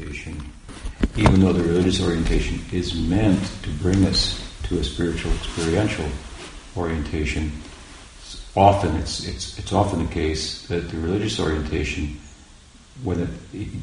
orientation, 0.00 0.42
even 1.16 1.40
though 1.40 1.52
the 1.52 1.62
religious 1.62 2.02
orientation 2.02 2.60
is 2.72 2.94
meant 2.94 3.40
to 3.62 3.70
bring 3.82 4.04
us 4.06 4.40
to 4.64 4.78
a 4.78 4.84
spiritual 4.84 5.32
experiential 5.32 6.06
orientation, 6.76 7.52
often 8.56 8.96
it's, 8.96 9.26
it's, 9.26 9.58
it's 9.58 9.72
often 9.72 10.06
the 10.06 10.12
case 10.12 10.66
that 10.68 10.90
the 10.90 10.96
religious 10.98 11.38
orientation, 11.38 12.18
when 13.02 13.20
it 13.20 13.28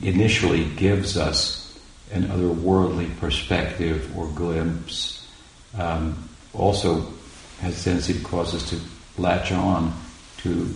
initially 0.01 0.65
gives 0.75 1.17
us 1.17 1.77
an 2.11 2.23
otherworldly 2.23 3.15
perspective 3.19 4.17
or 4.17 4.27
glimpse, 4.27 5.27
um, 5.77 6.29
also 6.53 7.05
has 7.59 7.79
a 7.79 7.83
tendency 7.83 8.13
to 8.13 8.23
cause 8.23 8.55
us 8.55 8.69
to 8.69 8.79
latch 9.17 9.51
on 9.51 9.93
to 10.37 10.73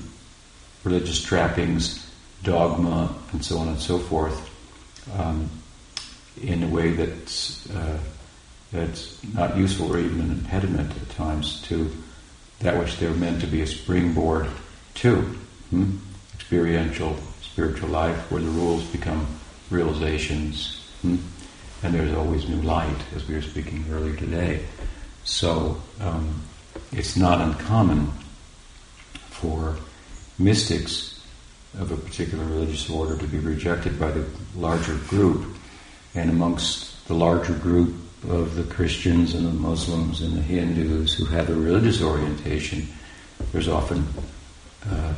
religious 0.83 1.21
trappings, 1.21 2.11
dogma, 2.43 3.15
and 3.31 3.43
so 3.43 3.57
on 3.59 3.69
and 3.69 3.79
so 3.79 3.97
forth, 3.97 4.50
um, 5.13 5.49
in 6.41 6.64
a 6.64 6.68
way 6.68 6.91
that's 6.91 7.69
uh, 7.71 8.00
that's 8.71 9.21
not 9.33 9.57
useful 9.57 9.93
or 9.93 10.00
even 10.00 10.21
an 10.21 10.32
impediment 10.32 10.91
at 10.96 11.10
times 11.10 11.61
to 11.64 11.91
that 12.60 12.77
which 12.77 12.97
they're 12.97 13.11
meant 13.11 13.41
to 13.41 13.47
be 13.47 13.61
a 13.61 13.68
springboard 13.68 14.47
to 14.93 15.15
hmm? 15.71 15.97
experiential 16.36 17.18
spiritual 17.41 17.89
life, 17.89 18.32
where 18.32 18.41
the 18.41 18.50
rules 18.50 18.83
become 18.86 19.27
realizations, 19.69 20.82
hmm? 21.02 21.18
and 21.83 21.93
there's 21.93 22.13
always 22.13 22.47
new 22.47 22.61
light, 22.61 22.96
as 23.15 23.27
we 23.27 23.36
were 23.36 23.41
speaking 23.41 23.83
earlier 23.91 24.15
today. 24.15 24.63
So 25.25 25.82
um, 25.99 26.41
it's 26.91 27.18
not 27.18 27.41
uncommon 27.41 28.11
for 29.29 29.75
mystics 30.39 31.11
of 31.80 31.92
a 31.92 31.98
particular 31.98 32.44
religious 32.45 32.89
order 32.89 33.17
to 33.17 33.28
be 33.28 33.39
rejected 33.39 34.00
by 34.00 34.11
the 34.11 34.25
larger 34.56 34.95
group, 35.08 35.45
and 36.16 36.30
amongst 36.30 37.08
the 37.08 37.14
larger 37.14 37.53
group 37.53 37.95
of 38.30 38.55
the 38.55 38.63
Christians 38.63 39.33
and 39.33 39.45
the 39.45 39.53
Muslims 39.53 40.22
and 40.22 40.36
the 40.36 40.41
Hindus 40.41 41.13
who 41.13 41.25
have 41.25 41.50
a 41.50 41.55
religious 41.55 42.02
orientation, 42.02 42.88
there's 43.52 43.67
often 43.67 44.05
uh, 44.89 45.13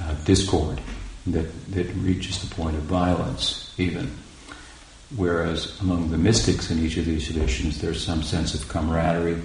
uh, 0.00 0.14
discord 0.24 0.80
that, 1.26 1.72
that 1.72 1.86
reaches 1.96 2.40
the 2.40 2.54
point 2.54 2.76
of 2.76 2.82
violence, 2.82 3.72
even. 3.78 4.10
Whereas 5.16 5.78
among 5.80 6.10
the 6.10 6.18
mystics 6.18 6.70
in 6.70 6.78
each 6.84 6.96
of 6.96 7.04
these 7.04 7.26
traditions, 7.26 7.80
there's 7.80 8.04
some 8.04 8.22
sense 8.22 8.54
of 8.54 8.68
camaraderie, 8.68 9.40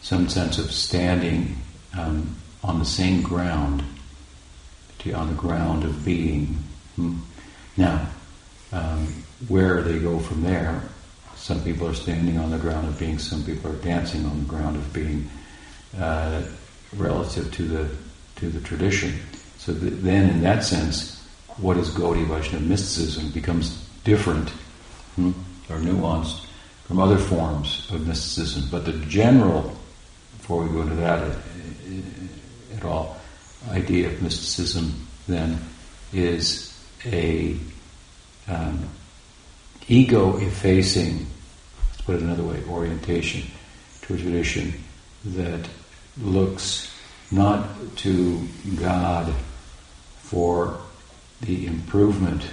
some 0.00 0.28
sense 0.28 0.58
of 0.58 0.72
standing 0.72 1.56
um, 1.96 2.34
on 2.64 2.78
the 2.78 2.84
same 2.84 3.22
ground, 3.22 3.82
to, 5.02 5.12
on 5.12 5.28
the 5.28 5.34
ground 5.34 5.84
of 5.84 6.04
being. 6.04 6.46
Hmm? 6.96 7.18
Now, 7.76 8.06
um, 8.72 9.06
where 9.48 9.82
they 9.82 9.98
go 9.98 10.18
from 10.18 10.42
there, 10.42 10.82
some 11.36 11.62
people 11.62 11.86
are 11.88 11.94
standing 11.94 12.38
on 12.38 12.50
the 12.50 12.58
ground 12.58 12.88
of 12.88 12.98
being, 12.98 13.18
some 13.18 13.42
people 13.44 13.70
are 13.70 13.76
dancing 13.76 14.24
on 14.26 14.40
the 14.40 14.48
ground 14.48 14.76
of 14.76 14.92
being, 14.92 15.28
uh, 15.98 16.42
relative 16.96 17.52
to 17.54 17.62
the 17.62 17.88
to 18.36 18.48
the 18.48 18.60
tradition. 18.60 19.12
So 19.58 19.72
th- 19.72 19.92
then, 19.96 20.30
in 20.30 20.40
that 20.42 20.64
sense, 20.64 21.22
what 21.58 21.76
is 21.76 21.90
Gaudiya 21.90 22.26
Vaishnava 22.26 22.64
mysticism 22.64 23.30
becomes 23.30 23.86
different 24.04 24.50
hmm, 25.16 25.32
or 25.68 25.76
nuanced 25.76 26.46
from 26.84 26.98
other 26.98 27.18
forms 27.18 27.88
of 27.90 28.06
mysticism. 28.06 28.68
But 28.70 28.84
the 28.84 28.92
general, 29.06 29.76
before 30.38 30.64
we 30.64 30.70
go 30.70 30.82
into 30.82 30.96
that 30.96 31.22
at, 31.22 31.38
at 32.76 32.84
all, 32.84 33.16
idea 33.70 34.08
of 34.08 34.22
mysticism 34.22 35.06
then 35.28 35.58
is 36.12 36.78
a 37.06 37.56
um, 38.48 38.88
ego 39.88 40.36
effacing, 40.38 41.26
let's 41.90 42.02
put 42.02 42.16
it 42.16 42.22
another 42.22 42.42
way, 42.42 42.62
orientation 42.68 43.42
to 44.02 44.14
a 44.14 44.18
tradition 44.18 44.72
that 45.24 45.68
looks 46.20 46.92
not 47.30 47.68
to 47.96 48.46
God 48.76 49.32
for 50.18 50.78
the 51.40 51.66
improvement 51.66 52.44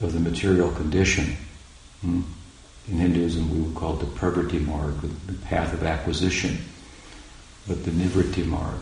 of 0.00 0.12
the 0.12 0.20
material 0.20 0.70
condition. 0.72 1.36
Hmm? 2.00 2.22
In 2.88 2.98
Hinduism, 2.98 3.50
we 3.54 3.60
would 3.60 3.74
call 3.76 3.94
it 3.94 4.00
the 4.00 4.06
pravritti 4.06 4.64
marg, 4.64 4.94
the 5.26 5.32
path 5.46 5.72
of 5.72 5.84
acquisition, 5.84 6.58
but 7.68 7.84
the 7.84 7.90
nivritti 7.90 8.44
marg, 8.44 8.80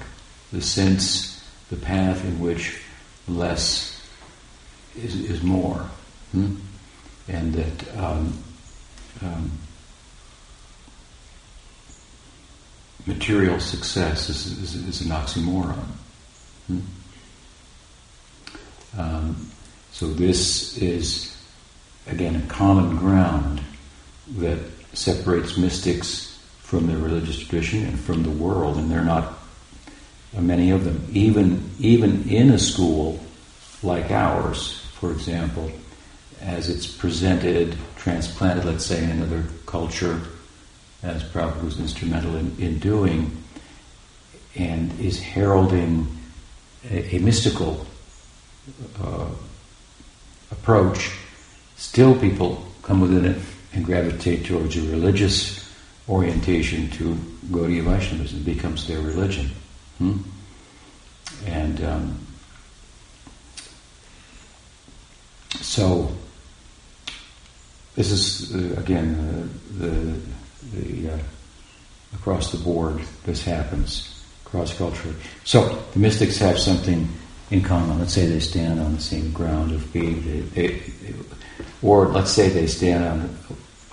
the 0.53 0.63
sense, 0.63 1.38
the 1.71 1.77
path 1.77 2.25
in 2.25 2.41
which 2.41 2.81
less 3.27 4.03
is, 4.97 5.15
is 5.31 5.43
more. 5.43 5.89
Hmm? 6.33 6.57
And 7.29 7.53
that 7.55 7.97
um, 7.99 8.33
um, 9.23 9.51
material 13.07 13.61
success 13.61 14.29
is, 14.29 14.47
is, 14.47 14.75
is 14.89 15.01
an 15.03 15.09
oxymoron. 15.09 15.85
Hmm? 16.67 16.81
Um, 18.97 19.51
so 19.93 20.07
this 20.07 20.79
is, 20.79 21.37
again, 22.07 22.37
a 22.37 22.47
common 22.47 22.97
ground 22.97 23.61
that 24.37 24.59
separates 24.93 25.57
mystics 25.57 26.39
from 26.61 26.87
their 26.87 26.99
religious 26.99 27.39
tradition 27.39 27.85
and 27.87 27.99
from 27.99 28.23
the 28.23 28.31
world, 28.31 28.77
and 28.77 28.91
they're 28.91 29.05
not 29.05 29.38
many 30.35 30.71
of 30.71 30.85
them. 30.85 31.07
Even 31.13 31.71
even 31.79 32.29
in 32.29 32.51
a 32.51 32.59
school 32.59 33.21
like 33.83 34.11
ours, 34.11 34.81
for 34.95 35.13
example, 35.13 35.71
as 36.41 36.69
it's 36.69 36.87
presented, 36.87 37.77
transplanted, 37.97 38.65
let's 38.65 38.87
say, 38.87 39.03
in 39.03 39.11
another 39.11 39.45
culture, 39.67 40.21
as 41.03 41.23
Prabhupada 41.25 41.65
was 41.65 41.81
instrumental 41.81 42.37
in, 42.37 42.55
in 42.59 42.79
doing, 42.79 43.43
and 44.57 44.99
is 45.01 45.21
heralding 45.21 46.07
a, 46.91 47.17
a 47.17 47.19
mystical 47.21 47.87
uh, 49.03 49.29
approach, 50.51 51.11
still 51.77 52.19
people 52.19 52.65
come 52.83 53.01
within 53.01 53.25
it 53.25 53.41
and 53.73 53.85
gravitate 53.85 54.45
towards 54.47 54.77
a 54.77 54.81
religious 54.91 55.71
orientation 56.09 56.91
to 56.91 57.15
Gaudiya 57.51 57.85
Vaishnavism, 57.85 58.43
becomes 58.43 58.87
their 58.87 59.01
religion. 59.01 59.51
Hmm? 59.99 60.19
And 61.47 61.85
um, 61.85 62.19
so, 65.61 66.11
this 67.95 68.11
is 68.11 68.55
uh, 68.55 68.81
again 68.81 69.15
uh, 69.15 69.79
the 69.79 70.21
the 70.73 71.15
uh, 71.15 71.19
across 72.15 72.53
the 72.53 72.59
board. 72.59 73.01
This 73.25 73.45
happens 73.45 74.19
cross 74.45 74.77
culturally. 74.77 75.17
So 75.45 75.83
the 75.93 75.99
mystics 75.99 76.39
have 76.39 76.59
something 76.59 77.09
in 77.51 77.63
common. 77.63 77.99
Let's 77.99 78.15
say 78.15 78.27
they 78.27 78.41
stand 78.41 78.81
on 78.81 78.95
the 78.95 79.01
same 79.01 79.33
ground 79.33 79.73
of 79.73 79.93
being, 79.93 80.25
they, 80.25 80.41
they, 80.69 80.83
or 81.83 82.07
let's 82.09 82.31
say 82.31 82.49
they 82.49 82.67
stand 82.67 83.05
on 83.05 83.39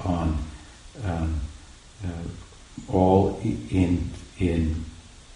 on 0.05 0.37
um, 1.03 1.41
uh, 2.05 2.91
all 2.91 3.39
in 3.43 4.09
in 4.39 4.84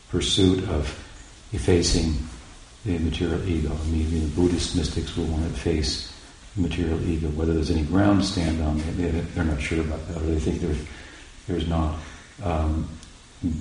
pursuit 0.09 0.68
of 0.70 0.88
effacing 1.52 2.16
the 2.86 2.97
material 3.00 3.44
ego. 3.47 3.72
I 3.72 3.88
mean, 3.88 4.12
the 4.12 4.28
Buddhist 4.36 4.75
mystics 4.75 5.16
will 5.16 5.25
want 5.25 5.44
to 5.44 5.59
face 5.59 6.14
the 6.56 6.62
material 6.62 7.02
ego. 7.08 7.28
Whether 7.30 7.53
there's 7.53 7.72
any 7.72 7.84
ground 7.84 8.22
to 8.22 8.28
stand 8.28 8.62
on, 8.62 8.78
they, 8.98 9.09
they're 9.09 9.44
not 9.44 9.62
sure 9.62 9.81
about 9.81 10.08
that, 10.08 10.18
or 10.18 10.25
they 10.25 10.40
think 10.40 10.62
there's 10.62 10.80
there's 11.48 11.68
not. 11.68 12.00
Um, 12.44 12.88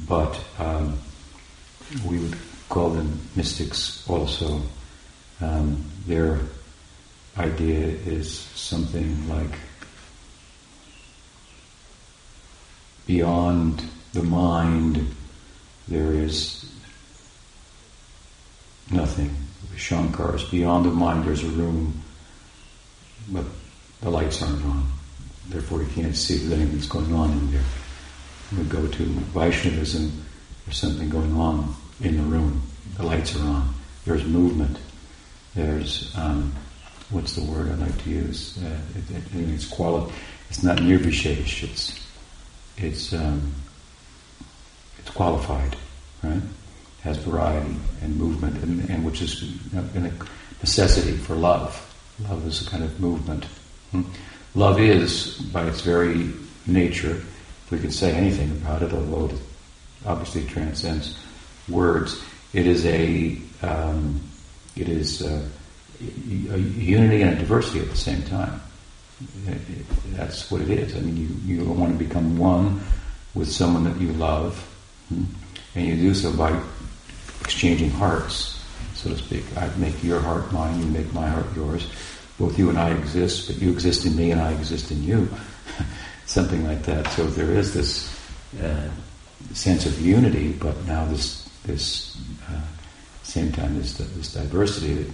but 0.08 0.38
um, 0.58 0.98
we 2.06 2.18
would 2.18 2.36
call 2.68 2.90
them 2.90 3.20
mystics 3.36 4.08
also. 4.08 4.62
Um, 5.40 5.84
their 6.06 6.40
idea 7.36 7.86
is 7.86 8.38
something 8.38 9.28
like 9.28 9.58
beyond 13.06 13.82
the 14.12 14.22
mind 14.22 15.14
there 15.88 16.12
is 16.12 16.64
nothing. 18.90 19.34
Shankar's 19.76 20.44
beyond 20.44 20.86
the 20.86 20.90
mind 20.90 21.24
there's 21.24 21.44
a 21.44 21.48
room, 21.48 22.02
but 23.28 23.44
the 24.00 24.10
lights 24.10 24.42
aren't 24.42 24.64
on. 24.64 24.90
Therefore 25.48 25.82
you 25.82 25.88
can't 25.88 26.16
see 26.16 26.34
if 26.34 26.40
there's 26.42 26.52
anything 26.52 26.76
that's 26.76 26.88
going 26.88 27.14
on 27.14 27.30
in 27.30 27.52
there. 27.52 27.64
We 28.56 28.64
go 28.64 28.86
to 28.86 29.04
Vaishnavism, 29.04 30.24
there's 30.64 30.78
something 30.78 31.08
going 31.08 31.34
on 31.34 31.74
in 32.00 32.16
the 32.16 32.22
room. 32.22 32.62
The 32.96 33.04
lights 33.04 33.36
are 33.36 33.46
on. 33.46 33.74
There's 34.04 34.24
movement. 34.24 34.78
There's 35.54 36.14
um, 36.16 36.52
what's 37.10 37.34
the 37.34 37.44
word 37.44 37.70
I 37.70 37.74
like 37.74 38.02
to 38.04 38.10
use? 38.10 38.58
Uh, 38.62 38.78
it, 38.94 39.16
it, 39.16 39.50
it's 39.54 39.66
quality. 39.66 40.12
It's 40.50 40.62
not 40.62 40.78
nirvishesh. 40.78 41.62
It's 41.62 42.00
it's 42.76 43.12
um, 43.12 43.54
it's 45.08 45.16
qualified, 45.16 45.74
right? 46.22 46.42
Has 47.02 47.16
variety 47.18 47.74
and 48.02 48.16
movement, 48.16 48.62
and, 48.62 48.88
and 48.90 49.04
which 49.04 49.22
is 49.22 49.42
a 49.74 50.12
necessity 50.60 51.16
for 51.16 51.34
love. 51.34 51.84
Love 52.28 52.46
is 52.46 52.66
a 52.66 52.70
kind 52.70 52.84
of 52.84 53.00
movement. 53.00 53.44
Hmm? 53.90 54.02
love 54.54 54.80
is, 54.80 55.38
by 55.52 55.66
its 55.66 55.80
very 55.80 56.30
nature, 56.66 57.12
if 57.12 57.70
we 57.70 57.78
can 57.78 57.90
say 57.90 58.12
anything 58.12 58.50
about 58.50 58.82
it, 58.82 58.92
although 58.92 59.34
it 59.34 59.40
obviously 60.04 60.44
transcends 60.44 61.18
words, 61.68 62.22
it 62.52 62.66
is 62.66 62.84
a 62.86 63.38
um, 63.62 64.20
it 64.76 64.88
is 64.88 65.22
a, 65.22 65.48
a, 66.00 66.58
unity 66.58 67.22
and 67.22 67.36
a 67.36 67.38
diversity 67.38 67.80
at 67.80 67.90
the 67.90 67.96
same 67.96 68.22
time. 68.22 68.60
It, 69.46 69.54
it, 69.54 69.86
that's 70.12 70.50
what 70.50 70.60
it 70.60 70.70
is. 70.70 70.94
I 70.94 71.00
mean, 71.00 71.16
you, 71.16 71.56
you 71.56 71.64
want 71.64 71.98
to 71.98 72.04
become 72.04 72.38
one 72.38 72.80
with 73.34 73.50
someone 73.50 73.84
that 73.84 74.00
you 74.00 74.12
love? 74.12 74.64
And 75.10 75.86
you 75.86 75.96
do 75.96 76.14
so 76.14 76.32
by 76.32 76.58
exchanging 77.40 77.90
hearts, 77.90 78.62
so 78.94 79.10
to 79.10 79.16
speak. 79.16 79.44
I 79.56 79.68
make 79.76 80.02
your 80.02 80.20
heart 80.20 80.52
mine, 80.52 80.78
you 80.80 80.86
make 80.86 81.12
my 81.12 81.28
heart 81.28 81.46
yours. 81.54 81.88
Both 82.38 82.58
you 82.58 82.68
and 82.68 82.78
I 82.78 82.90
exist, 82.90 83.48
but 83.48 83.60
you 83.60 83.72
exist 83.72 84.06
in 84.06 84.14
me 84.16 84.30
and 84.30 84.40
I 84.40 84.52
exist 84.52 84.90
in 84.90 85.02
you. 85.02 85.28
Something 86.26 86.66
like 86.66 86.82
that. 86.84 87.06
So 87.08 87.26
there 87.26 87.50
is 87.50 87.74
this 87.74 88.14
uh, 88.62 88.88
sense 89.52 89.86
of 89.86 90.00
unity, 90.00 90.52
but 90.52 90.76
now 90.86 91.04
this 91.06 91.48
this 91.64 92.16
uh, 92.48 92.60
same 93.22 93.52
time 93.52 93.76
this 93.78 93.96
this 93.98 94.32
diversity 94.34 94.94
that 94.94 95.12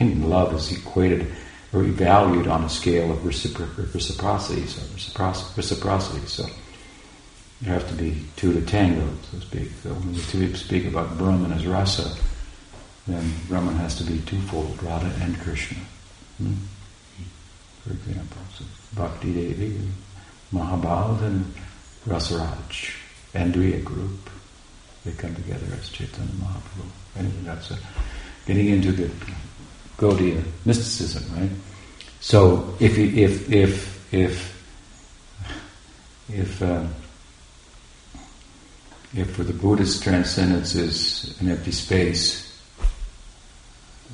in 0.00 0.28
love 0.28 0.54
is 0.54 0.72
equated 0.72 1.26
or 1.72 1.82
valued 1.82 2.46
on 2.46 2.64
a 2.64 2.68
scale 2.68 3.10
of 3.10 3.18
recipro- 3.18 3.94
reciprocity. 3.94 4.66
So 4.66 4.82
reciprocity. 5.56 6.26
So 6.26 6.46
there 7.62 7.74
have 7.74 7.88
to 7.88 7.94
be 7.94 8.24
two 8.36 8.52
to 8.52 8.60
tango, 8.62 9.08
so 9.30 9.38
to 9.38 9.46
speak. 9.46 9.70
So 9.82 9.90
when 9.90 10.12
we 10.12 10.54
speak 10.54 10.86
about 10.86 11.16
Brahman 11.16 11.52
as 11.52 11.64
rasa, 11.64 12.12
then 13.06 13.32
Brahman 13.48 13.76
has 13.76 13.96
to 13.98 14.04
be 14.04 14.18
twofold, 14.20 14.82
Radha 14.82 15.12
and 15.22 15.38
Krishna. 15.40 15.78
Hmm? 16.38 16.54
For 17.84 17.92
example, 17.92 18.42
so 18.56 18.64
Bhakti 18.94 19.32
Devi, 19.32 19.80
Mahabhav, 20.52 21.22
and 21.22 21.54
Rasaraj, 22.06 22.94
Andriya 23.34 23.82
group. 23.84 24.30
They 25.04 25.12
come 25.12 25.34
together 25.34 25.66
as 25.78 25.88
Chaitanya 25.88 26.32
Mahaprabhu. 26.32 26.86
Anyway, 27.16 27.34
that's 27.44 27.70
a, 27.70 27.78
getting 28.46 28.68
into 28.68 28.92
the 28.92 29.10
Gaudiya 29.98 30.42
mysticism, 30.64 31.24
right? 31.36 31.50
So 32.20 32.74
if 32.80 32.98
if 32.98 33.50
if 33.50 34.14
if 34.14 34.64
if 36.28 36.62
uh, 36.62 36.86
if 39.14 39.30
for 39.34 39.44
the 39.44 39.52
Buddhist 39.52 40.02
transcendence 40.02 40.74
is 40.74 41.38
an 41.40 41.50
empty 41.50 41.72
space, 41.72 42.60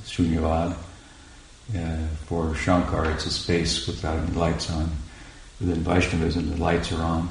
shunyavad, 0.04 0.76
uh, 1.76 2.06
for 2.26 2.54
Shankar 2.54 3.10
it's 3.10 3.26
a 3.26 3.30
space 3.30 3.86
without 3.86 4.18
any 4.18 4.34
lights 4.34 4.70
on. 4.70 4.90
Within 5.60 5.82
Vaishnavism 5.82 6.50
the 6.50 6.56
lights 6.56 6.92
are 6.92 7.02
on, 7.02 7.28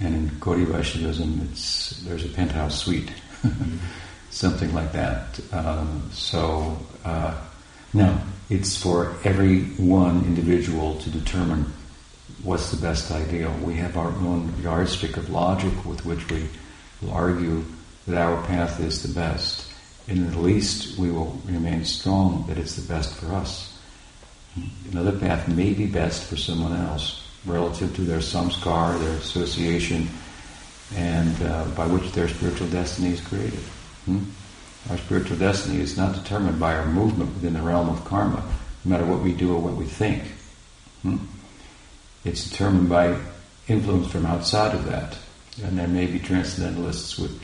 and 0.00 0.14
in 0.14 0.28
Gaudiya 0.40 0.66
Vaishnavism 0.66 1.48
it's 1.50 2.00
there's 2.00 2.24
a 2.24 2.28
penthouse 2.28 2.82
suite, 2.82 3.12
something 4.30 4.74
like 4.74 4.92
that. 4.92 5.40
Um, 5.52 6.10
so 6.12 6.78
uh, 7.04 7.34
no, 7.94 8.18
it's 8.50 8.76
for 8.76 9.16
every 9.24 9.62
one 9.76 10.24
individual 10.24 10.96
to 10.98 11.10
determine 11.10 11.72
what's 12.42 12.70
the 12.70 12.80
best 12.80 13.10
ideal. 13.10 13.52
We 13.62 13.74
have 13.74 13.96
our 13.96 14.08
own 14.08 14.52
yardstick 14.62 15.16
of 15.16 15.30
logic 15.30 15.84
with 15.84 16.04
which 16.04 16.28
we 16.30 16.48
will 17.00 17.12
argue 17.12 17.64
that 18.06 18.20
our 18.20 18.42
path 18.46 18.80
is 18.80 19.02
the 19.02 19.14
best. 19.14 19.66
And 20.08 20.26
at 20.28 20.36
least 20.36 20.98
we 20.98 21.10
will 21.10 21.40
remain 21.46 21.84
strong 21.84 22.44
that 22.48 22.58
it's 22.58 22.76
the 22.76 22.92
best 22.92 23.14
for 23.14 23.32
us. 23.32 23.78
Another 24.90 25.16
path 25.16 25.46
may 25.48 25.72
be 25.72 25.86
best 25.86 26.24
for 26.24 26.36
someone 26.36 26.74
else 26.74 27.26
relative 27.46 27.94
to 27.96 28.02
their 28.02 28.18
samskar, 28.18 28.98
their 28.98 29.16
association, 29.16 30.08
and 30.96 31.42
uh, 31.42 31.64
by 31.76 31.86
which 31.86 32.10
their 32.12 32.28
spiritual 32.28 32.66
destiny 32.68 33.10
is 33.10 33.20
created. 33.20 33.60
Hmm? 34.06 34.24
Our 34.90 34.98
spiritual 34.98 35.36
destiny 35.36 35.80
is 35.80 35.96
not 35.96 36.14
determined 36.14 36.58
by 36.58 36.74
our 36.74 36.86
movement 36.86 37.32
within 37.34 37.54
the 37.54 37.62
realm 37.62 37.88
of 37.88 38.04
karma, 38.04 38.42
no 38.84 38.90
matter 38.90 39.06
what 39.06 39.20
we 39.20 39.32
do 39.32 39.54
or 39.54 39.60
what 39.60 39.76
we 39.76 39.84
think. 39.84 40.22
Hmm? 41.02 41.18
It's 42.24 42.50
determined 42.50 42.88
by 42.88 43.18
influence 43.68 44.10
from 44.10 44.26
outside 44.26 44.74
of 44.74 44.84
that. 44.86 45.16
And 45.62 45.78
there 45.78 45.88
may 45.88 46.06
be 46.06 46.18
transcendentalists 46.18 47.18
with, 47.18 47.42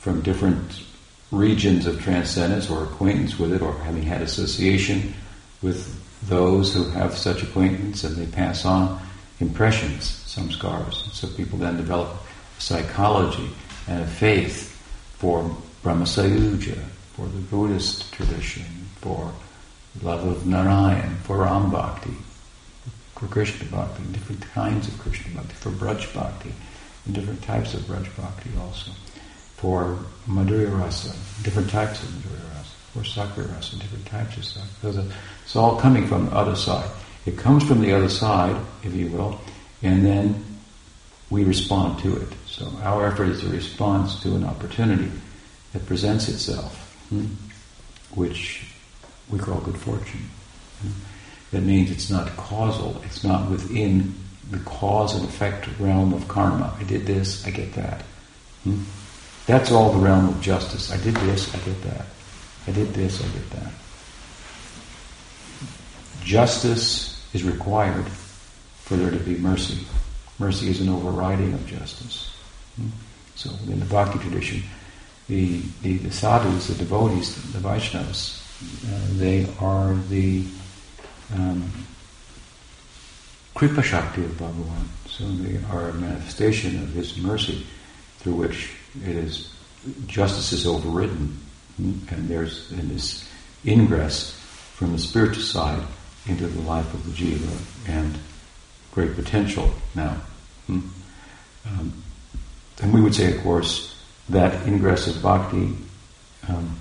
from 0.00 0.20
different 0.22 0.82
regions 1.30 1.86
of 1.86 2.00
transcendence 2.00 2.70
or 2.70 2.84
acquaintance 2.84 3.38
with 3.38 3.52
it 3.52 3.62
or 3.62 3.74
having 3.80 4.02
had 4.02 4.22
association 4.22 5.14
with 5.62 5.94
those 6.28 6.74
who 6.74 6.84
have 6.90 7.16
such 7.16 7.42
acquaintance 7.42 8.04
and 8.04 8.16
they 8.16 8.26
pass 8.26 8.64
on 8.64 9.00
impressions, 9.40 10.04
some 10.04 10.50
scars. 10.50 11.08
So 11.12 11.28
people 11.28 11.58
then 11.58 11.76
develop 11.76 12.10
psychology 12.58 13.48
and 13.86 14.02
a 14.02 14.06
faith 14.06 14.74
for 15.16 15.56
Brahmasayuja, 15.82 16.78
for 17.14 17.26
the 17.26 17.40
Buddhist 17.50 18.12
tradition, 18.12 18.64
for 18.96 19.32
love 20.02 20.24
of 20.26 20.46
Narayan, 20.46 21.16
for 21.24 21.38
Ram 21.38 21.70
Bhakti, 21.70 22.14
for 23.14 23.26
Krishna 23.26 23.66
Bhakti, 23.66 24.02
different 24.12 24.42
kinds 24.52 24.88
of 24.88 24.98
Krishna 24.98 25.34
Bhakti, 25.34 25.54
for 25.54 25.70
Braj 25.70 26.12
Bhakti, 26.14 26.52
and 27.08 27.14
different 27.14 27.42
types 27.42 27.74
of 27.74 27.80
Braj 27.80 28.04
Bhakti 28.16 28.50
also, 28.60 28.92
for 29.56 29.98
Madhurya 30.28 30.78
Rasa, 30.78 31.10
different 31.42 31.70
types 31.70 32.02
of 32.02 32.10
Madhurya 32.10 32.54
Rasa, 32.54 32.74
for 32.92 33.04
Sakya 33.04 33.44
Rasa, 33.44 33.76
different 33.78 34.06
types 34.06 34.36
of 34.36 34.44
Sakya. 34.44 35.10
It's 35.42 35.56
all 35.56 35.80
coming 35.80 36.06
from 36.06 36.26
the 36.26 36.36
other 36.36 36.54
side. 36.54 36.88
It 37.26 37.36
comes 37.38 37.64
from 37.64 37.80
the 37.80 37.92
other 37.92 38.10
side, 38.10 38.56
if 38.84 38.94
you 38.94 39.08
will, 39.08 39.40
and 39.82 40.04
then 40.04 40.44
we 41.30 41.44
respond 41.44 41.98
to 42.00 42.14
it. 42.16 42.28
So 42.46 42.70
our 42.82 43.06
effort 43.06 43.28
is 43.30 43.42
a 43.42 43.48
response 43.48 44.20
to 44.22 44.34
an 44.36 44.44
opportunity 44.44 45.10
that 45.72 45.86
presents 45.86 46.28
itself, 46.28 46.76
hmm, 47.08 47.26
which 48.14 48.70
we 49.30 49.38
call 49.38 49.60
good 49.60 49.78
fortune. 49.78 50.28
Hmm. 50.82 50.90
That 51.52 51.62
means 51.62 51.90
it's 51.90 52.10
not 52.10 52.36
causal, 52.36 53.00
it's 53.04 53.24
not 53.24 53.50
within 53.50 54.14
the 54.50 54.58
cause 54.60 55.14
and 55.14 55.28
effect 55.28 55.68
realm 55.78 56.14
of 56.14 56.26
karma. 56.28 56.74
I 56.78 56.84
did 56.84 57.06
this, 57.06 57.46
I 57.46 57.50
get 57.50 57.74
that. 57.74 58.02
Hmm. 58.64 58.82
That's 59.46 59.70
all 59.70 59.92
the 59.92 59.98
realm 59.98 60.28
of 60.28 60.40
justice. 60.40 60.90
I 60.90 60.96
did 61.02 61.14
this, 61.16 61.54
I 61.54 61.58
get 61.58 61.82
that. 61.82 62.06
I 62.66 62.72
did 62.72 62.92
this, 62.94 63.20
I 63.22 63.28
get 63.28 63.50
that. 63.50 63.72
Justice 66.22 67.26
is 67.32 67.44
required 67.44 68.06
for 68.82 68.96
there 68.96 69.10
to 69.10 69.18
be 69.18 69.36
mercy. 69.38 69.86
Mercy 70.38 70.68
is 70.70 70.80
an 70.80 70.88
overriding 70.88 71.52
of 71.54 71.66
justice. 71.66 72.34
Hmm. 72.76 72.88
So 73.34 73.50
in 73.70 73.80
the 73.80 73.86
Bhakti 73.86 74.18
tradition, 74.18 74.62
the, 75.28 75.60
the, 75.82 75.98
the 75.98 76.10
sadhus, 76.10 76.68
the 76.68 76.74
devotees, 76.74 77.34
the 77.52 77.58
Vaishnavas, 77.58 78.42
uh, 78.62 79.18
they 79.18 79.46
are 79.60 79.94
the 80.08 80.44
um, 81.34 81.70
Kripa 83.58 83.82
Shakti 83.82 84.24
of 84.24 84.30
Bhagavan. 84.38 84.86
So 85.08 85.24
they 85.24 85.60
are 85.72 85.88
a 85.88 85.94
manifestation 85.94 86.80
of 86.80 86.90
His 86.90 87.18
mercy 87.18 87.66
through 88.18 88.34
which 88.34 88.70
it 89.04 89.16
is 89.16 89.52
justice 90.06 90.52
is 90.52 90.64
overridden, 90.64 91.36
and 91.76 92.28
there's 92.28 92.68
this 92.70 93.28
ingress 93.66 94.38
from 94.74 94.92
the 94.92 94.98
spiritual 94.98 95.42
side 95.42 95.82
into 96.26 96.46
the 96.46 96.60
life 96.60 96.94
of 96.94 97.04
the 97.04 97.10
jiva 97.10 97.88
and 97.88 98.16
great 98.92 99.16
potential 99.16 99.74
now. 99.92 100.20
Hmm? 100.68 100.80
Um, 101.66 102.02
and 102.80 102.94
we 102.94 103.00
would 103.00 103.16
say, 103.16 103.34
of 103.36 103.42
course, 103.42 104.00
that 104.28 104.68
ingress 104.68 105.08
of 105.08 105.20
bhakti 105.20 105.74
um, 106.48 106.78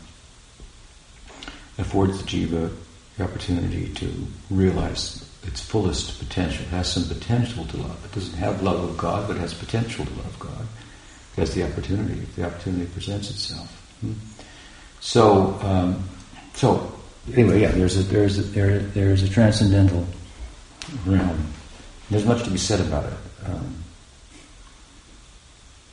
affords 1.79 2.21
the 2.21 2.27
jiva 2.27 2.71
the 3.17 3.23
opportunity 3.23 3.91
to 3.95 4.27
realize 4.51 5.26
its 5.47 5.61
fullest 5.61 6.19
potential. 6.19 6.63
It 6.65 6.69
has 6.69 6.91
some 6.91 7.05
potential 7.05 7.65
to 7.65 7.77
love. 7.77 8.05
It 8.05 8.11
doesn't 8.13 8.37
have 8.37 8.61
love 8.61 8.83
of 8.83 8.97
God, 8.97 9.27
but 9.27 9.37
it 9.37 9.39
has 9.39 9.53
potential 9.53 10.05
to 10.05 10.13
love 10.13 10.37
God. 10.39 10.67
It 11.35 11.39
has 11.39 11.53
the 11.53 11.63
opportunity 11.63 12.19
if 12.19 12.35
the 12.35 12.45
opportunity 12.45 12.85
presents 12.91 13.29
itself. 13.29 13.69
Hmm? 14.01 14.13
So, 14.99 15.57
um, 15.61 16.03
so 16.53 16.91
anyway, 17.33 17.61
yeah, 17.61 17.71
there's 17.71 17.97
a 17.97 18.03
there's 18.03 18.37
a, 18.39 18.41
there 18.41 18.79
there's 18.79 19.23
a 19.23 19.29
transcendental 19.29 20.05
realm. 21.05 21.53
There's 22.09 22.25
much 22.25 22.43
to 22.43 22.49
be 22.49 22.57
said 22.57 22.81
about 22.81 23.05
it. 23.05 23.17
Um, 23.45 23.83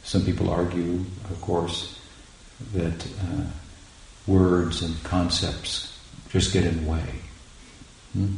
some 0.03 0.25
people 0.25 0.51
argue, 0.51 1.05
of 1.31 1.41
course, 1.41 1.99
that 2.73 3.07
uh, 3.07 3.45
words 4.27 4.83
and 4.83 5.03
concepts 5.03 5.99
just 6.31 6.53
get 6.53 6.65
in 6.65 6.85
the 6.85 6.91
way. 6.91 7.05
Hmm? 8.13 8.37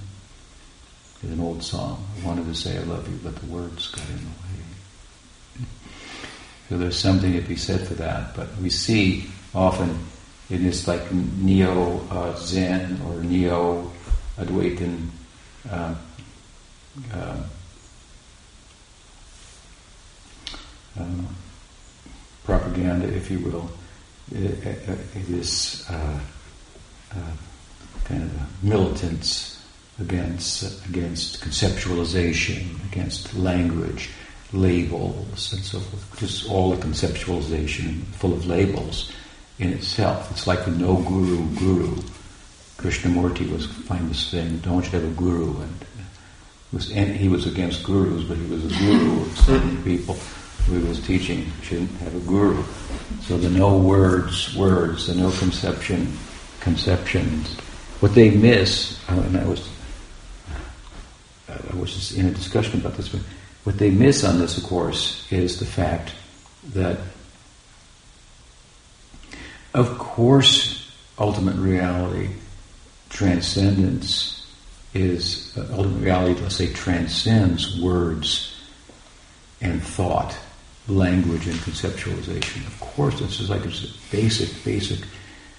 There's 1.26 1.40
an 1.40 1.45
old 1.45 1.61
song. 1.61 2.06
I 2.23 2.26
wanted 2.26 2.47
to 2.47 2.54
say 2.54 2.78
I 2.78 2.83
love 2.83 3.09
you, 3.09 3.18
but 3.21 3.35
the 3.35 3.47
words 3.47 3.88
got 3.88 4.09
in 4.11 4.16
the 4.18 4.23
way. 4.23 5.66
So 6.68 6.78
there's 6.78 6.97
something 6.97 7.33
to 7.33 7.40
be 7.40 7.56
said 7.56 7.85
for 7.85 7.95
that. 7.95 8.37
But 8.37 8.56
we 8.59 8.71
see 8.71 9.25
often 9.52 9.99
in 10.50 10.62
this 10.62 10.87
like 10.87 11.12
neo 11.12 11.99
uh, 12.11 12.37
Zen 12.37 13.00
or 13.09 13.21
neo 13.25 13.90
Advaitin 14.38 15.09
uh, 15.68 15.97
uh, 17.12 17.37
propaganda, 22.45 23.12
if 23.12 23.33
you 23.33 23.40
will, 23.40 23.68
it, 24.30 24.64
it, 24.64 25.87
uh, 25.90 26.21
uh, 27.12 27.16
kind 28.04 28.23
of 28.23 28.33
a 28.33 28.47
militance 28.62 29.55
against 29.99 30.87
against 30.87 31.41
conceptualization, 31.41 32.85
against 32.91 33.35
language, 33.35 34.11
labels, 34.53 35.53
and 35.53 35.62
so 35.62 35.81
forth. 35.81 36.19
Just 36.19 36.50
all 36.50 36.71
the 36.71 36.85
conceptualization 36.85 38.03
full 38.17 38.33
of 38.33 38.47
labels 38.47 39.12
in 39.59 39.73
itself. 39.73 40.31
It's 40.31 40.47
like 40.47 40.65
the 40.65 40.71
no 40.71 40.97
guru 40.97 41.47
guru. 41.57 41.97
Krishnamurti 42.79 43.50
was 43.50 43.67
famous 43.67 44.19
saying, 44.19 44.59
"Don't 44.59 44.85
you 44.85 44.91
have 44.91 45.05
a 45.05 45.15
guru?" 45.15 45.61
And 45.62 45.87
was, 46.73 46.91
and 46.93 47.17
he 47.17 47.29
was 47.29 47.47
against 47.47 47.83
gurus, 47.83 48.25
but 48.25 48.37
he 48.37 48.47
was 48.47 48.65
a 48.65 48.79
guru 48.79 49.23
of 49.23 49.38
certain 49.38 49.83
people 49.83 50.15
who 50.67 50.81
was 50.87 51.05
teaching 51.07 51.50
shouldn't 51.62 51.91
have 51.99 52.15
a 52.15 52.21
guru. 52.21 52.62
So 53.23 53.38
the 53.38 53.49
no 53.49 53.76
words, 53.79 54.55
words, 54.57 55.07
the 55.07 55.15
no 55.15 55.31
conception, 55.33 56.12
conceptions. 56.61 57.55
What 58.00 58.15
they 58.15 58.31
miss, 58.31 59.00
uh, 59.09 59.15
and 59.15 59.37
I 59.37 59.45
was, 59.45 59.69
I 61.72 61.76
was 61.76 61.94
just 61.94 62.16
in 62.16 62.26
a 62.26 62.30
discussion 62.30 62.80
about 62.80 62.96
this, 62.96 63.08
but 63.08 63.20
what 63.64 63.78
they 63.78 63.90
miss 63.90 64.22
on 64.22 64.38
this, 64.38 64.56
of 64.58 64.64
course, 64.64 65.26
is 65.32 65.58
the 65.58 65.66
fact 65.66 66.12
that, 66.72 66.98
of 69.75 69.98
course, 69.98 70.90
ultimate 71.18 71.56
reality, 71.56 72.30
transcendence, 73.10 74.46
is 74.94 75.52
uh, 75.58 75.66
ultimate 75.72 76.02
reality, 76.02 76.40
let's 76.40 76.56
say, 76.56 76.72
transcends 76.72 77.80
words 77.80 78.54
and 79.60 79.82
thought, 79.82 80.36
language 80.88 81.46
and 81.48 81.56
conceptualization. 81.56 82.66
Of 82.68 82.78
course, 82.78 83.18
this 83.18 83.40
is 83.40 83.50
like 83.50 83.64
a 83.64 83.72
basic, 84.12 84.64
basic. 84.64 85.00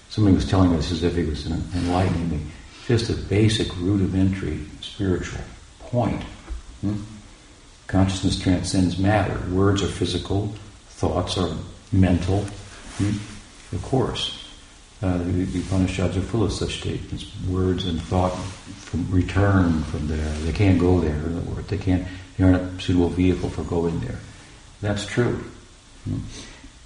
Somebody 0.10 0.36
was 0.36 0.50
telling 0.50 0.74
us 0.76 0.92
as 0.92 1.04
if 1.04 1.16
he 1.16 1.24
was 1.24 1.46
enlightening 1.46 2.30
me. 2.30 2.40
Just 2.88 3.10
a 3.10 3.14
basic 3.14 3.76
rudimentary 3.78 4.62
spiritual 4.80 5.42
point. 5.88 6.22
Hmm? 6.82 7.02
Consciousness 7.88 8.40
transcends 8.40 8.98
matter. 8.98 9.40
Words 9.54 9.82
are 9.82 9.88
physical, 9.88 10.54
thoughts 10.90 11.38
are 11.38 11.56
mental. 11.92 12.46
Hmm? 12.98 13.76
Of 13.76 13.82
course. 13.84 14.44
Uh, 15.02 15.18
the, 15.20 15.46
the 15.46 15.60
Upanishads 15.60 16.18
are 16.18 16.22
full 16.22 16.44
of 16.44 16.52
such 16.52 16.80
statements. 16.80 17.26
Words 17.48 17.86
and 17.86 18.02
thought 18.02 18.32
from, 18.32 19.10
return 19.12 19.84
from 19.84 20.08
there. 20.08 20.34
They 20.40 20.52
can't 20.52 20.80
go 20.80 21.00
there. 21.00 21.14
In 21.14 21.66
they 21.68 21.78
can't. 21.78 22.08
They 22.38 22.44
aren't 22.44 22.80
a 22.80 22.82
suitable 22.82 23.10
vehicle 23.10 23.50
for 23.50 23.64
going 23.64 24.00
there. 24.00 24.20
That's 24.82 25.06
true. 25.06 25.44
Hmm? 26.04 26.20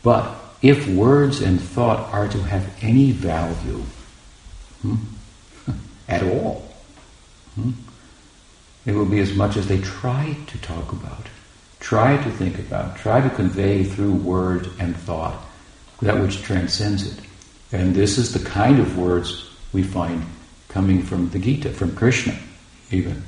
But 0.03 0.35
if 0.61 0.87
words 0.87 1.41
and 1.41 1.59
thought 1.59 2.11
are 2.13 2.27
to 2.27 2.37
have 2.43 2.69
any 2.81 3.11
value 3.11 3.83
hmm, 4.81 4.95
at 6.07 6.23
all, 6.23 6.67
hmm, 7.55 7.71
it 8.85 8.93
will 8.93 9.05
be 9.05 9.19
as 9.19 9.33
much 9.35 9.57
as 9.57 9.67
they 9.67 9.79
try 9.81 10.35
to 10.47 10.57
talk 10.59 10.91
about, 10.91 11.27
try 11.79 12.17
to 12.17 12.31
think 12.31 12.57
about, 12.59 12.97
try 12.97 13.21
to 13.21 13.29
convey 13.29 13.83
through 13.83 14.13
word 14.13 14.69
and 14.79 14.95
thought 14.95 15.39
that 16.01 16.19
which 16.19 16.41
transcends 16.41 17.05
it. 17.05 17.23
And 17.71 17.95
this 17.95 18.17
is 18.17 18.33
the 18.33 18.43
kind 18.49 18.79
of 18.79 18.97
words 18.97 19.49
we 19.71 19.83
find 19.83 20.25
coming 20.67 21.03
from 21.03 21.29
the 21.29 21.39
Gita, 21.39 21.69
from 21.69 21.95
Krishna, 21.95 22.37
even. 22.89 23.21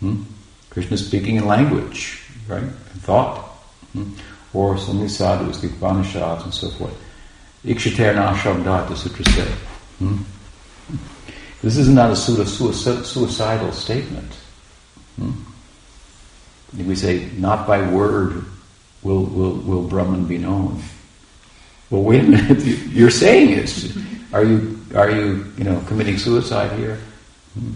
Hmm? 0.00 0.22
Krishna 0.70 0.96
speaking 0.96 1.36
in 1.36 1.46
language, 1.46 2.22
right? 2.48 2.62
And 2.62 3.02
thought. 3.02 3.38
Hmm? 3.92 4.12
Or 4.54 4.78
some 4.78 4.96
of 4.96 5.02
these 5.02 5.16
sadhus, 5.16 5.60
the 5.60 5.68
Upanishads 5.68 6.44
and 6.44 6.54
so 6.54 6.70
forth. 6.70 6.94
Ikshater 7.64 8.14
nashabdam, 8.14 8.88
the. 8.88 9.44
Hmm? 10.04 10.22
This 11.62 11.76
is 11.76 11.88
not 11.88 12.10
a 12.10 12.16
suicidal 12.16 13.72
statement. 13.72 14.36
Hmm? 15.16 15.32
We 16.76 16.94
say, 16.94 17.28
not 17.36 17.66
by 17.66 17.86
word 17.90 18.44
will, 19.02 19.24
will, 19.24 19.54
will 19.56 19.82
Brahman 19.82 20.26
be 20.26 20.38
known. 20.38 20.82
Well, 21.90 22.02
wait 22.02 22.20
a 22.24 22.28
minute. 22.28 22.64
You're 22.88 23.10
saying 23.10 23.50
it. 23.58 23.96
Are 24.32 24.44
you 24.44 24.78
are 24.94 25.10
you 25.10 25.52
you 25.58 25.64
know 25.64 25.82
committing 25.86 26.16
suicide 26.16 26.78
here? 26.78 26.98
Hmm. 27.52 27.72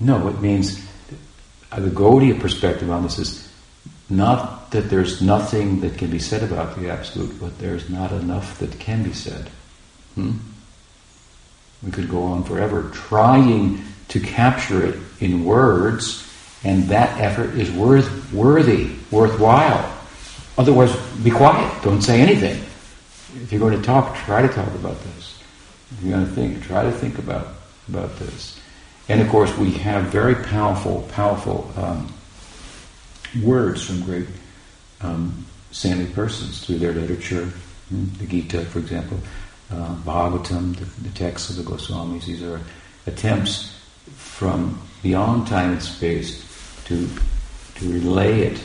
No, 0.00 0.28
it 0.28 0.40
means 0.40 0.84
uh, 1.70 1.80
the 1.80 1.90
Gaudiya 1.90 2.40
perspective 2.40 2.90
on 2.90 3.04
this 3.04 3.18
is 3.18 3.48
not 4.10 4.70
that 4.72 4.90
there's 4.90 5.22
nothing 5.22 5.80
that 5.80 5.96
can 5.96 6.10
be 6.10 6.18
said 6.18 6.42
about 6.42 6.76
the 6.76 6.90
absolute, 6.90 7.38
but 7.40 7.58
there's 7.58 7.88
not 7.88 8.12
enough 8.12 8.58
that 8.58 8.78
can 8.80 9.02
be 9.02 9.12
said. 9.12 9.48
Hmm? 10.14 10.32
We 11.82 11.90
could 11.90 12.08
go 12.08 12.24
on 12.24 12.44
forever 12.44 12.90
trying 12.92 13.84
to 14.08 14.20
capture 14.20 14.84
it 14.84 14.98
in 15.20 15.44
words, 15.44 16.28
and 16.64 16.84
that 16.84 17.20
effort 17.20 17.54
is 17.54 17.70
worth 17.70 18.32
worthy, 18.32 18.90
worthwhile. 19.10 19.90
Otherwise, 20.56 20.94
be 21.22 21.30
quiet. 21.30 21.82
Don't 21.82 22.02
say 22.02 22.20
anything 22.20 22.64
if 23.42 23.52
you're 23.52 23.60
going 23.60 23.76
to 23.78 23.84
talk, 23.84 24.16
try 24.18 24.42
to 24.42 24.48
talk 24.48 24.72
about 24.74 24.98
this. 25.02 25.42
If 25.90 26.02
you're 26.02 26.16
going 26.16 26.26
to 26.26 26.32
think, 26.32 26.62
try 26.62 26.84
to 26.84 26.92
think 26.92 27.18
about 27.18 27.48
about 27.88 28.16
this. 28.18 28.58
And 29.08 29.20
of 29.20 29.28
course, 29.28 29.54
we 29.58 29.72
have 29.72 30.04
very 30.04 30.34
powerful, 30.34 31.06
powerful 31.12 31.70
um, 31.76 32.12
words 33.42 33.84
from 33.84 34.02
great 34.02 34.26
um, 35.02 35.44
saintly 35.70 36.06
persons 36.06 36.64
through 36.64 36.78
their 36.78 36.92
literature. 36.92 37.44
Hmm, 37.90 38.04
the 38.18 38.26
Gita, 38.26 38.64
for 38.64 38.78
example, 38.78 39.18
uh, 39.70 39.94
Bhagavatam, 39.96 40.76
the, 40.76 41.02
the 41.02 41.14
texts 41.14 41.50
of 41.50 41.56
the 41.56 41.70
Goswamis. 41.70 42.24
These 42.24 42.42
are 42.42 42.60
attempts 43.06 43.78
from 44.14 44.80
beyond 45.02 45.46
time 45.46 45.72
and 45.72 45.82
space 45.82 46.42
to 46.86 47.08
to 47.76 47.92
relay 47.92 48.42
it 48.42 48.62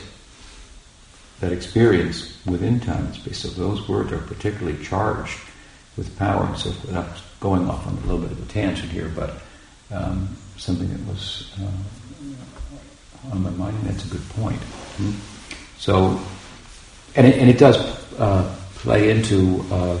that 1.40 1.52
experience 1.52 2.38
within 2.46 2.78
time 2.80 3.06
and 3.06 3.14
space. 3.14 3.38
So 3.38 3.48
those 3.48 3.88
words 3.88 4.12
are 4.12 4.18
particularly 4.18 4.82
charged 4.84 5.38
with 5.96 6.16
power 6.18 6.44
and 6.44 6.56
so 6.56 6.70
forth. 6.70 6.94
I'm 6.94 7.06
going 7.40 7.68
off 7.68 7.86
on 7.86 7.94
a 7.94 8.00
little 8.00 8.18
bit 8.18 8.32
of 8.32 8.42
a 8.42 8.52
tangent 8.52 8.92
here, 8.92 9.10
but 9.14 9.40
um, 9.90 10.28
something 10.56 10.88
that 10.88 11.06
was 11.06 11.50
uh, 11.60 13.32
on 13.32 13.42
my 13.42 13.50
mind, 13.50 13.76
and 13.78 13.86
that's 13.88 14.04
a 14.04 14.08
good 14.08 14.28
point. 14.30 14.60
Mm-hmm. 14.60 15.12
So, 15.78 16.20
and 17.16 17.26
it, 17.26 17.38
and 17.38 17.48
it 17.48 17.58
does 17.58 17.76
uh, 18.18 18.54
play 18.74 19.10
into 19.10 19.64
uh, 19.72 19.98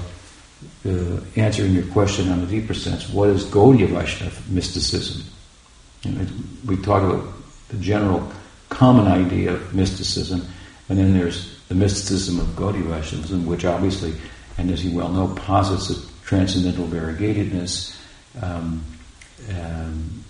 answering 1.36 1.72
your 1.72 1.86
question 1.86 2.30
on 2.30 2.40
a 2.40 2.46
deeper 2.46 2.74
sense. 2.74 3.08
What 3.08 3.30
is 3.30 3.44
Gaudiya 3.44 3.88
Vaishnava 3.88 4.42
mysticism? 4.50 5.22
You 6.02 6.12
know, 6.12 6.26
we 6.66 6.76
talk 6.76 7.02
about 7.02 7.24
the 7.70 7.78
general 7.78 8.30
common 8.68 9.06
idea 9.06 9.52
of 9.52 9.74
mysticism 9.74 10.46
and 10.90 10.98
then 10.98 11.14
there's 11.16 11.56
the 11.68 11.74
mysticism 11.76 12.40
of 12.40 12.48
Gaudiya 12.56 12.82
Vaishnavism, 12.82 13.46
which 13.46 13.64
obviously, 13.64 14.12
and 14.58 14.72
as 14.72 14.84
you 14.84 14.94
well 14.94 15.08
know, 15.08 15.28
posits 15.34 15.88
a 15.88 16.24
transcendental 16.24 16.84
variegatedness 16.84 17.96
um, 18.42 18.84
um, 19.54 20.24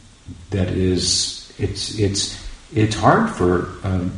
that 0.50 0.68
is, 0.68 1.50
it's, 1.58 1.98
it's, 1.98 2.46
it's 2.74 2.94
hard 2.94 3.30
for 3.30 3.70
um, 3.84 4.12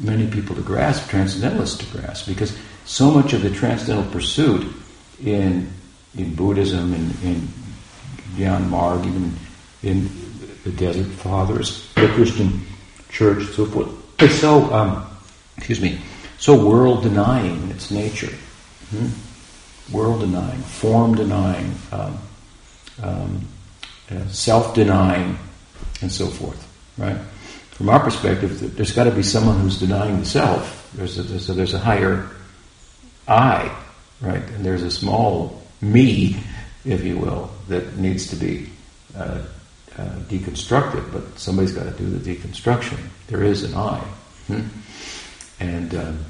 many 0.00 0.28
people 0.28 0.56
to 0.56 0.62
grasp, 0.62 1.08
transcendentalists 1.08 1.78
to 1.78 1.86
grasp, 1.96 2.26
because 2.26 2.58
so 2.84 3.12
much 3.12 3.32
of 3.32 3.42
the 3.42 3.50
transcendental 3.50 4.10
pursuit 4.10 4.66
in, 5.24 5.72
in 6.18 6.34
Buddhism, 6.34 6.92
in, 6.94 7.10
in 7.22 7.48
Gyan 8.34 8.68
Marg, 8.68 9.06
even 9.06 9.36
in 9.84 10.10
the 10.64 10.72
Desert 10.72 11.06
Fathers, 11.06 11.92
the 11.94 12.08
Christian 12.08 12.66
Church, 13.10 13.46
so 13.54 13.66
forth, 13.66 14.22
is 14.22 14.40
so 14.40 14.72
um, 14.72 15.06
excuse 15.56 15.80
me, 15.80 16.00
so 16.38 16.66
world 16.66 17.02
denying 17.02 17.62
in 17.62 17.70
its 17.70 17.90
nature. 17.90 18.34
Hmm? 18.90 19.08
World 19.94 20.20
denying, 20.20 20.60
form 20.60 21.14
denying, 21.14 21.74
um, 21.92 22.18
um, 23.02 23.48
uh, 24.10 24.26
self 24.28 24.74
denying, 24.74 25.38
and 26.00 26.10
so 26.10 26.26
forth, 26.26 26.66
right? 26.96 27.18
From 27.72 27.88
our 27.90 28.00
perspective, 28.00 28.76
there's 28.76 28.92
got 28.92 29.04
to 29.04 29.10
be 29.10 29.22
someone 29.22 29.58
who's 29.60 29.78
denying 29.78 30.20
the 30.20 30.24
self. 30.24 30.90
There's 30.94 31.18
a, 31.18 31.22
there's 31.22 31.50
a, 31.50 31.52
there's 31.52 31.74
a 31.74 31.78
higher 31.78 32.30
I, 33.26 33.76
right? 34.20 34.42
And 34.42 34.64
there's 34.64 34.82
a 34.82 34.90
small 34.90 35.62
me, 35.80 36.36
if 36.84 37.04
you 37.04 37.18
will, 37.18 37.50
that 37.68 37.96
needs 37.96 38.28
to 38.28 38.36
be 38.36 38.68
uh, 39.16 39.42
uh, 39.98 40.18
deconstructed, 40.28 41.12
but 41.12 41.38
somebody's 41.38 41.72
got 41.72 41.84
to 41.84 41.92
do 41.92 42.06
the 42.06 42.34
deconstruction. 42.34 42.98
There 43.28 43.42
is 43.42 43.62
an 43.64 43.74
I. 43.74 43.98
Hmm? 44.48 44.62
And 45.60 45.94
um, 45.94 46.24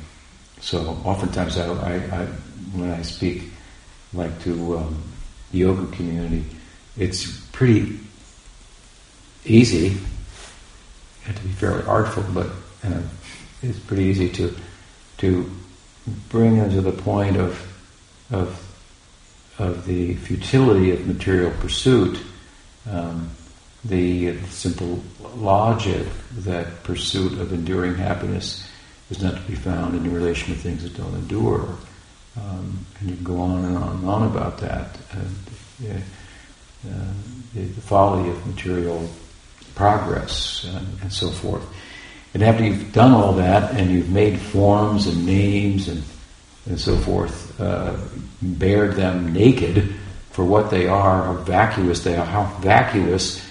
so 0.61 0.99
oftentimes 1.05 1.57
I, 1.57 1.67
I, 1.67 1.95
I, 1.95 2.27
when 2.75 2.91
I 2.91 3.03
speak 3.03 3.45
like 4.13 4.43
to 4.43 4.79
um, 4.79 5.03
the 5.51 5.59
yoga 5.59 5.87
community, 5.97 6.45
it's 6.97 7.41
pretty 7.51 7.99
easy, 9.45 9.97
have 11.25 11.37
to 11.37 11.43
be 11.43 11.49
fairly 11.51 11.85
artful, 11.87 12.25
but 12.33 12.47
uh, 12.85 13.01
it's 13.63 13.79
pretty 13.79 14.05
easy 14.05 14.29
to 14.29 14.55
to 15.19 15.51
bring 16.29 16.59
them 16.59 16.71
to 16.71 16.81
the 16.81 16.93
point 16.93 17.37
of 17.37 17.67
of 18.31 18.61
of 19.59 19.87
the 19.87 20.15
futility 20.17 20.91
of 20.91 21.07
material 21.07 21.51
pursuit, 21.61 22.19
um, 22.91 23.31
the 23.85 24.39
simple 24.47 25.03
logic 25.35 26.07
that 26.39 26.83
pursuit 26.85 27.39
of 27.39 27.53
enduring 27.53 27.95
happiness 27.95 28.67
is 29.11 29.23
not 29.23 29.35
to 29.35 29.43
be 29.43 29.55
found 29.55 29.95
in 29.95 30.13
relation 30.13 30.55
to 30.55 30.59
things 30.59 30.83
that 30.83 30.97
don't 30.97 31.15
endure. 31.15 31.77
Um, 32.37 32.85
and 32.99 33.11
you 33.11 33.17
can 33.17 33.25
go 33.25 33.41
on 33.41 33.65
and 33.65 33.77
on 33.77 33.97
and 33.97 34.09
on 34.09 34.23
about 34.25 34.59
that. 34.59 34.97
And, 35.13 36.01
uh, 36.87 37.13
the, 37.55 37.63
the, 37.63 37.81
folly 37.81 38.29
of 38.29 38.47
material 38.47 39.09
progress 39.75 40.65
and, 40.65 40.87
and, 41.01 41.13
so 41.13 41.31
forth. 41.31 41.65
And 42.35 42.43
after 42.43 42.63
you've 42.63 42.93
done 42.93 43.13
all 43.13 43.33
that 43.35 43.75
and 43.75 43.91
you've 43.91 44.11
made 44.11 44.39
forms 44.39 45.07
and 45.07 45.25
names 45.25 45.89
and, 45.89 46.03
and 46.67 46.79
so 46.79 46.97
forth, 46.99 47.59
uh, 47.61 47.97
bared 48.43 48.97
them 48.97 49.33
naked 49.33 49.95
for 50.31 50.45
what 50.45 50.71
they 50.71 50.87
are, 50.87 51.25
how 51.25 51.35
vacuous 51.35 52.05
they 52.05 52.17
are, 52.17 52.27
how 52.27 52.45
vacuous 52.61 53.43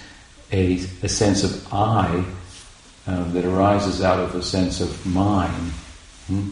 a, 0.52 0.74
a 1.02 1.08
sense 1.08 1.44
of 1.44 1.72
I 1.72 2.24
um, 3.06 3.32
that 3.32 3.44
arises 3.44 4.02
out 4.02 4.20
of 4.20 4.34
a 4.34 4.42
sense 4.42 4.80
of 4.80 5.04
mine 5.06 5.72
hmm, 6.26 6.50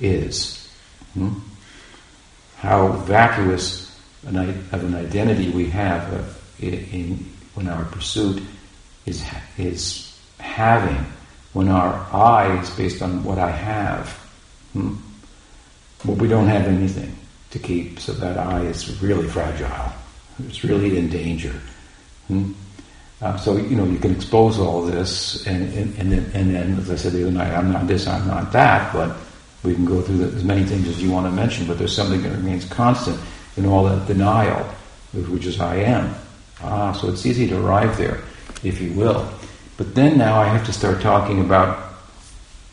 is. 0.00 0.68
Hmm? 1.14 1.38
How 2.56 2.88
vacuous 2.92 3.96
an, 4.26 4.36
of 4.36 4.84
an 4.84 4.94
identity 4.94 5.50
we 5.50 5.68
have 5.70 6.36
in, 6.58 6.74
in, 6.74 7.32
when 7.54 7.68
our 7.68 7.84
pursuit 7.84 8.42
is, 9.06 9.24
is 9.58 10.18
having, 10.38 11.04
when 11.52 11.68
our 11.68 11.94
I 12.12 12.58
is 12.60 12.70
based 12.70 13.02
on 13.02 13.22
what 13.22 13.38
I 13.38 13.50
have. 13.50 14.08
Hmm? 14.72 14.96
Well, 16.04 16.16
we 16.16 16.28
don't 16.28 16.48
have 16.48 16.66
anything 16.66 17.16
to 17.50 17.58
keep, 17.58 18.00
so 18.00 18.12
that 18.14 18.36
I 18.36 18.62
is 18.62 19.00
really 19.00 19.28
fragile. 19.28 19.92
It's 20.48 20.64
really 20.64 20.98
in 20.98 21.08
danger. 21.08 21.54
Hmm? 22.26 22.52
Uh, 23.20 23.36
so 23.36 23.56
you 23.56 23.76
know 23.76 23.84
you 23.84 23.98
can 23.98 24.10
expose 24.10 24.58
all 24.58 24.82
this, 24.82 25.46
and, 25.46 25.72
and, 25.74 25.98
and, 25.98 26.12
then, 26.12 26.30
and 26.34 26.54
then, 26.54 26.78
as 26.78 26.90
I 26.90 26.96
said 26.96 27.12
the 27.12 27.22
other 27.22 27.30
night, 27.30 27.52
I'm 27.52 27.72
not 27.72 27.86
this, 27.86 28.06
I'm 28.06 28.26
not 28.26 28.52
that, 28.52 28.92
but 28.92 29.16
we 29.62 29.74
can 29.74 29.84
go 29.84 30.02
through 30.02 30.18
the, 30.18 30.36
as 30.36 30.44
many 30.44 30.64
things 30.64 30.88
as 30.88 31.02
you 31.02 31.10
want 31.10 31.26
to 31.26 31.32
mention. 31.32 31.66
But 31.66 31.78
there's 31.78 31.94
something 31.94 32.22
that 32.22 32.30
remains 32.30 32.64
constant 32.66 33.18
in 33.56 33.66
all 33.66 33.84
that 33.84 34.06
denial, 34.06 34.62
which 35.12 35.46
is 35.46 35.60
I 35.60 35.76
am. 35.76 36.14
Ah, 36.62 36.92
so 36.92 37.08
it's 37.08 37.24
easy 37.24 37.46
to 37.48 37.64
arrive 37.64 37.96
there, 37.96 38.20
if 38.62 38.80
you 38.80 38.92
will. 38.92 39.28
But 39.76 39.94
then 39.94 40.18
now 40.18 40.40
I 40.40 40.46
have 40.46 40.64
to 40.66 40.72
start 40.72 41.00
talking 41.00 41.40
about 41.40 41.94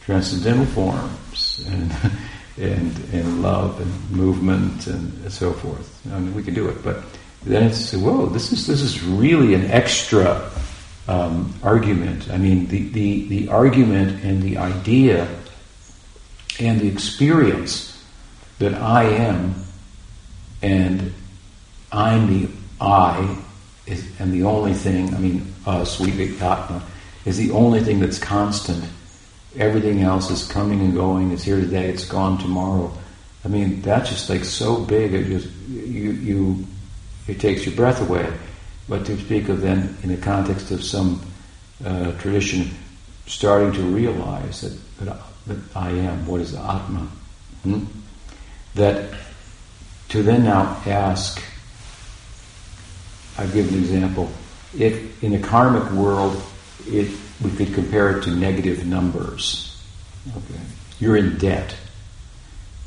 transcendental 0.02 0.66
forms 0.66 1.66
and 1.70 1.92
and 2.58 2.96
and 3.14 3.42
love 3.42 3.80
and 3.80 4.12
movement 4.12 4.88
and 4.88 5.32
so 5.32 5.54
forth. 5.54 5.88
I 6.12 6.20
mean, 6.20 6.34
we 6.34 6.44
can 6.44 6.54
do 6.54 6.68
it, 6.68 6.84
but 6.84 7.04
then 7.44 7.64
it's 7.64 7.94
whoa, 7.94 8.28
this 8.28 8.52
is 8.52 8.68
this 8.68 8.82
is 8.82 9.04
really 9.04 9.54
an 9.54 9.66
extra 9.72 10.52
um, 11.08 11.54
argument. 11.64 12.30
I 12.30 12.38
mean, 12.38 12.68
the, 12.68 12.90
the 12.90 13.28
the 13.28 13.48
argument 13.50 14.24
and 14.24 14.42
the 14.42 14.58
idea 14.58 15.28
and 16.60 16.80
the 16.80 16.88
experience 16.88 18.04
that 18.60 18.76
I 18.76 19.04
am 19.04 19.56
and 20.62 21.14
I'm 21.92 22.28
the 22.28 22.50
I 22.80 23.38
is, 23.86 24.08
and 24.20 24.32
the 24.32 24.44
only 24.44 24.74
thing. 24.74 25.14
I 25.14 25.18
mean, 25.18 25.54
us, 25.66 26.00
we, 26.00 26.12
Atma, 26.40 26.84
is 27.26 27.38
the 27.38 27.52
only 27.52 27.82
thing 27.82 28.00
that's 28.00 28.20
constant. 28.20 28.84
Everything 29.58 30.02
else 30.02 30.30
is 30.30 30.48
coming 30.48 30.80
and 30.82 30.94
going. 30.94 31.32
It's 31.32 31.44
here 31.44 31.60
today. 31.60 31.90
It's 31.90 32.06
gone 32.06 32.38
tomorrow. 32.38 32.96
I 33.44 33.48
mean, 33.48 33.82
that's 33.82 34.10
just 34.10 34.30
like 34.30 34.46
so 34.46 34.84
big. 34.84 35.14
It 35.14 35.26
just 35.26 35.50
you 35.68 36.12
you 36.12 36.68
it 37.28 37.40
takes 37.40 37.66
your 37.66 37.76
breath 37.76 38.02
away. 38.02 38.32
But 38.90 39.06
to 39.06 39.18
speak 39.18 39.50
of 39.50 39.62
then 39.62 39.96
in 40.04 40.10
the 40.10 40.18
context 40.18 40.72
of 40.72 40.84
some 40.84 41.22
uh, 41.84 42.12
tradition, 42.14 42.72
starting 43.26 43.72
to 43.74 43.82
realize 43.84 44.62
that, 44.62 45.06
that, 45.06 45.18
that 45.48 45.58
I 45.76 45.92
am, 45.92 46.26
what 46.26 46.42
is 46.42 46.54
Atma? 46.54 47.08
Hmm? 47.64 47.86
That 48.76 49.14
to 50.10 50.24
then 50.24 50.44
now 50.44 50.82
ask, 50.86 51.42
I'll 53.38 53.48
give 53.50 53.72
an 53.72 53.80
example. 53.80 54.30
If 54.78 55.24
in 55.24 55.32
the 55.32 55.40
karmic 55.40 55.90
world, 55.92 56.42
it, 56.86 57.10
we 57.42 57.52
could 57.52 57.74
compare 57.74 58.18
it 58.18 58.24
to 58.24 58.32
negative 58.32 58.86
numbers. 58.86 59.82
Okay. 60.30 60.60
You're 61.00 61.16
in 61.16 61.38
debt. 61.38 61.76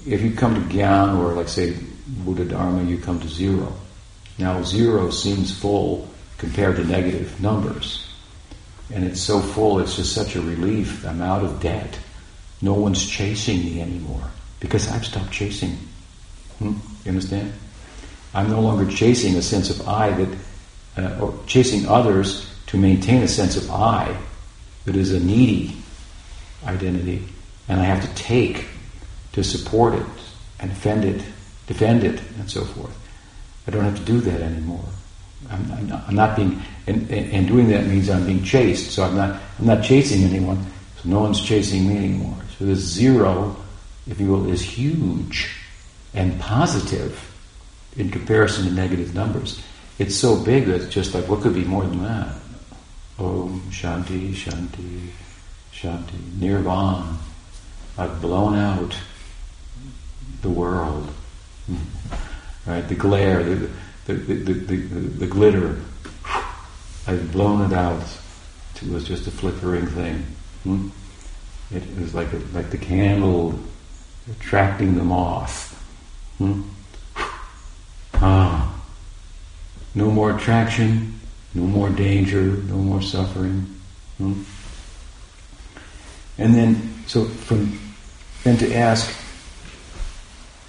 If 0.06 0.20
you 0.20 0.32
come 0.32 0.54
to 0.54 0.60
Gyan 0.74 1.18
or 1.18 1.32
like 1.32 1.48
say 1.48 1.76
Buddha 2.06 2.44
Dharma, 2.44 2.82
you 2.84 2.98
come 2.98 3.18
to 3.20 3.28
zero. 3.28 3.72
Now 4.38 4.62
zero 4.62 5.10
seems 5.10 5.56
full 5.56 6.08
compared 6.38 6.76
to 6.76 6.84
negative 6.84 7.40
numbers. 7.40 8.08
And 8.92 9.04
it's 9.04 9.20
so 9.20 9.40
full, 9.40 9.78
it's 9.78 9.96
just 9.96 10.12
such 10.12 10.36
a 10.36 10.40
relief. 10.40 11.06
I'm 11.06 11.22
out 11.22 11.44
of 11.44 11.60
debt. 11.60 11.98
No 12.60 12.74
one's 12.74 13.04
chasing 13.08 13.64
me 13.64 13.80
anymore 13.80 14.30
because 14.60 14.90
I've 14.90 15.06
stopped 15.06 15.30
chasing. 15.30 15.78
Hmm? 16.58 16.74
You 17.04 17.10
understand? 17.10 17.52
I'm 18.34 18.50
no 18.50 18.60
longer 18.60 18.90
chasing 18.90 19.36
a 19.36 19.42
sense 19.42 19.70
of 19.70 19.88
I 19.88 20.10
that, 20.10 20.38
uh, 20.96 21.20
or 21.20 21.38
chasing 21.46 21.86
others 21.86 22.50
to 22.66 22.76
maintain 22.76 23.22
a 23.22 23.28
sense 23.28 23.56
of 23.56 23.70
I 23.70 24.16
that 24.84 24.96
is 24.96 25.12
a 25.12 25.20
needy 25.20 25.76
identity, 26.64 27.26
and 27.68 27.80
I 27.80 27.84
have 27.84 28.02
to 28.02 28.22
take 28.22 28.66
to 29.32 29.44
support 29.44 29.94
it 29.94 30.06
and 30.58 30.70
defend 30.70 31.04
it, 31.04 31.22
defend 31.66 32.04
it, 32.04 32.20
and 32.38 32.50
so 32.50 32.64
forth. 32.64 32.96
I 33.66 33.70
don't 33.70 33.84
have 33.84 33.96
to 33.96 34.04
do 34.04 34.20
that 34.20 34.40
anymore. 34.40 34.84
I'm, 35.50 35.72
I'm, 35.72 35.86
not, 35.86 36.04
I'm 36.08 36.14
not, 36.14 36.36
being, 36.36 36.62
and, 36.86 37.10
and, 37.10 37.46
doing 37.46 37.68
that 37.68 37.86
means 37.86 38.08
I'm 38.08 38.26
being 38.26 38.42
chased. 38.42 38.92
So 38.92 39.04
I'm 39.04 39.16
not, 39.16 39.40
I'm 39.58 39.66
not 39.66 39.84
chasing 39.84 40.22
anyone. 40.22 40.64
So 41.02 41.08
no 41.08 41.20
one's 41.20 41.40
chasing 41.40 41.88
me 41.88 41.96
anymore. 41.96 42.36
So 42.58 42.64
this 42.64 42.78
zero, 42.78 43.56
if 44.06 44.20
you 44.20 44.28
will, 44.28 44.50
is 44.50 44.62
huge 44.62 45.54
and 46.14 46.38
positive 46.40 47.30
in 47.96 48.10
comparison 48.10 48.66
to 48.66 48.72
negative 48.72 49.14
numbers. 49.14 49.62
It's 49.98 50.14
so 50.14 50.42
big 50.42 50.66
that 50.66 50.82
it's 50.82 50.94
just 50.94 51.14
like, 51.14 51.28
what 51.28 51.40
could 51.40 51.54
be 51.54 51.64
more 51.64 51.84
than 51.84 52.02
that? 52.02 52.34
Om 53.18 53.60
Shanti, 53.70 54.32
Shanti, 54.32 55.08
Shanti, 55.72 56.38
Nirvana. 56.38 57.16
I've 57.96 58.20
blown 58.20 58.56
out 58.56 58.96
the 60.42 60.50
world 60.50 61.08
hmm. 61.66 61.76
Right? 62.66 62.86
The 62.88 62.94
glare, 62.94 63.42
the, 63.42 63.68
the, 64.06 64.14
the, 64.14 64.52
the, 64.52 65.26
glitter. 65.26 65.80
I've 67.06 67.32
blown 67.32 67.70
it 67.70 67.74
out. 67.74 68.02
It 68.76 68.88
was 68.88 69.04
just 69.04 69.26
a 69.26 69.30
flickering 69.30 69.86
thing. 69.86 70.26
Hmm? 70.64 70.88
It 71.70 71.82
was 71.98 72.14
like 72.14 72.28
like 72.52 72.70
the 72.70 72.78
candle 72.78 73.58
attracting 74.30 74.96
the 74.96 75.04
moth. 75.04 75.72
Hmm? 76.38 76.62
Ah, 78.14 78.74
no 79.94 80.10
more 80.10 80.36
attraction, 80.36 81.20
no 81.54 81.62
more 81.62 81.90
danger, 81.90 82.42
no 82.42 82.76
more 82.76 83.02
suffering. 83.02 83.66
Hmm? 84.18 84.42
And 86.38 86.54
then, 86.54 87.04
so 87.06 87.24
from 87.24 87.78
then 88.42 88.56
to 88.58 88.74
ask, 88.74 89.14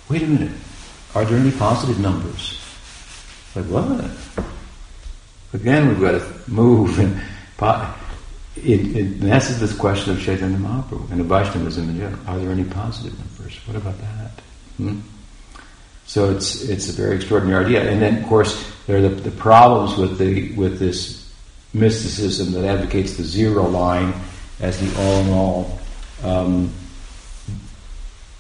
wait 0.10 0.22
a 0.22 0.28
minute, 0.28 0.52
are 1.16 1.26
there 1.26 1.38
any 1.38 1.52
positive 1.52 2.00
numbers? 2.00 2.62
Like 3.56 3.66
what? 3.66 4.12
Again, 5.54 5.88
we've 5.88 6.02
got 6.02 6.20
to 6.20 6.52
move 6.52 7.00
and. 7.00 7.22
It, 8.58 8.96
it, 8.96 9.24
answers 9.24 9.60
this 9.60 9.78
question 9.78 10.14
of 10.14 10.22
Chaitanya 10.22 10.58
Mahaprabhu 10.58 11.12
and 11.12 11.20
of 11.20 11.28
Vaishnavism 11.28 11.90
in 11.90 11.98
general. 11.98 12.20
Are 12.28 12.40
there 12.40 12.52
any 12.52 12.64
positive 12.64 13.18
numbers? 13.18 13.58
What 13.66 13.76
about 13.76 13.98
that? 14.00 14.32
Hmm? 14.78 15.00
So 16.06 16.32
it's 16.32 16.62
it's 16.64 16.90
a 16.90 16.94
very 16.94 17.16
extraordinary 17.16 17.66
idea. 17.66 17.90
And 17.90 18.02
then, 18.02 18.24
of 18.24 18.30
course, 18.30 18.72
there 18.88 18.98
are 18.98 19.02
the, 19.02 19.10
the 19.10 19.32
problems 19.32 19.98
with 19.98 20.18
the 20.18 20.54
with 20.54 20.80
this 20.80 21.34
mysticism 21.74 22.54
that 22.54 22.66
advocates 22.66 23.18
the 23.18 23.24
zero 23.24 23.68
line 23.68 24.14
as 24.62 24.80
the 24.80 25.02
all 25.02 25.22
in 25.22 25.30
all, 25.30 25.80
um, 26.24 26.74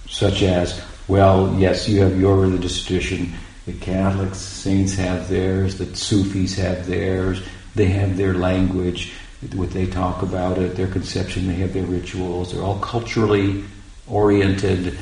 such 0.08 0.44
as 0.44 0.82
well, 1.08 1.56
yes, 1.58 1.88
you 1.88 2.02
have 2.02 2.20
your 2.20 2.38
religious 2.38 2.84
tradition. 2.84 3.34
The 3.65 3.74
Catholics, 3.74 4.38
saints 4.38 4.96
have 4.96 5.28
theirs. 5.28 5.78
The 5.78 5.96
Sufis 5.96 6.56
have 6.58 6.88
theirs. 6.88 7.41
They 7.76 7.88
have 7.88 8.15
their 8.15 8.34
language, 8.34 9.13
what 9.54 9.72
they 9.72 9.86
talk 9.86 10.22
about 10.22 10.58
it, 10.58 10.76
their 10.76 10.88
conception. 10.88 11.48
They 11.48 11.56
have 11.56 11.74
their 11.74 11.86
rituals. 11.86 12.54
They're 12.54 12.63
all 12.63 12.80
culturally 12.80 13.63
oriented, 14.08 14.98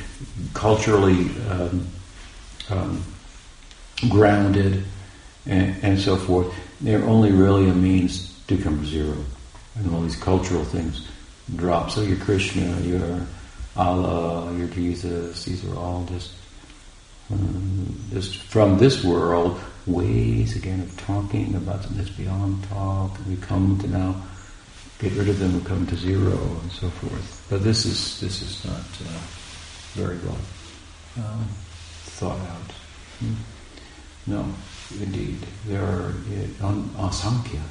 culturally 0.54 1.30
um, 1.50 1.88
um, 2.70 3.04
grounded, 4.10 4.84
and, 5.46 5.76
and, 5.84 6.00
so 6.00 6.16
forth. 6.16 6.54
They're 6.82 7.04
only 7.04 7.32
really 7.32 7.70
a 7.70 7.74
means 7.74 8.34
to 8.48 8.58
come 8.58 8.80
to 8.80 8.86
zero, 8.86 9.18
and 9.76 9.94
all 9.94 10.02
these 10.02 10.16
cultural 10.16 10.64
things 10.64 11.08
drop. 11.56 11.92
So 11.92 12.02
you're 12.02 12.18
Krishna, 12.18 12.80
you're 12.82 13.22
Allah, 13.76 14.54
your 14.56 14.68
Jesus. 14.68 15.46
These 15.46 15.66
are 15.66 15.76
all 15.76 16.06
just 16.06 16.32
um, 17.32 18.00
just 18.12 18.38
from 18.38 18.78
this 18.78 19.04
world 19.04 19.60
ways 19.86 20.56
again 20.56 20.82
of 20.82 20.98
talking 20.98 21.56
about 21.56 21.84
something 21.84 21.98
that's 21.98 22.16
beyond 22.16 22.64
talk. 22.66 23.18
We 23.28 23.36
come 23.38 23.80
to 23.80 23.88
now 23.88 24.22
get 25.00 25.14
rid 25.14 25.30
of 25.30 25.40
them, 25.40 25.60
we 25.60 25.66
come 25.66 25.86
to 25.88 25.96
zero, 25.96 26.38
and 26.62 26.72
so 26.72 26.90
forth. 26.90 27.48
But 27.50 27.64
this 27.64 27.86
is 27.86 28.20
this 28.20 28.42
is 28.42 28.66
not 28.66 28.80
uh, 28.80 29.20
very 29.94 30.18
well 30.20 30.38
um, 31.18 31.48
thought 32.18 32.40
out. 32.40 32.72
Hmm? 33.20 33.34
No, 34.26 34.46
indeed, 35.02 35.40
there 35.66 35.84
are 35.84 36.14
uh, 36.62 36.74
asankhya, 36.98 37.62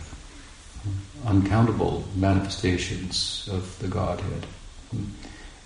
uncountable 1.27 2.05
manifestations 2.15 3.49
of 3.51 3.79
the 3.79 3.89
Godhead, 3.89 4.47
hmm? 4.91 5.05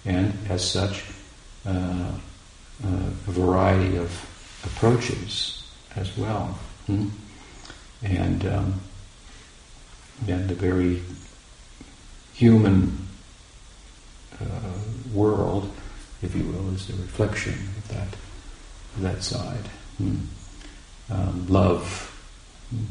And 0.07 0.33
as 0.49 0.69
such, 0.71 1.05
uh, 1.67 2.13
uh, 2.85 2.89
a 3.27 3.31
variety 3.33 3.97
of 3.97 4.11
approaches 4.65 5.69
as 5.97 6.17
well. 6.17 6.59
Hmm? 6.87 7.09
And 8.03 8.47
um, 8.47 8.81
and 10.29 10.49
the 10.49 10.55
very 10.55 11.03
human 12.35 13.07
uh, 14.41 14.45
world, 15.13 15.71
if 16.23 16.35
you 16.35 16.45
will, 16.45 16.75
is 16.75 16.89
a 16.91 16.93
reflection 16.93 17.55
of 17.55 17.89
that 17.89 18.09
of 18.97 19.03
that 19.03 19.23
side. 19.23 19.69
Hmm. 19.99 20.17
Um, 21.11 21.47
love. 21.49 22.13
Hmm. 22.71 22.85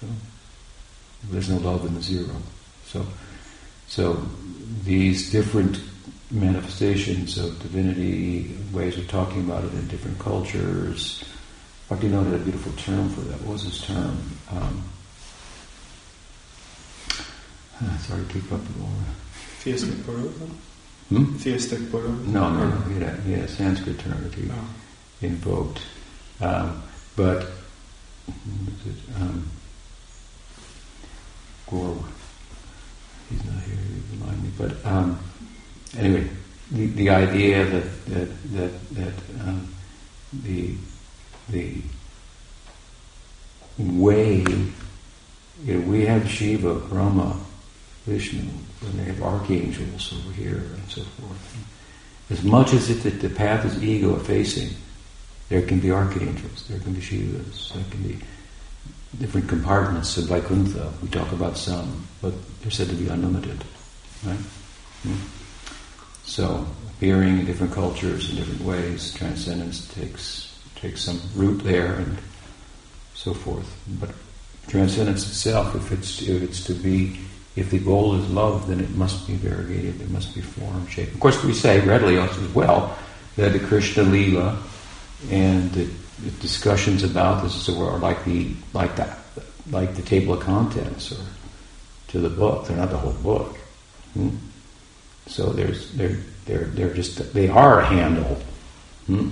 So, 0.00 0.06
there's 1.30 1.50
no 1.50 1.58
love 1.58 1.84
in 1.86 1.94
the 1.94 2.02
zero. 2.02 2.36
So, 2.86 3.06
so 3.88 4.26
these 4.84 5.30
different 5.30 5.80
manifestations 6.30 7.38
of 7.38 7.58
divinity, 7.60 8.56
ways 8.72 8.98
of 8.98 9.08
talking 9.08 9.44
about 9.44 9.64
it 9.64 9.72
in 9.74 9.86
different 9.88 10.18
cultures, 10.18 11.22
Bhaktivinoda 11.88 12.24
had 12.32 12.40
a 12.40 12.44
beautiful 12.44 12.72
term 12.72 13.08
for 13.10 13.20
that. 13.20 13.40
What 13.42 13.52
was 13.54 13.62
his 13.62 13.80
term? 13.82 14.18
Um, 14.50 14.82
sorry 18.00 18.24
to 18.26 18.32
keep 18.32 18.44
up 18.52 18.60
with 18.60 18.80
all 18.82 18.90
Theistic 19.60 20.04
Buddhism? 20.06 20.58
Hmm? 21.08 21.36
Theistic 21.36 21.90
Buddhism? 21.92 22.32
No, 22.32 22.50
no, 22.52 22.68
no. 22.68 22.76
He 22.88 22.94
had 22.94 23.02
a, 23.02 23.20
he 23.22 23.32
had 23.32 23.42
a 23.44 23.48
Sanskrit 23.48 23.98
term 24.00 24.22
that 24.24 24.34
he 24.34 24.48
Oh. 24.50 24.68
invoked. 25.22 25.80
Um, 26.40 26.82
but, 27.14 27.42
what 28.26 28.74
is 28.86 28.94
it? 28.96 29.20
Um, 29.20 29.48
Gore, 31.70 32.04
he's 33.30 33.44
not 33.44 33.62
here, 33.62 33.76
he 33.76 34.18
remind 34.18 34.42
me. 34.42 34.50
But 34.58 34.84
um, 34.84 35.18
anyway, 35.96 36.28
the, 36.70 36.86
the 36.86 37.10
idea 37.10 37.64
that, 37.64 38.06
that, 38.06 38.52
that, 38.52 38.90
that 38.90 39.14
um, 39.46 39.68
the 40.32 40.74
the 41.48 41.80
way, 43.78 44.44
you 45.62 45.74
know, 45.74 45.88
we 45.88 46.04
have 46.06 46.28
Shiva, 46.28 46.74
Brahma, 46.74 47.38
Vishnu, 48.04 48.40
and 48.40 48.98
they 48.98 49.04
have 49.04 49.22
archangels 49.22 50.12
over 50.12 50.32
here 50.32 50.56
and 50.56 50.88
so 50.88 51.02
forth. 51.02 51.66
As 52.30 52.42
much 52.42 52.72
as 52.72 52.90
it, 52.90 53.02
that 53.04 53.20
the 53.20 53.30
path 53.30 53.64
is 53.64 53.82
ego 53.82 54.16
effacing, 54.16 54.76
there 55.48 55.62
can 55.62 55.78
be 55.78 55.92
archangels, 55.92 56.66
there 56.68 56.80
can 56.80 56.94
be 56.94 57.00
Shivas, 57.00 57.72
there 57.72 57.84
can 57.90 58.02
be 58.02 58.18
different 59.18 59.48
compartments 59.48 60.16
of 60.16 60.24
Vaikuntha. 60.24 60.92
We 61.02 61.08
talk 61.08 61.30
about 61.32 61.56
some, 61.56 62.06
but 62.20 62.34
they're 62.60 62.72
said 62.72 62.88
to 62.88 62.96
be 62.96 63.08
unlimited, 63.08 63.64
right? 64.24 64.38
Hmm? 65.02 65.35
So, 66.26 66.66
appearing 66.90 67.38
in 67.38 67.46
different 67.46 67.72
cultures 67.72 68.30
in 68.30 68.36
different 68.36 68.62
ways, 68.62 69.14
transcendence 69.14 69.86
takes 69.94 70.46
take 70.74 70.98
some 70.98 71.20
root 71.34 71.62
there 71.62 71.94
and 71.94 72.18
so 73.14 73.32
forth. 73.32 73.74
But 73.98 74.10
transcendence 74.68 75.26
itself, 75.26 75.74
if 75.74 75.92
it's 75.92 76.22
if 76.22 76.42
it's 76.42 76.64
to 76.64 76.74
be, 76.74 77.18
if 77.54 77.70
the 77.70 77.78
goal 77.78 78.16
is 78.16 78.28
love, 78.30 78.66
then 78.68 78.80
it 78.80 78.90
must 78.90 79.26
be 79.26 79.34
variegated. 79.34 80.00
It 80.00 80.10
must 80.10 80.34
be 80.34 80.40
form, 80.42 80.86
shape. 80.88 81.14
Of 81.14 81.20
course, 81.20 81.42
we 81.42 81.54
say 81.54 81.80
readily 81.80 82.18
as 82.18 82.36
well 82.54 82.96
that 83.36 83.52
the 83.52 83.60
Krishna 83.60 84.02
Lila 84.02 84.62
and 85.30 85.70
the, 85.72 85.84
the 86.24 86.30
discussions 86.40 87.02
about 87.02 87.42
this 87.42 87.68
are 87.68 87.98
like 87.98 88.24
the 88.24 88.50
like 88.72 88.96
that 88.96 89.18
like 89.70 89.94
the 89.94 90.02
table 90.02 90.34
of 90.34 90.40
contents 90.40 91.12
or 91.12 91.24
to 92.08 92.18
the 92.18 92.30
book. 92.30 92.66
They're 92.66 92.76
not 92.76 92.90
the 92.90 92.98
whole 92.98 93.12
book. 93.12 93.56
Hmm? 94.14 94.30
So 95.26 95.50
there's 95.50 95.92
they're 95.92 96.16
they're 96.44 96.64
they're 96.64 96.94
just 96.94 97.32
they 97.34 97.48
are 97.48 97.80
a 97.80 97.84
handle. 97.84 98.40
Hmm? 99.06 99.30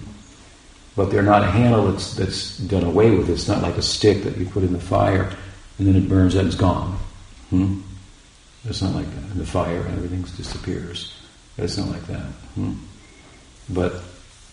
but 0.97 1.11
they're 1.11 1.23
not 1.23 1.43
a 1.43 1.51
handle 1.51 1.91
that's, 1.91 2.15
that's 2.15 2.59
done 2.59 2.85
away 2.85 3.11
with. 3.11 3.29
It's 3.29 3.49
not 3.49 3.63
like 3.63 3.77
a 3.77 3.83
stick 3.83 4.23
that 4.23 4.37
you 4.37 4.47
put 4.47 4.63
in 4.63 4.73
the 4.73 4.81
fire 4.81 5.31
and 5.79 5.89
then 5.89 5.97
it 5.97 6.09
burns 6.09 6.35
and 6.35 6.47
it's 6.47 6.57
gone. 6.57 6.97
Hmm? 7.51 7.81
It's 8.65 8.81
not 8.81 8.95
like 8.95 9.07
that. 9.07 9.33
In 9.33 9.39
the 9.39 9.47
fire 9.47 9.81
and 9.81 9.97
everything 9.97 10.23
disappears. 10.23 11.15
It's 11.59 11.77
not 11.77 11.89
like 11.89 12.07
that. 12.07 12.27
Hmm? 12.55 12.75
But 13.71 14.03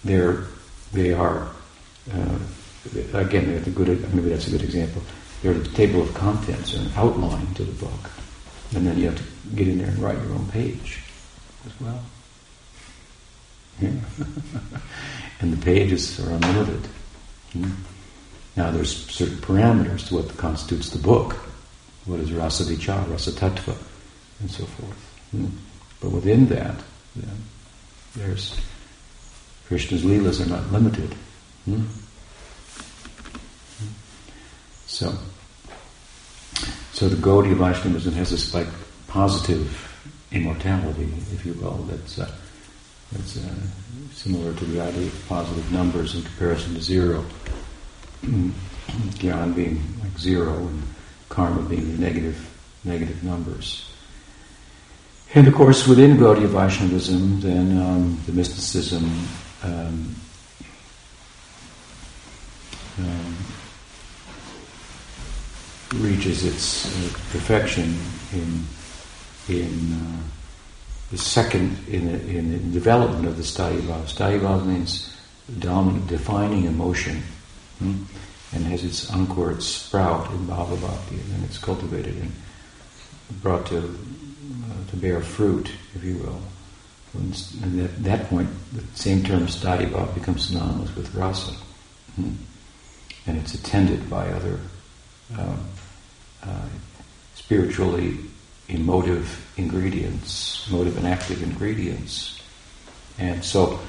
they're, 0.04 0.46
they 0.94 1.14
are, 1.14 1.48
uh, 2.12 2.40
again, 3.14 3.48
they're 3.48 3.60
the 3.60 3.70
good, 3.70 4.14
maybe 4.14 4.30
that's 4.30 4.48
a 4.48 4.52
good 4.52 4.64
example. 4.64 5.02
They're 5.44 5.54
the 5.54 5.70
table 5.70 6.02
of 6.02 6.14
contents 6.14 6.74
or 6.74 6.80
an 6.80 6.92
outline 6.96 7.54
to 7.56 7.64
the 7.64 7.86
book. 7.86 8.10
And 8.76 8.88
then 8.88 8.98
you 8.98 9.06
have 9.06 9.18
to 9.18 9.56
get 9.56 9.68
in 9.68 9.78
there 9.78 9.90
and 9.90 10.00
write 10.00 10.18
your 10.22 10.34
own 10.34 10.48
page 10.48 11.01
as 11.66 11.82
well. 11.82 12.02
Yeah. 13.80 13.90
and 15.40 15.54
the 15.54 15.64
pages 15.64 16.20
are 16.20 16.32
unlimited. 16.32 16.88
Hmm? 17.54 17.72
Now, 18.56 18.72
there's 18.72 19.06
certain 19.10 19.38
parameters 19.38 20.08
to 20.08 20.16
what 20.16 20.38
constitutes 20.38 20.90
the 20.90 21.00
book. 21.00 21.34
What 22.06 22.20
is 22.20 22.34
rasa 22.34 22.64
vichar, 22.64 23.10
rasa 23.10 23.32
tattva, 23.32 23.78
and 24.40 24.50
so 24.50 24.66
forth. 24.66 25.20
Hmm? 25.32 25.48
But 26.00 26.12
within 26.12 26.48
that, 26.48 26.76
then, 27.16 27.44
there's 28.16 28.60
Krishna's 29.68 30.04
leelas 30.04 30.46
are 30.46 30.50
not 30.50 30.72
limited. 30.72 31.14
Hmm? 31.66 31.84
So, 34.88 35.14
so 36.92 37.08
the 37.08 37.16
Gaudiya 37.16 37.56
Vaishnavism 37.56 38.14
has 38.14 38.32
this 38.32 38.54
like 38.54 38.68
positive 39.08 39.91
immortality, 40.32 41.12
if 41.34 41.46
you 41.46 41.54
will, 41.54 41.78
that's 41.90 42.20
uh, 42.20 42.32
it's 43.14 43.38
uh, 43.38 43.54
similar 44.14 44.54
to 44.54 44.66
the 44.66 44.80
idea 44.80 45.08
of 45.08 45.26
positive 45.28 45.72
numbers 45.72 46.16
in 46.16 46.24
comparison 46.24 46.76
to 46.76 46.82
zero. 46.82 47.26
Gyan 49.20 49.56
being 49.56 49.82
like 50.02 50.18
zero 50.18 50.54
and 50.54 50.84
karma 51.30 51.62
being 51.64 52.00
negative, 52.00 52.38
negative 52.84 53.24
numbers. 53.24 53.90
And 55.34 55.48
of 55.48 55.54
course, 55.54 55.88
within 55.88 56.18
Gaudiya 56.18 56.48
Vaishnavism, 56.48 57.40
then 57.40 57.78
um, 57.78 58.22
the 58.26 58.34
mysticism 58.34 59.10
um, 59.64 60.16
um, 63.00 63.38
reaches 65.96 66.44
its 66.44 66.86
uh, 66.86 67.18
perfection 67.32 67.96
in 68.34 68.64
in 69.50 69.94
uh, 69.94 70.22
the 71.12 71.18
second 71.18 71.78
in 71.88 72.06
the, 72.06 72.38
in 72.38 72.52
the 72.52 72.58
development 72.72 73.28
of 73.28 73.38
the 73.38 73.44
sthayi-bhav. 73.44 74.06
Sthayi-bhav 74.06 74.66
means 74.66 75.16
dominant, 75.60 76.08
defining 76.08 76.66
emotion, 76.66 77.22
hmm? 77.80 78.04
and 78.54 78.66
has 78.66 78.84
its 78.84 79.12
ankur, 79.12 79.54
its 79.54 79.66
sprout 79.66 80.30
in 80.32 80.48
bhava 80.48 80.80
bhakti, 80.80 81.16
and 81.16 81.32
then 81.32 81.44
it's 81.44 81.58
cultivated 81.58 82.16
and 82.16 82.32
brought 83.42 83.66
to 83.66 83.78
uh, 83.78 84.90
to 84.90 84.98
bear 84.98 85.22
fruit, 85.22 85.72
if 85.96 86.04
you 86.04 86.18
will. 86.18 86.42
And 87.14 87.82
at 87.82 88.04
that 88.04 88.30
point, 88.30 88.50
the 88.72 88.84
same 88.96 89.22
term 89.22 89.48
sthayi-bhav 89.48 90.14
becomes 90.16 90.48
synonymous 90.48 90.96
with 90.96 91.14
rasa, 91.14 91.54
hmm? 92.16 92.32
and 93.28 93.38
it's 93.38 93.54
attended 93.54 94.10
by 94.10 94.30
other 94.30 94.60
um, 95.38 95.60
uh, 96.44 96.68
spiritually 97.36 98.18
emotive 98.72 99.48
ingredients, 99.58 100.68
motive 100.72 100.98
and 100.98 101.08
active 101.08 101.44
ingredients. 101.44 102.42
And 103.20 103.44
so 103.44 103.80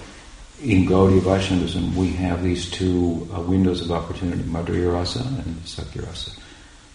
in 0.63 0.87
Gaudiya 0.87 1.23
Vaishnavism, 1.23 1.97
we 1.97 2.11
have 2.13 2.43
these 2.43 2.71
two 2.71 3.29
uh, 3.35 3.41
windows 3.41 3.81
of 3.81 3.91
opportunity, 3.91 4.43
Madhurya 4.43 4.93
Rasa 4.93 5.21
and 5.21 5.67
Sakya 5.67 6.03
Rasa. 6.03 6.33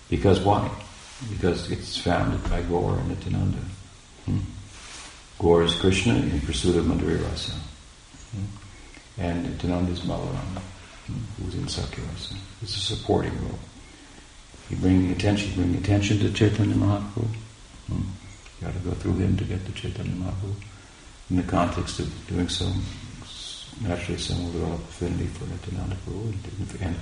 Because 0.10 0.40
why? 0.40 0.70
Because 1.30 1.70
it's 1.72 1.98
founded 1.98 2.42
by 2.50 2.62
Gaur 2.64 2.98
and 2.98 3.10
Nityananda. 3.10 3.58
Hmm? 4.26 4.40
Gaur 5.40 5.64
is 5.64 5.76
Krishna 5.76 6.16
in 6.16 6.40
pursuit 6.42 6.78
of 6.78 6.86
Madhurya 6.86 7.24
Rasa. 7.30 7.52
Hmm? 7.52 9.22
And 9.22 9.44
Nityananda 9.44 9.92
is 9.92 10.00
Balaram, 10.02 10.62
hmm? 11.08 11.44
who's 11.44 11.56
in 11.56 11.68
Sakya 11.68 12.04
Rasa. 12.06 12.36
It's 12.62 12.76
a 12.76 12.96
supporting 12.96 13.38
role. 13.42 13.60
You 14.70 14.78
bring 14.78 15.12
attention, 15.12 15.54
bring 15.56 15.76
attention 15.76 16.20
to 16.20 16.32
Chaitanya 16.32 16.76
Mahaprabhu. 16.76 17.28
Hmm? 17.88 18.02
You 18.60 18.68
got 18.68 18.74
to 18.74 18.80
go 18.80 18.92
through 18.92 19.18
him 19.18 19.38
to 19.38 19.44
get 19.44 19.66
to 19.66 19.72
Chaitanya 19.74 20.12
Mahaprabhu. 20.12 20.56
in 21.30 21.38
the 21.38 21.44
context 21.44 22.00
of 22.00 22.28
doing 22.28 22.50
so, 22.50 22.72
naturally 23.82 24.20
someone 24.20 24.46
will 24.54 24.60
develop 24.60 24.80
affinity 24.82 25.28
for 25.28 25.46
Nityananda 25.46 25.96
Prabhu 26.06 26.34
and, 26.34 26.82
and 26.82 26.96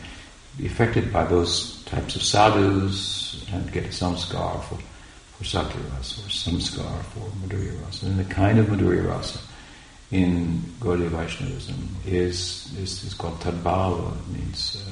be 0.58 0.65
affected 0.65 1.12
by 1.12 1.24
those 1.26 1.84
types 1.84 2.15
of 2.15 2.24
sadhus 2.24 3.45
and 3.52 3.71
get 3.71 3.93
some 3.93 4.17
scar 4.17 4.62
for, 4.63 4.78
for 5.38 5.43
Sakya 5.43 5.82
Rasa 5.95 6.21
or 6.21 6.30
samskar 6.30 7.04
for 7.04 7.30
Madhurya 7.41 7.82
Rasa. 7.84 8.06
And 8.08 8.19
the 8.19 8.26
kind 8.26 8.60
of 8.60 8.67
Madhurya 8.67 9.08
Rasa 9.08 9.39
in 10.12 10.62
Gaudiya 10.80 11.10
Vaishnavism 11.10 11.89
is, 12.06 12.74
is, 12.78 13.04
is 13.04 13.13
called 13.13 13.39
Tadbhava. 13.39 14.17
It 14.17 14.28
means 14.39 14.86
uh, 14.86 14.91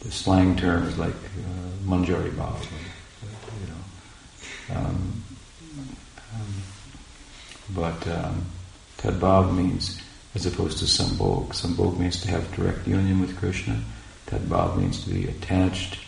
the 0.00 0.12
slang 0.12 0.56
term 0.56 0.84
is 0.84 0.96
like 0.98 1.14
uh, 1.14 1.88
Manjari 1.88 2.30
Bhava. 2.30 2.62
You 2.62 3.66
know. 3.68 3.74
Um, 4.74 5.24
um, 6.34 6.62
but 7.74 8.06
um, 8.08 8.46
Tadbhava 8.98 9.54
means, 9.54 10.00
as 10.34 10.46
opposed 10.46 10.78
to 10.78 10.84
Sambhog, 10.84 11.48
Sambhog 11.50 11.98
means 11.98 12.20
to 12.22 12.30
have 12.30 12.54
direct 12.54 12.86
union 12.86 13.20
with 13.20 13.36
Krishna. 13.38 13.80
Tadbhava 14.26 14.78
means 14.78 15.04
to 15.04 15.10
be 15.10 15.26
attached 15.26 15.98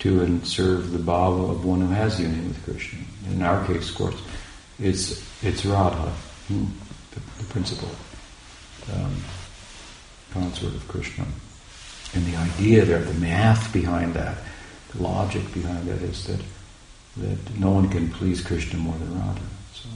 to 0.00 0.22
and 0.22 0.46
serve 0.46 0.92
the 0.92 0.98
bhava 0.98 1.50
of 1.50 1.64
one 1.64 1.80
who 1.80 1.88
has 1.88 2.18
union 2.20 2.48
with 2.48 2.64
Krishna. 2.64 3.00
In 3.30 3.42
our 3.42 3.64
case, 3.66 3.90
of 3.90 3.96
course, 3.96 4.22
it's, 4.78 5.22
it's 5.42 5.64
Radha. 5.64 6.10
Hmm 6.48 6.66
the, 7.10 7.20
the 7.38 7.44
principal 7.44 7.88
um, 8.94 9.16
consort 10.32 10.74
of 10.74 10.86
Krishna. 10.88 11.24
And 12.14 12.26
the 12.26 12.36
idea 12.36 12.84
there, 12.84 13.00
the 13.00 13.14
math 13.14 13.72
behind 13.72 14.14
that, 14.14 14.38
the 14.94 15.02
logic 15.02 15.52
behind 15.52 15.86
that 15.88 16.02
is 16.02 16.26
that 16.26 16.40
that 17.16 17.58
no 17.58 17.70
one 17.70 17.88
can 17.88 18.10
please 18.10 18.40
Krishna 18.40 18.78
more 18.78 18.96
than 18.96 19.18
Radha. 19.18 19.40
So 19.74 19.88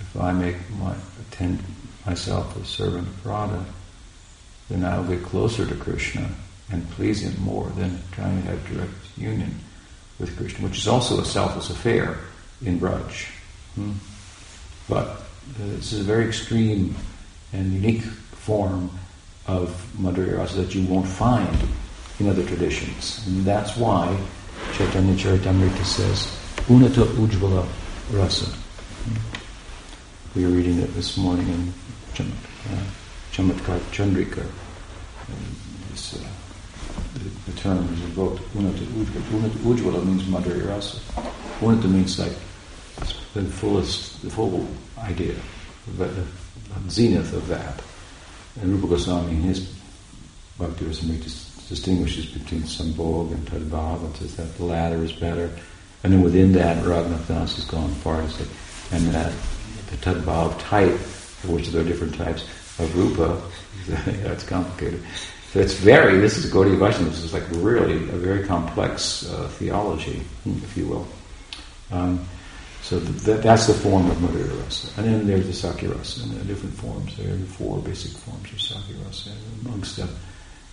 if 0.00 0.16
I 0.20 0.32
make 0.32 0.56
my 0.78 0.94
attend 1.20 1.62
myself 2.04 2.56
a 2.56 2.64
servant 2.64 3.06
of 3.06 3.26
Radha, 3.26 3.64
then 4.68 4.84
I'll 4.84 5.04
get 5.04 5.22
closer 5.22 5.66
to 5.66 5.74
Krishna 5.74 6.28
and 6.70 6.88
please 6.90 7.22
him 7.22 7.40
more 7.42 7.68
than 7.76 8.00
trying 8.12 8.42
to 8.42 8.48
have 8.48 8.68
direct 8.68 8.92
union 9.16 9.54
with 10.18 10.36
Krishna, 10.36 10.66
which 10.66 10.78
is 10.78 10.88
also 10.88 11.20
a 11.20 11.24
selfless 11.24 11.70
affair 11.70 12.18
in 12.64 12.80
Braj. 12.80 13.26
Hmm? 13.74 13.92
But 14.88 15.22
this 15.58 15.92
is 15.92 16.00
a 16.00 16.04
very 16.04 16.26
extreme 16.26 16.96
and 17.52 17.72
unique 17.72 18.02
form 18.02 18.90
of 19.46 19.70
Madhurya 19.98 20.38
Rasa 20.38 20.62
that 20.62 20.74
you 20.74 20.84
won't 20.86 21.06
find 21.06 21.56
in 22.18 22.28
other 22.28 22.44
traditions. 22.44 23.24
And 23.26 23.44
that's 23.44 23.76
why 23.76 24.16
Chaitanya 24.72 25.14
Charitamrita 25.14 25.84
says, 25.84 26.26
Unata 26.68 27.04
Ujvala 27.16 27.66
Rasa. 28.12 28.46
We 30.34 30.44
were 30.44 30.50
reading 30.50 30.78
it 30.80 30.94
this 30.94 31.16
morning 31.16 31.48
in 31.48 31.72
Cham- 32.14 32.32
uh, 32.70 32.82
Chamatkar 33.32 33.78
Chandrika. 33.90 34.46
This, 35.90 36.14
uh, 36.14 36.28
the, 37.14 37.50
the, 37.50 37.58
term 37.58 37.78
is 37.94 38.00
invoked, 38.02 38.42
Unata 38.54 38.84
Ujvala. 38.84 39.40
Unata 39.40 39.58
Ujvala 39.64 40.04
means 40.04 40.22
Madhurya 40.24 40.68
Rasa. 40.68 40.98
Unata 41.60 41.90
means 41.90 42.18
like 42.18 42.36
the 43.34 43.44
fullest, 43.44 44.22
the 44.22 44.30
full 44.30 44.66
idea, 44.98 45.34
the, 45.96 46.06
the 46.06 46.90
zenith 46.90 47.32
of 47.32 47.48
that. 47.48 47.82
And 48.60 48.72
Rupa 48.72 48.88
Goswami 48.88 49.32
in 49.32 49.42
his 49.42 49.72
Bhakti 50.58 50.84
Rasamrita 50.84 51.55
distinguishes 51.68 52.26
between 52.26 52.62
Sambhog 52.62 53.32
and 53.32 53.46
Tadbhav 53.46 54.04
and 54.04 54.16
says 54.16 54.36
that 54.36 54.56
the 54.56 54.64
latter 54.64 55.02
is 55.02 55.12
better. 55.12 55.50
And 56.04 56.12
then 56.12 56.22
within 56.22 56.52
that, 56.52 56.82
Raghunath 56.84 57.26
has 57.26 57.64
gone 57.64 57.90
far 57.96 58.22
as 58.22 58.34
say, 58.34 58.44
and 58.92 59.06
that 59.08 59.32
the 59.90 59.96
Tadbhav 59.96 60.58
type, 60.60 60.98
which 61.44 61.68
there 61.68 61.82
are 61.82 61.84
different 61.84 62.14
types 62.14 62.44
of 62.78 62.96
Rupa, 62.96 63.40
that's 64.22 64.44
complicated. 64.44 65.02
So 65.52 65.60
it's 65.60 65.74
very, 65.74 66.18
this 66.18 66.36
is 66.36 66.52
Gaudiya 66.52 66.78
Vaishnava, 66.78 67.10
this 67.10 67.24
is 67.24 67.32
like 67.32 67.44
really 67.50 67.96
a 68.10 68.16
very 68.16 68.44
complex 68.44 69.28
uh, 69.30 69.48
theology, 69.48 70.22
if 70.44 70.76
you 70.76 70.86
will. 70.86 71.08
Um, 71.90 72.26
so 72.82 73.00
that, 73.00 73.42
that's 73.42 73.66
the 73.66 73.74
form 73.74 74.10
of 74.10 74.16
Madhurya 74.18 74.62
Rasa. 74.62 75.00
And 75.00 75.06
then 75.06 75.26
there's 75.26 75.46
the 75.46 75.52
Sakya 75.52 75.88
Rasa, 75.88 76.22
and 76.22 76.32
there 76.32 76.42
are 76.42 76.44
different 76.44 76.74
forms. 76.76 77.16
There 77.16 77.34
are 77.34 77.38
four 77.38 77.78
basic 77.78 78.12
forms 78.12 78.52
of 78.52 78.60
Sakya 78.60 78.96
Rasa. 79.04 79.30
Amongst 79.64 79.96
them, 79.96 80.08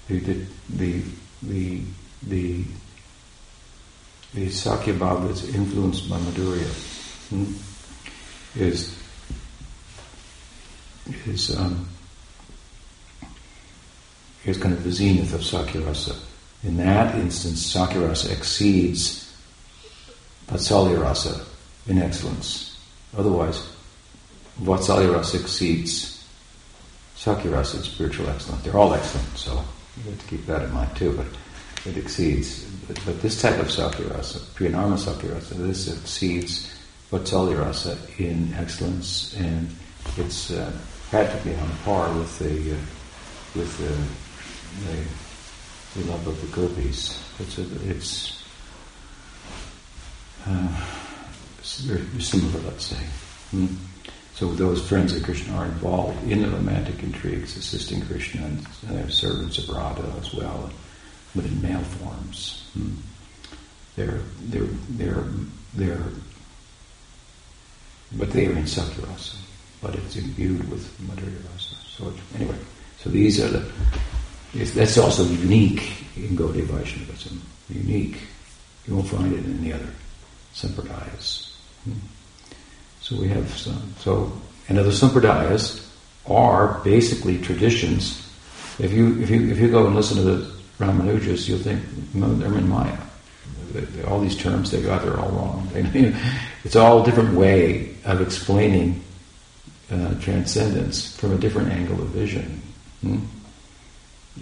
the, 0.08 0.20
the, 0.20 0.46
the, 0.70 1.04
the, 1.42 1.82
the, 2.24 2.64
the 4.34 4.50
Sakya 4.50 4.94
Bhava 4.94 5.28
that's 5.28 5.44
influenced 5.54 6.10
by 6.10 6.18
Madhurya 6.18 6.68
hmm, 7.30 7.54
is, 8.60 8.98
is, 11.26 11.58
um, 11.58 11.88
is 14.46 14.58
kind 14.58 14.74
of 14.74 14.84
the 14.84 14.92
zenith 14.92 15.34
of 15.34 15.44
Sakya 15.44 15.82
Rasa. 15.82 16.16
In 16.64 16.78
that 16.78 17.16
instance, 17.16 17.66
Sakya 17.66 18.08
Rasa 18.08 18.32
exceeds 18.32 19.36
Vatsalya 20.48 21.02
Rasa 21.02 21.46
in 21.88 21.98
excellence. 21.98 22.78
Otherwise, 23.18 23.70
Vatsalya 24.62 25.14
rasa 25.14 25.40
exceeds 25.40 26.26
Sakya 27.16 27.52
rasa 27.52 27.78
in 27.78 27.84
spiritual 27.84 28.30
excellence. 28.30 28.64
They're 28.64 28.78
all 28.78 28.94
excellent, 28.94 29.38
so 29.38 29.64
you 29.98 30.12
have 30.12 30.20
to 30.20 30.28
keep 30.28 30.46
that 30.46 30.64
in 30.64 30.74
mind 30.74 30.96
too, 30.96 31.14
but 31.14 31.28
it 31.86 31.98
exceeds. 31.98 32.64
But, 32.88 33.00
but 33.06 33.22
this 33.22 33.42
type 33.42 33.60
of 33.60 33.72
Sakya 33.72 34.08
rasa, 34.08 34.40
Priyanarma 34.40 34.98
Sakya 34.98 35.34
rasa, 35.34 35.56
this 35.56 35.88
exceeds 35.88 36.74
Vatsalya 37.12 37.60
rasa 37.60 37.98
in 38.18 38.54
excellence, 38.56 39.36
and 39.36 39.70
it's 40.18 40.52
uh, 40.52 40.72
practically 41.10 41.56
on 41.56 41.70
par 41.86 42.12
with 42.18 42.40
the, 42.40 42.74
uh, 42.74 42.78
with 43.56 43.78
the, 43.78 44.90
the, 44.90 46.02
the, 46.02 46.12
love 46.12 46.26
of 46.28 46.42
the 46.42 46.48
gopis. 46.56 47.24
It's, 47.40 47.58
a, 47.60 47.90
it's 47.90 48.44
uh, 50.48 50.86
very 51.84 52.22
similar, 52.22 52.60
let's 52.62 52.86
say. 52.86 53.04
Hmm. 53.52 53.68
So 54.36 54.52
those 54.52 54.86
friends 54.88 55.16
of 55.16 55.24
Krishna 55.24 55.56
are 55.56 55.66
involved 55.66 56.30
in 56.30 56.42
the 56.42 56.50
romantic 56.50 57.04
intrigues, 57.04 57.56
assisting 57.56 58.02
Krishna 58.02 58.46
and 58.46 58.68
uh, 58.90 59.08
servants 59.08 59.60
of 59.60 59.70
Radha 59.70 60.12
as 60.20 60.34
well, 60.34 60.72
but 61.36 61.46
in 61.46 61.62
male 61.62 61.80
forms. 61.80 62.70
Hmm. 62.74 62.96
They're, 63.96 64.22
they're, 64.42 64.68
they're, 64.90 65.24
they're, 65.76 66.04
but 68.18 68.32
they 68.32 68.48
are 68.48 68.54
in 68.54 68.64
Sakyarasa, 68.64 69.36
but 69.82 69.94
it's 69.96 70.16
imbued 70.16 70.68
with 70.72 70.90
Madhurya 71.08 71.52
Rasa. 71.52 71.76
So 71.88 72.14
anyway, 72.36 72.58
so 72.98 73.12
these 73.12 73.40
are 73.40 73.50
the, 73.50 73.72
that's 74.54 74.98
also 74.98 75.26
unique 75.26 76.06
in 76.16 76.36
Gaudiya 76.36 76.64
Vaishnavism. 76.66 77.42
Unique. 77.70 78.18
You 78.88 78.96
won't 78.96 79.08
find 79.08 79.32
it 79.34 79.46
in 79.46 79.60
any 79.60 79.74
other 79.74 79.90
sampradayas. 80.54 81.56
So 83.04 83.18
we 83.18 83.28
have 83.28 83.50
some. 83.58 83.94
So, 84.00 84.32
and 84.70 84.80
other 84.80 84.92
sampradayas 84.92 85.86
are 86.26 86.80
basically 86.86 87.38
traditions. 87.38 88.26
If 88.80 88.94
you 88.94 89.22
if 89.22 89.30
you 89.30 89.52
if 89.52 89.60
you 89.60 89.70
go 89.70 89.86
and 89.86 89.94
listen 89.94 90.16
to 90.18 90.24
the 90.24 90.54
Ramanujas, 90.80 91.50
you'll 91.50 91.60
think 91.60 91.84
they're 92.14 92.58
in 92.58 92.70
Maya. 92.70 92.98
All 94.08 94.22
these 94.22 94.38
terms 94.38 94.72
they 94.72 94.82
got, 94.82 95.02
they're 95.02 95.20
all 95.20 95.32
wrong. 95.32 95.70
it's 96.64 96.78
all 96.78 97.02
a 97.02 97.06
different 97.06 97.36
way 97.36 97.94
of 98.06 98.22
explaining 98.22 99.04
uh, 99.92 100.18
transcendence 100.22 101.14
from 101.18 101.34
a 101.34 101.38
different 101.38 101.70
angle 101.74 102.02
of 102.02 102.08
vision. 102.10 102.62
Hmm? 103.02 103.20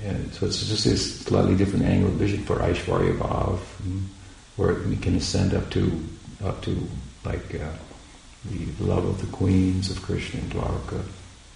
Yeah, 0.03 0.17
so 0.33 0.45
it's 0.45 0.67
just 0.67 0.85
this 0.85 1.21
slightly 1.21 1.55
different 1.55 1.85
angle 1.85 2.09
of 2.09 2.15
vision 2.15 2.43
for 2.43 2.57
Aishwarya 2.57 3.17
Bhav, 3.17 3.57
hmm? 3.57 4.01
where 4.55 4.75
we 4.87 4.97
can 4.97 5.15
ascend 5.15 5.55
up 5.55 5.67
to 5.71 5.99
up 6.43 6.61
to 6.61 6.87
like 7.25 7.55
uh, 7.55 7.73
the 8.45 8.83
love 8.83 9.05
of 9.05 9.21
the 9.21 9.27
queens 9.27 9.91
of 9.91 10.01
Krishna 10.01 10.39
and 10.39 10.51
Dwarka. 10.51 11.03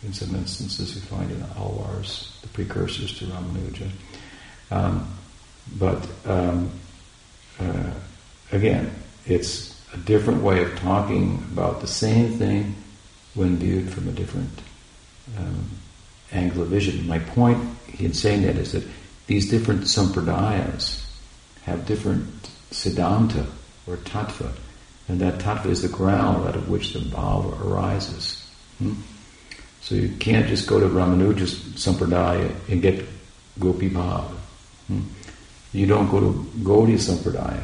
In 0.04 0.14
some 0.14 0.36
instances, 0.36 0.96
you 0.96 1.02
find 1.02 1.32
in 1.32 1.42
Alvars, 1.58 2.40
the 2.42 2.48
precursors 2.50 3.18
to 3.18 3.26
Ramanuja. 3.26 3.90
Um, 4.70 5.08
but 5.78 6.08
um, 6.26 6.70
uh, 7.60 7.92
again, 8.52 8.94
it's 9.26 9.82
a 9.94 9.98
different 9.98 10.44
way 10.44 10.64
of 10.64 10.78
talking 10.78 11.44
about 11.52 11.82
the 11.82 11.88
same 11.88 12.34
thing 12.38 12.76
when 13.34 13.58
viewed 13.58 13.90
from 13.90 14.08
a 14.08 14.12
different 14.12 14.62
um, 15.38 15.70
angle 16.32 16.62
of 16.62 16.68
vision. 16.68 17.08
My 17.08 17.20
point 17.20 17.58
in 17.98 18.14
saying 18.14 18.44
that 18.44 18.58
is 18.58 18.74
that 18.74 18.84
these 19.28 19.50
different 19.50 19.82
sampradayas 19.82 21.04
have 21.64 21.88
different 21.88 22.28
siddhanta 22.70 23.48
or 23.88 23.98
tattva 23.98 24.54
and 25.08 25.20
that 25.22 25.40
tattva 25.40 25.68
is 25.68 25.82
the 25.82 25.88
ground 25.88 26.48
out 26.48 26.56
of 26.56 26.70
which 26.70 26.94
the 26.94 27.00
bhava 27.00 27.60
arises. 27.64 28.46
Hmm? 28.80 28.94
So 29.82 29.94
you 29.96 30.10
can't 30.18 30.48
just 30.48 30.68
go 30.68 30.80
to 30.80 30.88
Ramanuja 30.88 31.46
Sampradaya 31.76 32.54
and 32.70 32.82
get 32.82 33.06
Gopi 33.60 33.90
Bhava. 33.90 34.36
Hmm? 34.88 35.02
You 35.74 35.86
don't 35.86 36.10
go 36.10 36.20
to 36.20 36.32
Gaudiya 36.64 36.98
Sampradaya 36.98 37.62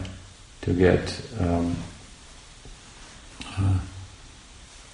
to 0.62 0.74
get 0.74 1.20
um, 1.40 1.76
uh, 3.58 3.80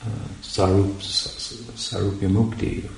uh, 0.05 0.27
Sarup, 0.41 0.93
Sarupya 1.01 2.29
Mukti, 2.29 2.85
or 2.85 2.91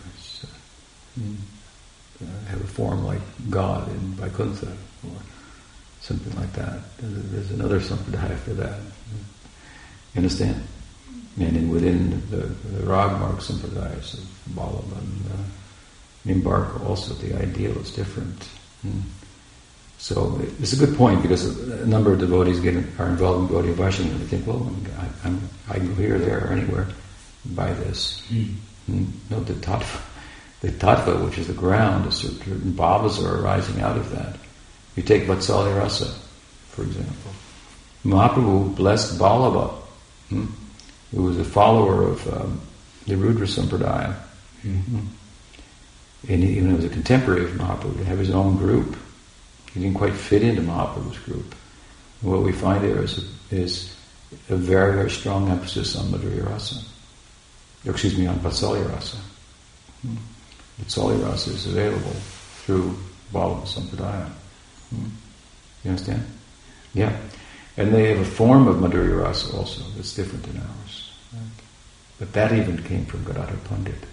uh, 2.22 2.50
have 2.50 2.62
a 2.62 2.68
form 2.68 3.06
like 3.06 3.22
God 3.50 3.90
in 3.90 4.00
Vaikuntha, 4.14 4.68
or 5.06 5.18
something 6.02 6.36
like 6.40 6.54
that. 6.54 6.80
There's 7.00 7.52
another 7.52 7.80
sampradaya 7.80 8.38
for 8.38 8.54
that. 8.54 8.80
You 10.14 10.20
understand? 10.20 10.62
And 11.40 11.56
in, 11.56 11.70
within 11.70 12.22
the, 12.30 12.38
the 12.38 12.84
Ragmarg 12.84 13.38
sampradayas 13.38 14.16
of 14.16 14.24
Vallabha 14.54 14.98
and 14.98 15.26
uh, 15.32 15.44
Nimbarka 16.26 16.86
also, 16.88 17.14
the 17.14 17.36
ideal 17.42 17.78
is 17.80 17.92
different. 17.92 18.44
Hmm. 18.82 19.02
So 20.00 20.40
it's 20.62 20.74
a 20.74 20.86
good 20.86 20.98
point 20.98 21.22
because 21.22 21.46
a 21.70 21.86
number 21.86 22.14
of 22.14 22.20
devotees 22.20 22.62
get 22.62 22.76
are 23.00 23.10
involved 23.10 23.52
in 23.52 23.58
Gaudiya 23.58 23.74
Vaishnava 23.74 24.12
and 24.12 24.22
they 24.22 24.26
think, 24.26 24.48
well, 24.48 24.72
I, 24.98 25.28
I'm, 25.28 25.42
I 25.68 25.74
can 25.74 25.88
go 25.90 25.96
here, 25.96 26.18
there, 26.18 26.48
or 26.48 26.52
anywhere 26.52 26.88
by 27.46 27.74
this. 27.74 28.26
Mm. 28.30 28.56
No, 29.30 29.42
the 29.42 29.54
tattva, 29.54 30.02
the 30.62 30.70
tattva, 30.70 31.24
which 31.26 31.38
is 31.38 31.48
the 31.48 31.54
ground, 31.54 32.12
certain 32.14 32.72
bhavas 32.72 33.24
are 33.24 33.42
arising 33.42 33.82
out 33.82 33.98
of 33.98 34.10
that. 34.12 34.38
You 34.96 35.04
take 35.04 35.24
Vatsalya 35.24 35.78
Rasa, 35.78 36.06
for 36.70 36.84
example. 36.84 37.32
Mahaprabhu 38.06 38.76
blessed 38.76 39.20
Vallabha, 39.20 39.76
hmm, 40.30 40.46
who 41.12 41.24
was 41.24 41.38
a 41.38 41.44
follower 41.44 42.04
of 42.04 42.28
um, 42.34 42.62
the 43.08 43.16
Rudra 43.16 43.48
Sampradaya. 43.48 44.16
Mm-hmm. 44.64 45.00
And 46.28 46.44
he, 46.44 46.58
even 46.58 46.76
as 46.76 46.84
a 46.84 46.90
contemporary 46.90 47.46
of 47.46 47.52
Mahaprabhu, 47.52 47.98
to 47.98 48.06
have 48.06 48.20
his 48.20 48.32
own 48.32 48.58
group 48.58 48.96
he 49.74 49.80
didn't 49.82 49.96
quite 49.98 50.14
fit 50.14 50.42
into 50.42 50.62
Mahaprabhu's 50.62 51.20
group. 51.20 51.56
And 52.22 52.32
what 52.32 52.42
we 52.42 52.52
find 52.52 52.84
there 52.84 53.04
is 53.04 53.18
a, 53.52 53.56
is 53.56 53.96
a 54.50 54.56
very, 54.56 54.94
very 54.94 55.12
strong 55.12 55.50
emphasis 55.50 55.96
on 55.96 56.08
Madhurya 56.08 56.50
Rasa. 56.50 56.84
Excuse 57.86 58.18
me, 58.18 58.28
on 58.28 58.40
Vatsalya 58.40 58.92
Rasa. 58.92 59.18
Hmm. 60.02 61.24
Rasa 61.24 61.52
is 61.52 61.68
available 61.68 62.16
through 62.64 62.98
Vallabha 63.32 63.66
Sampradaya. 63.68 64.30
Hmm. 64.90 65.06
You 65.84 65.92
understand? 65.92 66.26
Yeah. 66.94 67.16
And 67.80 67.94
they 67.94 68.10
have 68.10 68.20
a 68.20 68.30
form 68.30 68.68
of 68.68 68.76
Madhurya 68.76 69.24
Rasa 69.24 69.56
also 69.56 69.82
that's 69.96 70.14
different 70.14 70.44
than 70.44 70.58
ours. 70.58 71.14
But 72.20 72.34
that 72.34 72.52
even 72.52 72.84
came 72.84 73.06
from 73.06 73.24
Gadadhar 73.24 73.56
Pandit, 73.70 74.04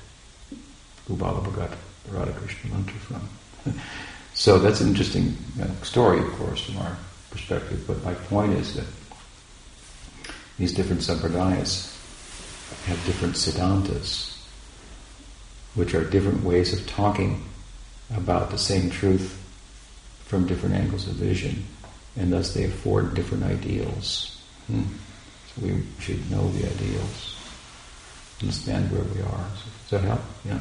who 1.09 1.17
Vallabha 1.17 1.53
got 1.53 1.71
Radha 2.09 2.33
Krishna 2.33 2.71
mantra 2.71 2.99
from. 3.01 3.29
So 4.35 4.59
that's 4.59 4.83
an 4.83 4.89
interesting 4.89 5.35
story, 5.83 6.19
of 6.19 6.31
course, 6.33 6.61
from 6.61 6.77
our 6.77 6.95
perspective. 7.31 7.85
But 7.87 8.05
my 8.05 8.13
point 8.13 8.53
is 8.53 8.75
that 8.75 8.85
these 10.59 10.75
different 10.75 11.01
sampradayas 11.01 11.91
have 12.85 13.03
different 13.07 13.35
siddhantas, 13.35 14.37
which 15.75 15.95
are 15.95 16.05
different 16.05 16.45
ways 16.45 16.75
of 16.75 16.87
talking 16.87 17.47
about 18.15 18.51
the 18.51 18.59
same 18.59 18.91
truth 18.91 19.43
from 20.27 20.47
different 20.47 20.75
angles 20.75 21.09
of 21.09 21.15
vision, 21.15 21.65
and 22.17 22.33
thus 22.33 22.55
they 22.55 22.65
afford 22.65 23.15
different 23.15 23.45
ideals. 23.45 24.41
Hmm. 24.67 24.83
So 25.55 25.67
we 25.67 25.83
should 26.01 26.31
know 26.31 26.49
the 26.51 26.67
ideals, 26.67 27.37
understand 28.41 28.91
where 28.91 29.03
we 29.03 29.21
are. 29.23 29.47
Does 29.89 29.91
that 29.91 30.03
help? 30.03 30.21
Yeah. 30.45 30.59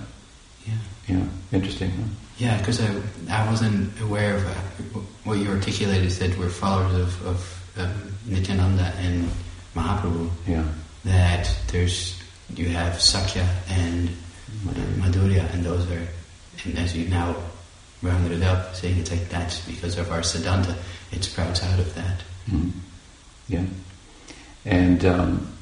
Yeah. 0.66 0.74
Yeah. 1.08 1.26
Interesting, 1.52 1.92
huh? 1.92 2.04
Yeah, 2.38 2.58
because 2.58 2.82
I, 2.82 2.94
I 3.30 3.50
wasn't 3.50 4.00
aware 4.02 4.36
of 4.36 4.46
uh, 4.46 5.00
what 5.24 5.38
you 5.38 5.50
articulated. 5.50 6.12
Said 6.12 6.38
we're 6.38 6.50
followers 6.50 6.94
of, 6.96 7.28
of 7.28 7.72
um, 7.78 8.14
Nityananda 8.26 8.94
and 8.98 9.30
Mahaprabhu. 9.76 10.30
Yeah. 10.48 10.66
That 11.06 11.56
there's 11.72 12.22
you 12.56 12.70
have 12.70 13.02
Sakya 13.02 13.48
and 13.70 14.10
Madhurya, 14.66 14.96
Madhurya 14.98 15.54
and 15.54 15.64
those 15.64 15.90
are, 15.92 16.08
and 16.66 16.78
as 16.78 16.96
you 16.96 17.08
now 17.10 17.36
rounded 18.06 18.32
it 18.32 18.44
up, 18.44 18.76
saying 18.76 19.00
it's 19.00 19.12
like 19.12 19.28
that's 19.30 19.66
because 19.66 19.98
of 19.98 20.12
our 20.12 20.22
Siddhanta, 20.22 20.76
it 21.12 21.24
sprouts 21.24 21.64
out 21.64 21.80
of 21.80 21.94
that. 21.96 22.20
Mm-hmm. 22.50 22.70
Yeah. 23.48 23.66
And 24.66 25.06
um, 25.06 25.54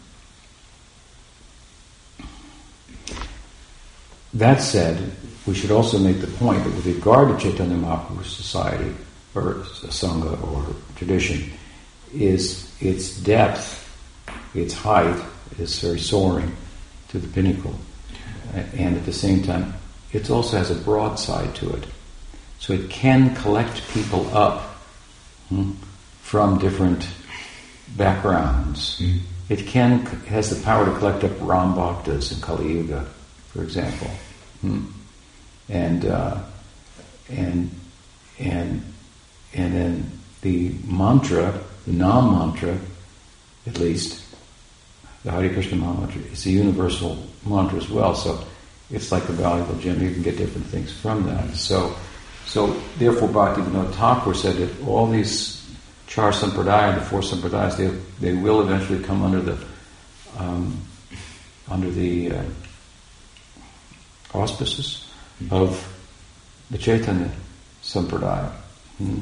that 4.33 4.61
said, 4.61 5.11
we 5.45 5.53
should 5.53 5.71
also 5.71 5.97
make 5.99 6.21
the 6.21 6.27
point 6.27 6.63
that 6.63 6.73
with 6.73 6.85
regard 6.85 7.27
to 7.27 7.43
Chaitanya 7.43 7.75
Mahaprabhu's 7.75 8.35
society, 8.35 8.93
or 9.35 9.55
Sangha, 9.89 10.41
or 10.47 10.75
tradition, 10.95 11.51
is 12.13 12.71
its 12.79 13.17
depth, 13.19 13.79
its 14.53 14.73
height 14.73 15.21
is 15.59 15.79
very 15.79 15.99
soaring 15.99 16.55
to 17.09 17.19
the 17.19 17.27
pinnacle. 17.27 17.75
And 18.53 18.95
at 18.95 19.05
the 19.05 19.13
same 19.13 19.43
time, 19.43 19.73
it 20.11 20.29
also 20.29 20.57
has 20.57 20.69
a 20.69 20.75
broad 20.75 21.15
side 21.15 21.55
to 21.55 21.73
it. 21.73 21.85
So 22.63 22.71
it 22.73 22.89
can 22.89 23.35
collect 23.35 23.85
people 23.93 24.25
up 24.35 24.61
hmm, 25.49 25.71
from 26.21 26.59
different 26.59 27.07
backgrounds. 27.97 28.99
Mm. 29.01 29.19
It 29.49 29.67
can 29.67 30.05
has 30.27 30.49
the 30.49 30.63
power 30.63 30.85
to 30.85 30.97
collect 30.97 31.23
up 31.25 31.31
Ram 31.41 31.75
Bhaktas 31.75 32.31
in 32.31 32.39
Kali 32.39 32.73
Yuga, 32.73 33.05
for 33.51 33.63
example. 33.63 34.07
Hmm 34.61 34.85
and 35.69 36.05
uh, 36.05 36.37
and 37.29 37.69
and 38.39 38.81
and 39.53 39.73
then 39.73 40.11
the 40.41 40.75
mantra, 40.85 41.59
the 41.85 41.93
Nam 41.93 42.33
mantra, 42.33 42.77
at 43.67 43.77
least, 43.79 44.23
the 45.23 45.31
Hare 45.31 45.49
Krishna 45.49 45.77
mantra, 45.77 46.21
is 46.31 46.45
a 46.45 46.49
universal 46.49 47.17
mantra 47.45 47.77
as 47.77 47.89
well. 47.89 48.15
So 48.15 48.43
it's 48.91 49.11
like 49.11 49.27
a 49.29 49.33
valuable 49.33 49.75
gem. 49.75 50.01
You 50.01 50.11
can 50.11 50.23
get 50.23 50.37
different 50.37 50.67
things 50.67 50.91
from 50.91 51.25
that. 51.27 51.55
So, 51.55 51.95
so 52.45 52.67
therefore, 52.97 53.29
Bhaktivinoda 53.29 53.93
Thakur 53.93 54.33
said 54.33 54.57
that 54.57 54.87
all 54.87 55.07
these 55.07 55.63
char 56.07 56.31
sampradaya, 56.31 56.95
the 56.95 57.01
four 57.01 57.21
sampradayas, 57.21 57.77
they, 57.77 57.87
they 58.19 58.33
will 58.33 58.61
eventually 58.61 59.03
come 59.03 59.23
under 59.23 59.41
the 59.41 59.57
um, 60.37 60.77
under 61.69 61.89
the 61.89 62.31
uh, 62.31 62.43
auspices 64.33 65.07
of 65.51 65.89
the 66.71 66.77
Chaitanya 66.77 67.31
Sampradaya. 67.81 68.51
Hmm. 68.97 69.19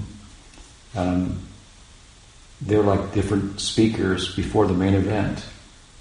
Um, 0.96 1.48
they're 2.62 2.84
like 2.84 3.14
different 3.14 3.60
speakers 3.60 4.36
before 4.36 4.68
the 4.68 4.74
main 4.74 4.94
event 4.94 5.44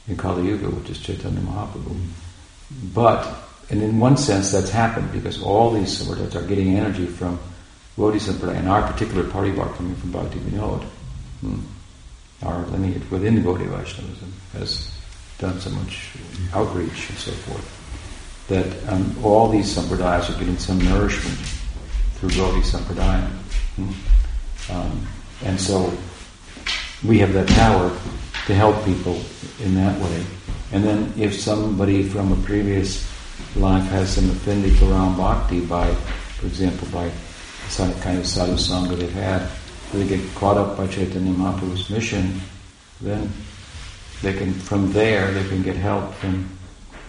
in 0.09 0.16
Kali 0.16 0.48
Yuga, 0.48 0.68
which 0.70 0.90
is 0.90 0.98
Chaitanya 0.98 1.40
Mahaprabhu. 1.40 1.96
But, 2.92 3.26
and 3.70 3.83
in 3.83 4.00
one 4.00 4.16
sense, 4.16 4.50
that's 4.50 4.70
happened 4.70 5.12
because 5.12 5.40
all 5.42 5.70
these 5.70 6.02
Sampradayas 6.02 6.35
are 6.35 6.46
getting 6.46 6.76
energy 6.76 7.06
from 7.06 7.38
Gaudiya 7.96 8.20
Sampradaya, 8.20 8.59
and 8.59 8.68
our 8.68 8.90
particular 8.90 9.24
party 9.24 9.52
parivar 9.52 9.74
coming 9.76 9.94
from 9.94 10.11
Bhakti 10.11 10.38
Vinod. 10.40 10.83
Hmm. 11.40 11.61
Our 12.42 12.66
lineage 12.66 13.09
within 13.11 13.42
Gaudiya 13.42 13.68
Vaishnavism 13.68 14.33
has 14.54 14.90
done 15.38 15.61
so 15.61 15.70
much 15.70 16.11
outreach 16.52 17.11
and 17.11 17.18
so 17.18 17.30
forth 17.30 18.46
that 18.48 18.92
um, 18.92 19.14
all 19.22 19.48
these 19.48 19.76
sampradayas 19.76 20.35
are 20.35 20.38
getting 20.38 20.59
some 20.59 20.78
nourishment 20.80 21.38
through 22.16 22.30
Gaudiya 22.30 22.62
Sampradaya. 22.62 23.26
Hmm? 23.76 24.72
Um, 24.72 25.06
and 25.44 25.61
so 25.61 25.92
we 27.06 27.18
have 27.18 27.33
that 27.35 27.48
power 27.48 27.88
to 28.46 28.54
help 28.54 28.85
people 28.85 29.20
in 29.61 29.74
that 29.76 30.00
way. 30.00 30.24
And 30.72 30.83
then 30.83 31.12
if 31.16 31.38
somebody 31.38 32.02
from 32.02 32.33
a 32.33 32.37
previous 32.44 33.06
life 33.57 33.85
has 33.91 34.15
some 34.15 34.31
affinity 34.31 34.77
to 34.79 34.87
Ram 34.87 35.17
Bhakti 35.17 35.61
by, 35.61 35.93
for 36.39 36.47
example, 36.47 36.89
by 36.93 37.11
some 37.69 37.93
kind 38.01 38.19
of 38.19 38.27
sadhu 38.27 38.55
sangha 38.55 38.97
they've 38.97 39.13
had, 39.13 39.49
they 39.92 40.07
get 40.07 40.35
caught 40.35 40.57
up 40.57 40.77
by 40.77 40.87
Chaitanya 40.87 41.33
Mahaprabhu's 41.33 41.90
mission, 41.90 42.40
then 43.01 43.31
they 44.23 44.33
can, 44.33 44.53
from 44.53 44.92
there, 44.92 45.33
they 45.33 45.48
can 45.48 45.63
get 45.63 45.77
help 45.77 46.15
from 46.15 46.48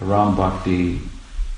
Ram 0.00 0.34
Bhakti 0.36 1.00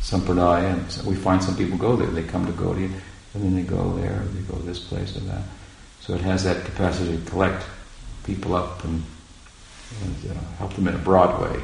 sampradaya, 0.00 0.74
and 0.74 1.06
we 1.06 1.14
find 1.14 1.42
some 1.42 1.56
people 1.56 1.78
go 1.78 1.96
there. 1.96 2.08
They 2.08 2.22
come 2.22 2.44
to 2.46 2.52
Gaudiya, 2.52 2.90
and 3.34 3.42
then 3.42 3.54
they 3.54 3.62
go 3.62 3.94
there, 3.94 4.22
they 4.32 4.40
go 4.42 4.58
this 4.58 4.80
place 4.80 5.16
or 5.16 5.20
that. 5.20 5.42
So 6.00 6.14
it 6.14 6.20
has 6.20 6.44
that 6.44 6.64
capacity 6.66 7.16
to 7.16 7.30
collect 7.30 7.64
people 8.24 8.54
up 8.54 8.84
and, 8.84 9.02
and 10.02 10.30
uh, 10.30 10.40
help 10.58 10.74
them 10.74 10.88
in 10.88 10.94
a 10.94 10.98
broad 10.98 11.40
way 11.40 11.62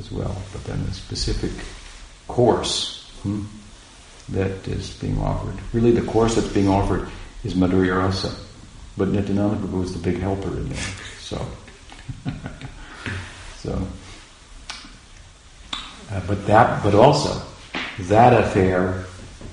as 0.00 0.10
well. 0.10 0.36
But 0.52 0.64
then 0.64 0.84
the 0.84 0.92
specific 0.92 1.52
course 2.28 3.10
hmm, 3.22 3.44
that 4.28 4.68
is 4.68 4.90
being 4.90 5.18
offered, 5.18 5.56
really 5.72 5.90
the 5.90 6.06
course 6.06 6.34
that's 6.34 6.52
being 6.52 6.68
offered 6.68 7.08
is 7.44 7.54
Madhurya 7.54 7.98
Rasa. 7.98 8.34
But 8.96 9.08
Nityananda 9.08 9.56
Prabhu 9.56 9.84
is 9.84 9.92
the 9.92 10.00
big 10.00 10.20
helper 10.20 10.48
in 10.48 10.68
there. 10.68 10.78
So, 11.20 11.46
so, 13.56 13.86
uh, 16.10 16.20
but 16.26 16.46
that, 16.46 16.82
but 16.82 16.94
also 16.94 17.40
that 18.00 18.32
affair, 18.42 19.04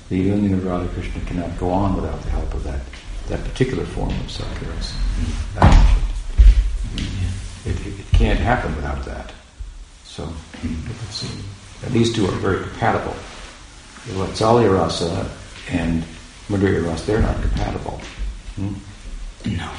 the 0.08 0.18
union 0.18 0.54
of 0.54 0.64
Radha 0.64 0.88
Krishna 0.94 1.20
cannot 1.26 1.56
go 1.58 1.70
on 1.70 1.94
without 1.94 2.20
the 2.22 2.30
help 2.30 2.52
of 2.54 2.64
that, 2.64 2.80
that 3.28 3.44
particular 3.44 3.84
form 3.84 4.10
of 4.10 4.30
Sakya 4.30 4.68
It, 7.64 7.86
it, 7.86 8.00
it, 8.00 8.06
can't 8.12 8.38
happen 8.38 8.74
without 8.76 9.04
that. 9.04 9.32
So 10.04 10.32
see 11.10 11.28
and 11.84 11.92
these 11.92 12.12
two 12.12 12.26
are 12.26 12.32
very 12.32 12.62
compatible. 12.62 13.16
Vatsalya 14.14 14.72
rasa 14.72 15.30
and 15.70 16.02
Madhurya 16.48 16.86
rasa, 16.86 17.06
they're 17.06 17.20
not 17.20 17.40
compatible. 17.40 18.00
Hmm? 18.54 18.74
No. 19.44 19.70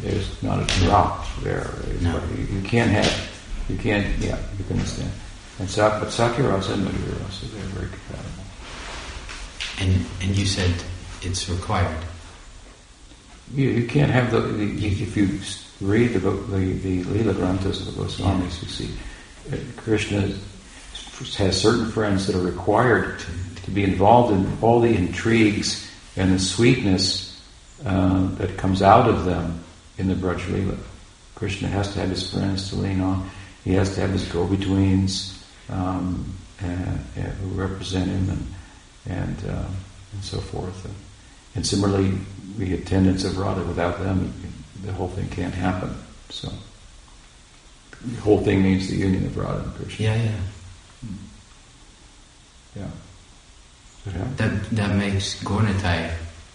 There's 0.00 0.42
not 0.42 0.60
a 0.60 0.80
drop 0.80 1.26
there. 1.42 1.70
No. 2.00 2.20
You, 2.36 2.56
you 2.56 2.62
can't 2.62 2.90
have, 2.90 3.30
you 3.68 3.76
can't, 3.76 4.06
yeah, 4.18 4.38
you 4.58 4.64
can 4.64 4.76
understand. 4.76 5.10
And 5.58 5.70
Sak, 5.70 6.00
but 6.00 6.10
Sakya 6.10 6.48
rasa 6.48 6.74
and 6.74 6.86
Madhurya 6.86 7.24
rasa, 7.24 7.46
they're 7.46 7.62
very 7.66 7.88
compatible. 7.88 8.44
And 9.80 10.06
and 10.20 10.36
you 10.36 10.46
said 10.46 10.74
it's 11.22 11.48
required. 11.48 12.04
You, 13.54 13.68
you 13.70 13.86
can't 13.86 14.10
have 14.10 14.30
the, 14.30 14.40
the 14.40 14.86
if 14.86 15.16
you 15.16 15.38
read 15.80 16.12
the 16.12 16.20
book, 16.20 16.48
the, 16.50 16.72
the 16.72 17.02
Leela 17.04 17.34
Granthas 17.34 17.86
of 17.86 17.94
the 17.94 18.02
Goswamis, 18.02 18.62
you 18.62 18.68
see 18.68 18.94
uh, 19.52 19.56
Krishna 19.76 20.32
has 21.36 21.60
certain 21.60 21.90
friends 21.90 22.26
that 22.26 22.36
are 22.36 22.44
required 22.44 23.18
to, 23.20 23.62
to 23.64 23.70
be 23.70 23.84
involved 23.84 24.32
in 24.32 24.58
all 24.60 24.80
the 24.80 24.94
intrigues 24.94 25.90
and 26.16 26.32
the 26.32 26.38
sweetness 26.38 27.40
uh, 27.84 28.26
that 28.36 28.56
comes 28.56 28.82
out 28.82 29.08
of 29.08 29.24
them 29.24 29.62
in 29.98 30.08
the 30.08 30.14
Braj. 30.14 30.76
Krishna 31.34 31.68
has 31.68 31.92
to 31.94 32.00
have 32.00 32.10
his 32.10 32.30
friends 32.30 32.70
to 32.70 32.76
lean 32.76 33.00
on. 33.00 33.28
He 33.64 33.72
has 33.74 33.94
to 33.94 34.00
have 34.00 34.10
his 34.10 34.24
go-betweens 34.26 35.44
um, 35.68 36.34
and, 36.60 37.04
and 37.16 37.32
who 37.38 37.48
represent 37.50 38.08
him 38.08 38.30
and 38.30 38.46
and, 39.08 39.36
uh, 39.48 39.66
and 40.12 40.24
so 40.24 40.38
forth. 40.38 40.84
And, 40.84 40.94
and 41.54 41.66
similarly, 41.66 42.18
the 42.56 42.74
attendants 42.74 43.24
of 43.24 43.38
Radha. 43.38 43.62
Without 43.64 43.98
them, 43.98 44.32
the 44.84 44.92
whole 44.92 45.08
thing 45.08 45.28
can't 45.28 45.54
happen. 45.54 45.94
So 46.30 46.50
the 48.04 48.20
whole 48.20 48.40
thing 48.40 48.62
means 48.62 48.88
the 48.88 48.96
union 48.96 49.26
of 49.26 49.36
Radha 49.36 49.62
and 49.64 49.74
Krishna. 49.74 50.06
Yeah, 50.06 50.22
yeah. 50.22 50.40
Yeah. 52.76 52.86
Yeah. 54.06 54.24
That 54.36 54.70
that 54.70 54.96
makes 54.96 55.42
Gaur 55.44 55.60
Nitai 55.62 56.10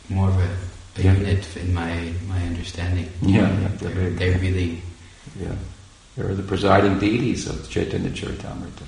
more 0.10 0.30
of 0.30 0.38
a, 0.38 0.50
a 1.00 1.04
Yeah. 1.04 1.14
unit 1.14 1.46
in 1.58 1.74
my 1.74 2.12
my 2.28 2.42
understanding. 2.46 3.10
Yeah, 3.22 3.48
yeah, 3.62 3.68
They're, 3.80 3.94
they're- 3.94 4.10
they're 4.12 4.40
really 4.40 4.82
Yeah. 5.40 5.56
They're 6.16 6.34
the 6.34 6.44
presiding 6.44 6.98
deities 7.00 7.48
of 7.48 7.70
Chaitanya 7.70 8.10
Charitamrita. 8.10 8.84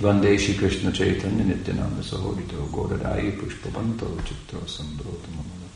Vande 0.00 0.38
Shri 0.38 0.54
Krishna 0.54 0.90
Chaitanya 0.92 1.44
Nityananda 1.44 2.02
Sahodito 2.02 2.66
Godadai 2.68 3.36
Pushpavanto 3.38 4.08
Chitto 4.24 4.60
Sambhota 4.64 5.28
Mamala. 5.36 5.68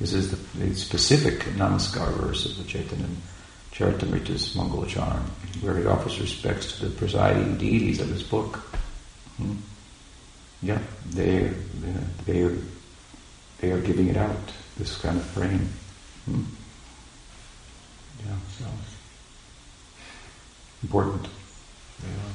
This 0.00 0.12
is 0.14 0.30
the, 0.30 0.58
the 0.58 0.74
specific 0.74 1.40
namaskar 1.56 2.10
verse 2.18 2.46
of 2.46 2.56
the 2.56 2.64
Chaitanya 2.64 3.06
Charitamrita's 3.72 4.54
Mangala 4.56 4.88
Charan, 4.88 5.22
where 5.60 5.76
he 5.78 5.86
offers 5.86 6.18
respects 6.20 6.76
to 6.78 6.86
the 6.88 6.96
presiding 6.96 7.56
deities 7.56 8.00
of 8.00 8.08
his 8.08 8.22
book. 8.22 8.56
Hmm. 9.36 9.54
Yeah, 10.62 10.78
they 11.10 11.50
they 12.24 12.42
are 12.42 12.56
they 13.58 13.72
are 13.72 13.80
giving 13.80 14.08
it 14.08 14.16
out. 14.16 14.52
This 14.78 14.96
kind 14.98 15.18
of 15.18 15.34
praying. 15.34 15.68
Hmm. 16.24 16.42
Yeah, 18.24 18.36
so 18.58 18.66
important. 20.84 21.26
Yeah. 22.02 22.32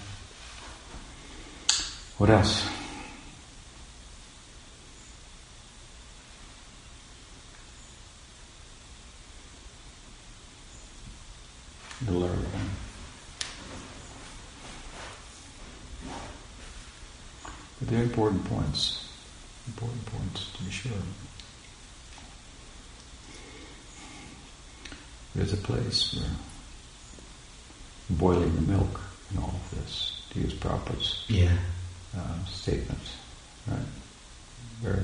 What 2.17 2.29
else? 2.29 2.67
The. 12.05 12.86
They're 17.87 18.03
important 18.03 18.45
points. 18.45 19.07
Important 19.67 20.05
points 20.05 20.51
to 20.53 20.63
be 20.63 20.71
sure. 20.71 20.91
There's 25.35 25.53
a 25.53 25.57
place 25.57 26.13
where 26.15 26.29
boiling 28.09 28.55
the 28.55 28.61
milk 28.61 29.01
in 29.31 29.37
all 29.37 29.53
of 29.53 29.71
this, 29.77 30.21
to 30.31 30.39
use 30.39 30.53
Prabhupada's 30.53 31.25
yeah. 31.27 31.57
uh, 32.17 32.45
statement, 32.45 32.99
right? 33.69 33.79
Very, 34.81 35.03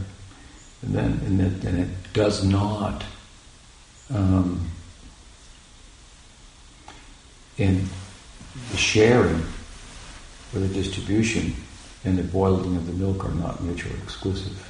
and 0.81 0.95
then 0.95 1.11
and 1.25 1.41
it, 1.41 1.63
and 1.65 1.79
it 1.79 2.13
does 2.13 2.43
not 2.43 3.03
um, 4.13 4.69
in 7.57 7.87
the 8.71 8.77
sharing 8.77 9.43
or 10.53 10.59
the 10.59 10.67
distribution 10.67 11.53
and 12.03 12.17
the 12.17 12.23
boiling 12.23 12.75
of 12.75 12.85
the 12.85 12.93
milk 12.93 13.25
are 13.25 13.33
not 13.33 13.61
mutually 13.61 13.97
exclusive. 14.03 14.69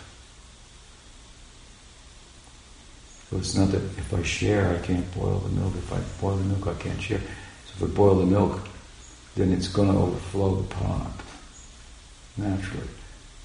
So 3.29 3.38
it's 3.38 3.55
not 3.55 3.71
that 3.71 3.81
if 3.81 4.13
I 4.13 4.21
share, 4.21 4.75
I 4.75 4.86
can't 4.86 5.11
boil 5.15 5.39
the 5.39 5.49
milk. 5.49 5.73
If 5.75 5.91
I 5.91 5.99
boil 6.21 6.36
the 6.36 6.43
milk, 6.43 6.67
I 6.67 6.75
can't 6.75 7.01
share. 7.01 7.19
So 7.65 7.86
if 7.86 7.91
I 7.91 7.95
boil 7.95 8.15
the 8.15 8.25
milk, 8.25 8.59
then 9.36 9.51
it's 9.51 9.67
going 9.67 9.91
to 9.91 9.97
overflow 9.97 10.61
the 10.61 10.67
pot 10.75 11.11
naturally, 12.38 12.88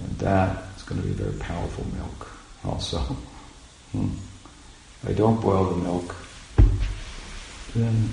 and 0.01 0.19
that 0.19 0.65
is 0.77 0.83
going 0.83 1.01
to 1.01 1.07
be 1.07 1.15
very 1.15 1.37
powerful 1.39 1.87
milk. 1.97 2.31
Also, 2.65 2.99
hmm. 3.93 4.11
I 5.07 5.13
don't 5.13 5.41
boil 5.41 5.71
the 5.71 5.77
milk, 5.77 6.15
then 7.75 8.11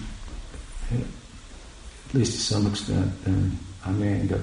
at 0.93 2.13
least 2.13 2.33
to 2.33 2.39
some 2.39 2.67
extent, 2.67 3.23
then 3.25 3.57
I 3.85 3.91
may 3.91 4.19
end 4.19 4.33
up 4.33 4.41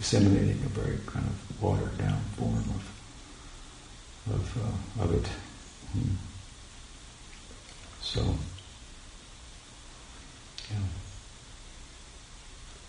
disseminating 0.00 0.62
a 0.64 0.68
very 0.68 0.96
kind 1.06 1.26
of 1.26 1.62
watered 1.62 1.98
down 1.98 2.18
form 2.36 2.54
of 2.54 2.90
of, 4.32 4.56
uh, 4.56 5.04
of 5.04 5.14
it. 5.14 5.26
Hmm. 5.92 6.14
So, 8.00 8.20
yeah. 10.70 10.76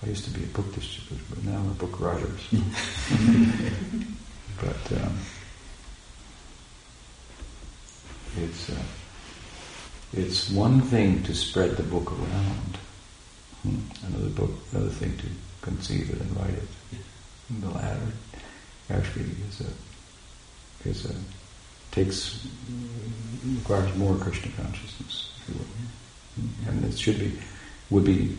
I 0.03 0.07
used 0.07 0.23
to 0.25 0.31
be 0.31 0.43
a 0.43 0.47
book 0.47 0.73
distributor, 0.73 1.23
but 1.29 1.43
now 1.43 1.57
I'm 1.57 1.71
a 1.71 1.73
book 1.73 1.99
writer. 1.99 2.31
So. 2.49 2.57
but 4.61 5.01
um, 5.01 5.17
it's 8.37 8.69
uh, 8.69 8.83
it's 10.13 10.49
one 10.49 10.81
thing 10.81 11.23
to 11.23 11.35
spread 11.35 11.77
the 11.77 11.83
book 11.83 12.11
around. 12.11 12.77
Hmm. 13.63 13.79
Another 14.07 14.29
book, 14.29 14.51
another 14.71 14.89
thing 14.89 15.17
to 15.17 15.27
conceive 15.61 16.09
it 16.09 16.21
and 16.21 16.37
write 16.37 16.53
it. 16.53 16.67
And 17.51 17.63
the 17.63 17.69
latter 17.69 18.07
actually 18.89 19.25
is 19.49 19.61
a 19.61 20.89
is 20.89 21.05
a 21.05 21.13
takes 21.91 22.47
requires 23.45 23.93
more 23.97 24.15
Krishna 24.15 24.51
consciousness, 24.61 25.31
if 25.41 25.49
you 25.49 25.55
will, 25.59 25.65
Hmm. 26.35 26.69
and 26.69 26.85
it 26.85 26.97
should 26.97 27.19
be 27.19 27.37
would 27.89 28.05
be 28.05 28.37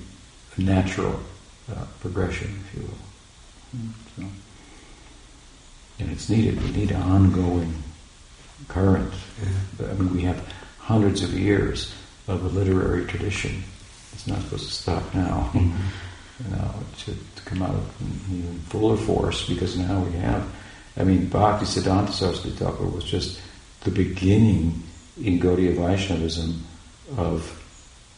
a 0.56 0.60
natural 0.62 1.20
uh, 1.70 1.84
progression, 2.00 2.58
if 2.66 2.74
you 2.80 2.82
will. 2.88 2.98
So, 4.16 4.22
and 5.98 6.10
it's 6.10 6.28
needed. 6.30 6.62
We 6.62 6.70
need 6.70 6.90
an 6.90 7.02
ongoing 7.02 7.82
current. 8.68 9.12
I 9.80 9.92
mean, 9.94 10.14
we 10.14 10.22
have 10.22 10.42
hundreds 10.78 11.22
of 11.22 11.34
years 11.38 11.94
of 12.28 12.42
a 12.44 12.48
literary 12.48 13.04
tradition. 13.06 13.62
It's 14.14 14.26
not 14.26 14.40
supposed 14.42 14.66
to 14.68 14.72
stop 14.72 15.14
now. 15.14 15.50
Mm-hmm. 15.52 15.76
Know, 16.50 16.74
it 16.92 16.98
should 16.98 17.18
come 17.44 17.62
out 17.62 17.74
in 18.00 18.58
fuller 18.68 18.96
force 18.96 19.46
because 19.48 19.78
now 19.78 20.00
we 20.00 20.12
have. 20.18 20.44
I 20.96 21.04
mean, 21.04 21.26
Bhakti 21.26 21.66
Siddhanta 21.66 22.10
Saraswati 22.10 22.50
Thakur 22.50 22.86
was 22.86 23.04
just 23.04 23.40
the 23.82 23.90
beginning 23.90 24.82
in 25.22 25.38
Gaudiya 25.38 25.76
Vaishnavism 25.76 26.64
of 27.16 27.58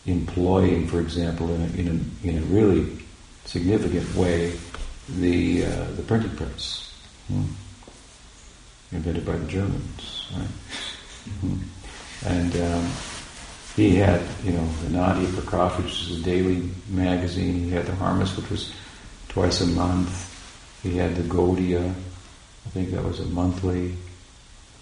employing, 0.06 0.86
for 0.86 1.00
example, 1.00 1.52
in 1.54 1.62
a, 1.62 1.66
in 1.76 1.88
a, 1.88 2.28
in 2.28 2.38
a 2.38 2.46
really 2.46 2.98
significant 3.44 4.14
way, 4.14 4.52
the 5.08 5.66
uh, 5.66 5.84
the 5.96 6.02
printing 6.02 6.34
press, 6.36 6.92
hmm. 7.28 7.44
invented 8.92 9.24
by 9.26 9.36
the 9.36 9.46
Germans, 9.46 10.26
right? 10.36 10.48
Hmm. 11.40 11.56
And 12.26 12.54
um, 12.56 12.92
he 13.76 13.96
had, 13.96 14.22
you 14.44 14.52
know, 14.52 14.66
the 14.84 14.90
Nadia 14.90 15.26
Prakash, 15.28 15.76
which 15.78 15.86
was 15.86 16.20
a 16.20 16.22
daily 16.22 16.70
magazine. 16.88 17.54
He 17.54 17.70
had 17.70 17.86
the 17.86 17.92
Harmas, 17.92 18.36
which 18.36 18.48
was 18.50 18.72
twice 19.28 19.60
a 19.60 19.66
month. 19.66 20.30
He 20.82 20.96
had 20.96 21.16
the 21.16 21.22
Gaudiya, 21.22 21.90
I 22.66 22.68
think 22.70 22.90
that 22.92 23.02
was 23.02 23.20
a 23.20 23.26
monthly. 23.26 23.96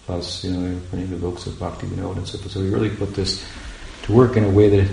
Plus, 0.05 0.45
you 0.45 0.53
know, 0.53 0.81
printing 0.91 1.11
the 1.11 1.17
books 1.17 1.47
of 1.47 1.59
Bhakti 1.59 1.87
Vinod 1.87 2.17
and 2.17 2.29
so 2.29 2.37
forth. 2.37 2.53
So 2.53 2.61
he 2.61 2.69
really 2.69 2.91
put 2.91 3.15
this 3.15 3.47
to 4.03 4.13
work 4.13 4.37
in 4.37 4.45
a 4.45 4.51
way 4.51 4.69
that, 4.69 4.91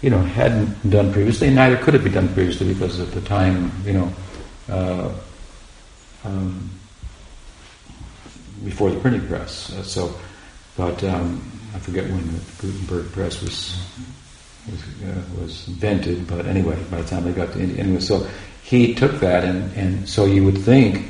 you 0.00 0.10
know, 0.10 0.20
hadn't 0.20 0.88
done 0.88 1.12
previously, 1.12 1.48
and 1.48 1.56
neither 1.56 1.76
could 1.76 1.94
it 1.94 2.04
be 2.04 2.10
done 2.10 2.32
previously 2.32 2.72
because 2.72 3.00
at 3.00 3.10
the 3.10 3.20
time, 3.22 3.72
you 3.84 3.92
know, 3.92 4.12
uh, 4.68 5.12
um, 6.24 6.70
before 8.64 8.90
the 8.90 9.00
printing 9.00 9.26
press. 9.26 9.72
Uh, 9.72 9.82
so, 9.82 10.14
but 10.76 11.02
um, 11.04 11.51
I 11.74 11.78
forget 11.78 12.04
when 12.04 12.26
the 12.26 12.40
Gutenberg 12.60 13.12
press 13.12 13.40
was 13.40 13.76
was, 14.70 14.82
uh, 15.04 15.22
was 15.40 15.68
invented. 15.68 16.26
But 16.26 16.46
anyway, 16.46 16.76
by 16.90 17.02
the 17.02 17.08
time 17.08 17.24
they 17.24 17.32
got 17.32 17.52
to 17.52 17.60
India, 17.60 17.82
anyway, 17.82 18.00
so 18.00 18.26
he 18.62 18.94
took 18.94 19.20
that, 19.20 19.44
and, 19.44 19.74
and 19.76 20.08
so 20.08 20.24
you 20.24 20.44
would 20.44 20.58
think, 20.58 21.08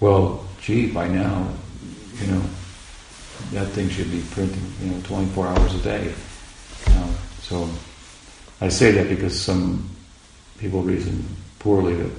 well, 0.00 0.44
gee, 0.60 0.90
by 0.90 1.08
now, 1.08 1.48
you 2.20 2.26
know, 2.32 2.42
that 3.52 3.68
thing 3.68 3.88
should 3.88 4.10
be 4.10 4.22
printing, 4.32 4.72
you 4.82 4.90
know, 4.90 5.00
24 5.02 5.46
hours 5.46 5.74
a 5.74 5.82
day. 5.82 6.14
Uh, 6.88 7.12
so 7.40 7.68
I 8.60 8.68
say 8.68 8.90
that 8.92 9.08
because 9.08 9.40
some 9.40 9.88
people 10.58 10.82
reason 10.82 11.24
poorly 11.60 11.94
that 11.94 12.10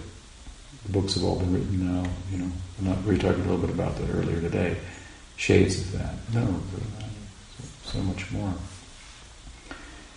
the 0.86 0.92
books 0.92 1.16
have 1.16 1.24
all 1.24 1.38
been 1.38 1.54
written 1.54 1.94
now. 1.94 2.10
You 2.32 2.38
know, 2.40 2.52
not, 2.82 3.04
we 3.04 3.14
were 3.14 3.22
talking 3.22 3.42
a 3.42 3.52
little 3.52 3.58
bit 3.58 3.70
about 3.70 3.98
that 3.98 4.10
earlier 4.10 4.40
today. 4.40 4.78
Shades 5.36 5.80
of 5.80 5.92
that. 5.94 6.16
No, 6.34 6.62
so, 7.92 8.00
much 8.00 8.32
more. 8.32 8.54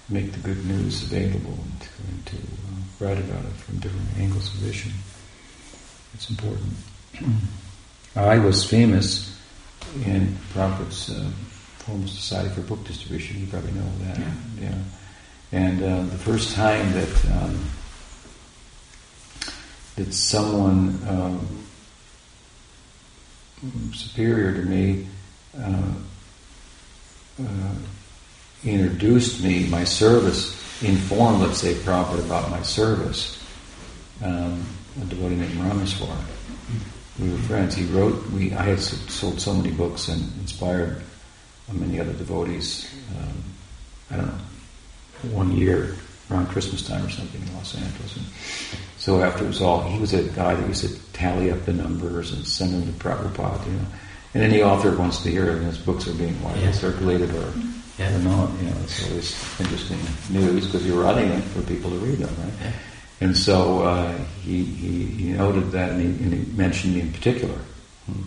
Make 0.08 0.32
the 0.32 0.40
good 0.40 0.64
news 0.66 1.02
available 1.04 1.52
and 1.52 1.80
to, 1.80 1.88
and 2.08 2.26
to 2.26 2.36
uh, 2.36 3.06
write 3.06 3.18
about 3.18 3.44
it 3.44 3.52
from 3.52 3.78
different 3.78 4.08
angles 4.18 4.52
of 4.52 4.60
vision. 4.60 4.92
It's 6.14 6.28
important. 6.28 6.74
I 8.16 8.38
was 8.38 8.64
famous 8.64 9.38
in 10.04 10.36
Prophet's 10.52 11.10
uh, 11.10 11.30
Formal 11.78 12.08
Society 12.08 12.50
for 12.50 12.60
Book 12.62 12.84
Distribution. 12.84 13.40
You 13.40 13.46
probably 13.46 13.72
know 13.72 13.90
that. 14.02 14.18
Yeah. 14.18 14.34
yeah. 14.60 14.78
And 15.52 15.82
uh, 15.82 16.02
the 16.04 16.18
first 16.18 16.54
time 16.54 16.92
that 16.92 17.24
um, 17.32 17.64
that 19.96 20.12
someone 20.12 20.98
um, 21.08 21.64
superior 23.92 24.52
to 24.54 24.62
me 24.62 25.06
uh, 25.58 25.92
uh, 27.46 28.68
introduced 28.68 29.42
me, 29.42 29.66
my 29.68 29.84
service, 29.84 30.52
informed, 30.82 31.42
let's 31.42 31.58
say, 31.58 31.74
Prabhupada 31.74 32.24
about 32.24 32.50
my 32.50 32.62
service, 32.62 33.42
um, 34.22 34.64
a 35.00 35.04
devotee 35.04 35.36
named 35.36 35.54
Rameswar. 35.54 36.16
We 37.20 37.30
were 37.30 37.38
friends. 37.38 37.74
He 37.74 37.84
wrote, 37.86 38.30
we, 38.30 38.52
I 38.54 38.62
had 38.62 38.80
sold 38.80 39.40
so 39.40 39.54
many 39.54 39.70
books 39.70 40.08
and 40.08 40.22
inspired 40.40 41.02
many 41.72 42.00
other 42.00 42.12
devotees. 42.12 42.92
Um, 43.16 43.42
I 44.10 44.16
don't 44.16 44.26
know, 44.26 44.38
one 45.30 45.52
year 45.52 45.94
around 46.30 46.48
Christmas 46.48 46.86
time 46.86 47.04
or 47.04 47.10
something 47.10 47.40
in 47.40 47.54
Los 47.54 47.74
Angeles. 47.74 48.16
And 48.16 48.26
so 48.98 49.22
after 49.22 49.44
it 49.44 49.48
was 49.48 49.62
all, 49.62 49.82
he 49.82 49.98
was 49.98 50.14
a 50.14 50.22
guy 50.22 50.54
that 50.54 50.68
used 50.68 50.86
to 50.86 51.12
tally 51.12 51.50
up 51.50 51.64
the 51.64 51.72
numbers 51.72 52.32
and 52.32 52.46
send 52.46 52.72
them 52.72 52.92
to 52.92 52.98
Prabhupada, 52.98 53.66
you 53.66 53.72
know. 53.72 53.86
And 54.34 54.42
any 54.42 54.62
author 54.62 54.96
wants 54.96 55.22
to 55.24 55.30
hear 55.30 55.48
if 55.56 55.62
his 55.62 55.78
books 55.78 56.08
are 56.08 56.14
being 56.14 56.40
widely 56.42 56.62
Yeah. 56.62 56.72
circulated 56.72 57.30
or, 57.34 57.52
Yeah. 57.98 58.14
or 58.16 58.18
not. 58.20 58.50
You 58.60 58.70
know, 58.70 58.76
it's 58.82 59.06
always 59.08 59.34
interesting 59.60 59.98
news 60.30 60.66
because 60.66 60.86
you're 60.86 61.02
writing 61.02 61.30
it 61.30 61.42
for 61.44 61.60
people 61.62 61.90
to 61.90 61.96
read 61.96 62.18
them, 62.18 62.34
right? 62.42 62.52
Yeah. 62.62 62.72
And 63.20 63.36
so 63.36 63.82
uh, 63.82 64.12
he, 64.42 64.64
he, 64.64 65.04
he 65.06 65.28
noted 65.32 65.70
that 65.72 65.90
and 65.90 66.00
he, 66.00 66.24
and 66.24 66.32
he 66.34 66.52
mentioned 66.56 66.94
me 66.94 67.02
in 67.02 67.12
particular. 67.12 67.58
Hmm. 68.06 68.22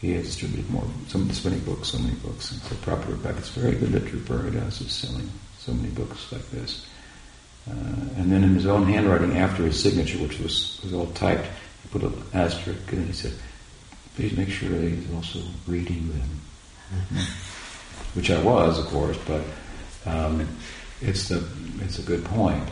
He 0.00 0.12
has 0.12 0.24
distributed 0.26 0.70
more, 0.70 0.84
so 1.08 1.18
many 1.18 1.60
books, 1.60 1.88
so 1.88 1.98
many 1.98 2.14
books. 2.16 2.50
And 2.52 2.60
so 2.62 2.74
Proper 2.76 3.10
Rebecca, 3.12 3.38
it's 3.38 3.48
very 3.50 3.76
good 3.76 3.92
that 3.92 4.04
Tripura 4.06 4.52
does 4.52 4.80
is 4.80 4.92
selling 4.92 5.28
so 5.58 5.72
many 5.72 5.88
books 5.90 6.30
like 6.32 6.48
this. 6.50 6.86
Uh, 7.68 7.72
and 8.16 8.30
then 8.30 8.42
in 8.44 8.54
his 8.54 8.66
own 8.66 8.84
handwriting, 8.86 9.36
after 9.36 9.64
his 9.64 9.80
signature, 9.80 10.18
which 10.18 10.38
was, 10.38 10.80
was 10.84 10.92
all 10.92 11.06
typed, 11.12 11.46
he 11.82 11.88
put 11.90 12.02
an 12.02 12.12
asterisk 12.34 12.92
and 12.92 13.06
he 13.06 13.12
said, 13.12 13.32
please 14.16 14.36
make 14.36 14.48
sure 14.48 14.68
that 14.70 14.88
he's 14.88 15.12
also 15.14 15.40
reading 15.66 16.08
them. 16.08 16.30
Which 18.14 18.30
I 18.30 18.42
was, 18.42 18.78
of 18.78 18.86
course, 18.86 19.18
but 19.26 19.42
um, 20.06 20.46
it's 21.02 21.28
the 21.28 21.46
it's 21.80 21.98
a 21.98 22.02
good 22.02 22.24
point. 22.24 22.66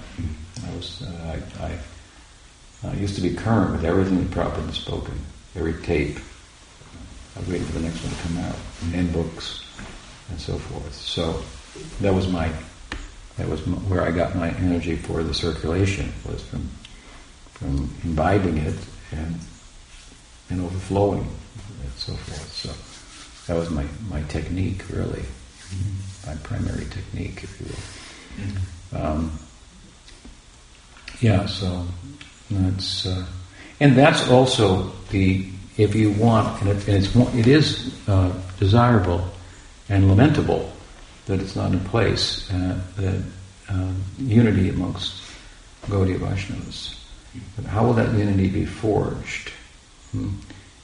I 0.67 0.75
was 0.77 1.03
uh, 1.03 1.39
I, 1.61 1.67
I, 1.67 2.89
I 2.91 2.95
used 2.95 3.15
to 3.17 3.21
be 3.21 3.35
current 3.35 3.73
with 3.73 3.85
everything 3.85 4.19
that 4.27 4.31
Prabhupada 4.31 4.65
had 4.67 4.75
spoken, 4.75 5.15
every 5.55 5.75
tape. 5.83 6.19
I 7.37 7.41
waiting 7.51 7.65
for 7.67 7.73
the 7.73 7.81
next 7.81 8.03
one 8.03 8.15
to 8.15 8.23
come 8.23 8.39
out, 8.39 8.57
and 8.95 9.13
books, 9.13 9.65
and 10.31 10.41
so 10.41 10.57
forth. 10.57 10.95
So 10.95 11.43
that 12.01 12.15
was 12.15 12.29
my 12.29 12.51
that 13.37 13.49
was 13.49 13.61
m- 13.67 13.89
where 13.91 14.03
I 14.03 14.13
got 14.13 14.37
my 14.37 14.51
energy 14.51 14.97
for 14.97 15.23
the 15.23 15.35
circulation 15.35 16.13
was 16.25 16.43
from 16.43 16.69
from 17.53 17.91
imbibing 18.05 18.59
it 18.59 18.77
and 19.13 19.39
and 20.55 20.65
overflowing 20.65 21.27
and 21.83 21.93
so 21.97 22.13
forth. 22.13 22.53
So 22.53 23.53
that 23.53 23.59
was 23.59 23.71
my, 23.71 23.85
my 24.09 24.23
technique, 24.29 24.89
really, 24.89 25.25
my 26.27 26.35
primary 26.43 26.87
technique, 26.87 27.43
if 27.43 27.61
you 27.61 27.67
will. 27.67 29.01
Um, 29.01 29.39
yeah, 31.21 31.47
so 31.47 31.87
that's 32.51 33.07
uh, 33.07 33.27
and 33.81 33.97
that's 33.97 34.29
also 34.29 34.93
the 35.11 35.49
if 35.77 35.95
you 35.95 36.13
want, 36.13 36.61
and, 36.63 36.71
it, 36.71 36.89
and 36.89 36.97
it's 36.97 37.15
it 37.35 37.47
is 37.47 37.95
uh, 38.09 38.33
desirable 38.59 39.27
and 39.89 40.09
lamentable 40.09 40.73
that 41.27 41.41
it's 41.41 41.57
not 41.57 41.73
in 41.73 41.81
place 41.81 42.51
uh, 42.53 42.79
that 42.97 43.23
um, 43.69 44.03
unity 44.19 44.69
amongst 44.69 45.23
Gaudiya 45.87 46.19
Vaishnavas. 46.19 46.97
But 47.57 47.65
how 47.65 47.87
will 47.87 47.95
that 47.95 48.13
unity 48.17 48.49
be 48.49 48.67
forged? 48.67 49.53
Hmm? 50.15 50.29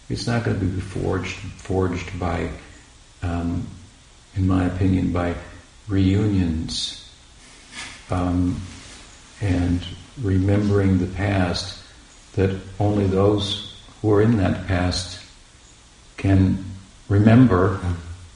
It's 0.08 0.26
not 0.26 0.42
going 0.42 0.58
to 0.58 0.66
be 0.66 0.80
forged 0.80 1.36
forged 1.36 2.18
by, 2.18 2.50
um, 3.22 3.64
in 4.34 4.48
my 4.48 4.64
opinion, 4.64 5.12
by 5.12 5.36
reunions 5.86 7.08
um, 8.10 8.60
and 9.40 9.86
remembering 10.20 10.98
the 10.98 11.06
past. 11.06 11.78
That 12.34 12.58
only 12.80 13.06
those 13.06 13.76
who 14.00 14.12
are 14.14 14.22
in 14.22 14.36
that 14.38 14.66
past 14.66 15.20
can 16.16 16.64
remember, 17.08 17.80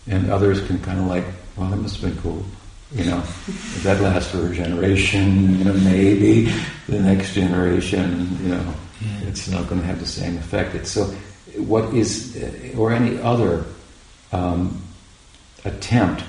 and 0.07 0.31
others 0.31 0.65
can 0.67 0.81
kind 0.81 1.01
of 1.01 1.07
like, 1.07 1.25
well, 1.57 1.71
that 1.71 1.77
must 1.77 2.01
have 2.01 2.15
been 2.15 2.23
cool. 2.23 2.45
You 2.93 3.07
know, 3.07 3.23
that 3.83 4.01
lasts 4.01 4.31
for 4.31 4.47
a 4.47 4.55
generation, 4.55 5.59
you 5.59 5.65
know, 5.65 5.73
maybe 5.73 6.53
the 6.87 7.01
next 7.01 7.35
generation, 7.35 8.39
you 8.43 8.51
know, 8.51 8.75
Yeah. 9.05 9.29
it's 9.29 9.49
not 9.49 9.69
going 9.69 9.81
to 9.81 9.87
have 9.87 10.01
the 10.01 10.07
same 10.07 10.37
effect. 10.39 10.75
It's 10.75 10.91
so, 10.91 11.05
what 11.57 11.93
is, 11.95 12.37
or 12.77 12.93
any 12.93 13.19
other 13.21 13.65
um, 14.33 14.83
attempt 15.65 16.25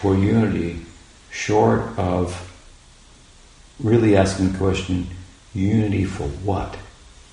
for 0.00 0.14
unity, 0.16 0.80
short 1.30 1.82
of 1.98 2.44
really 3.80 4.16
asking 4.16 4.52
the 4.52 4.58
question, 4.58 5.06
unity 5.54 6.04
for 6.04 6.24
what? 6.44 6.76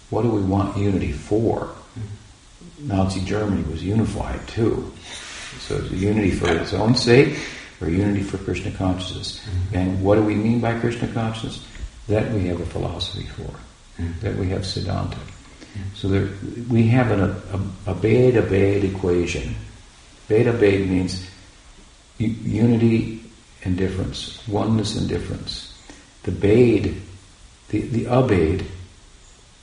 What 0.09 0.23
do 0.23 0.29
we 0.29 0.41
want 0.41 0.77
unity 0.77 1.11
for? 1.11 1.73
Nazi 2.79 3.21
Germany 3.21 3.63
was 3.69 3.83
unified 3.83 4.45
too. 4.47 4.91
So 5.59 5.77
it's 5.77 5.91
a 5.91 5.95
unity 5.95 6.31
for 6.31 6.51
its 6.51 6.73
own 6.73 6.95
sake 6.95 7.37
or 7.81 7.89
unity 7.89 8.21
for 8.21 8.37
Krishna 8.37 8.71
consciousness. 8.71 9.45
And 9.73 10.03
what 10.03 10.15
do 10.15 10.23
we 10.23 10.35
mean 10.35 10.59
by 10.59 10.77
Krishna 10.79 11.07
consciousness? 11.07 11.65
That 12.07 12.31
we 12.33 12.47
have 12.47 12.59
a 12.59 12.65
philosophy 12.65 13.25
for. 13.25 13.49
That 14.21 14.35
we 14.37 14.49
have 14.49 14.61
Siddhanta. 14.61 15.17
So 15.93 16.07
there, 16.07 16.29
we 16.69 16.87
have 16.87 17.11
an, 17.11 17.21
a, 17.21 17.91
a 17.91 17.95
beta 17.95 18.41
beta 18.41 18.87
equation. 18.87 19.55
Beta 20.27 20.53
beta 20.53 20.85
means 20.85 21.29
u- 22.17 22.27
unity 22.27 23.23
and 23.63 23.77
difference, 23.77 24.45
oneness 24.47 24.95
and 24.95 25.07
difference. 25.07 25.73
The 26.23 26.31
bheda, 26.31 26.97
the, 27.69 27.81
the 27.81 28.05
abheda, 28.05 28.65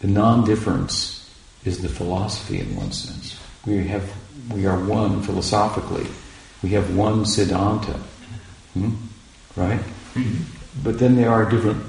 the 0.01 0.09
non-difference 0.09 1.31
is 1.65 1.81
the 1.81 1.89
philosophy 1.89 2.61
in 2.61 2.75
one 2.77 2.93
sense. 2.93 3.39
We 3.65 3.87
have, 3.87 4.11
we 4.51 4.67
are 4.67 4.79
one 4.85 5.23
philosophically. 5.23 6.07
We 6.63 6.71
have 6.71 6.95
one 6.97 7.25
siddhanta, 7.25 7.97
hmm? 8.75 8.95
right? 9.57 9.81
But 10.83 10.99
then 10.99 11.17
there 11.17 11.31
are 11.31 11.49
different, 11.49 11.85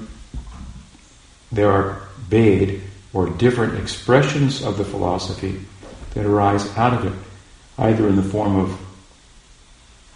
there 1.54 1.70
are 1.70 2.02
bheda 2.28 2.80
or 3.12 3.30
different 3.30 3.78
expressions 3.78 4.62
of 4.62 4.76
the 4.76 4.84
philosophy 4.84 5.60
that 6.14 6.26
arise 6.26 6.66
out 6.76 6.94
of 6.94 7.06
it, 7.06 7.18
either 7.78 8.08
in 8.08 8.16
the 8.16 8.22
form 8.22 8.56
of 8.56 8.70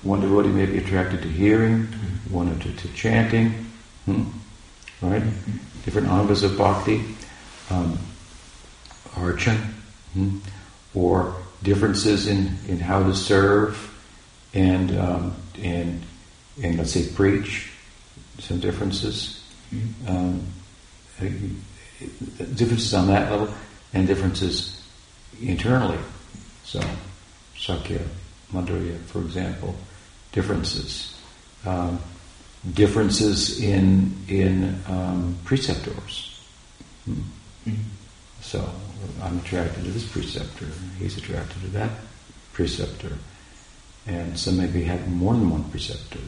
one 0.02 0.20
devotee 0.20 0.48
may 0.48 0.66
be 0.66 0.78
attracted 0.78 1.22
to 1.22 1.28
hearing, 1.28 1.82
one 2.30 2.58
to, 2.60 2.72
to 2.72 2.88
chanting, 2.94 3.50
hmm? 4.04 4.24
right? 5.02 5.22
Different 5.84 6.08
angas 6.08 6.42
of 6.42 6.56
bhakti, 6.56 7.04
um, 7.70 7.98
archan, 9.14 9.58
hmm? 10.14 10.38
or 10.94 11.34
differences 11.62 12.28
in, 12.28 12.56
in 12.68 12.78
how 12.78 13.02
to 13.02 13.14
serve 13.14 13.84
and, 14.54 14.96
um, 14.96 15.34
and, 15.60 16.02
and 16.62 16.78
let's 16.78 16.92
say 16.92 17.12
preach, 17.12 17.72
some 18.38 18.60
differences. 18.60 19.44
Um, 20.06 20.40
uh, 20.40 20.57
differences 21.18 22.94
on 22.94 23.08
that 23.08 23.30
level 23.30 23.52
and 23.92 24.06
differences 24.06 24.82
internally. 25.40 25.98
So, 26.64 26.80
Sakya, 27.56 28.00
Madhurya, 28.52 28.98
for 29.06 29.20
example, 29.20 29.74
differences. 30.32 31.14
Um, 31.66 31.98
differences 32.74 33.60
in 33.60 34.14
in 34.28 34.80
um, 34.86 35.36
preceptors. 35.44 36.40
Hmm. 37.04 37.20
Mm. 37.66 37.76
So 38.40 38.68
I'm 39.22 39.38
attracted 39.38 39.84
to 39.84 39.90
this 39.90 40.06
preceptor. 40.10 40.66
He's 40.98 41.16
attracted 41.16 41.60
to 41.62 41.68
that 41.68 41.90
preceptor, 42.52 43.12
and 44.06 44.38
some 44.38 44.56
maybe 44.56 44.84
have 44.84 45.08
more 45.08 45.34
than 45.34 45.50
one 45.50 45.64
preceptor. 45.64 46.20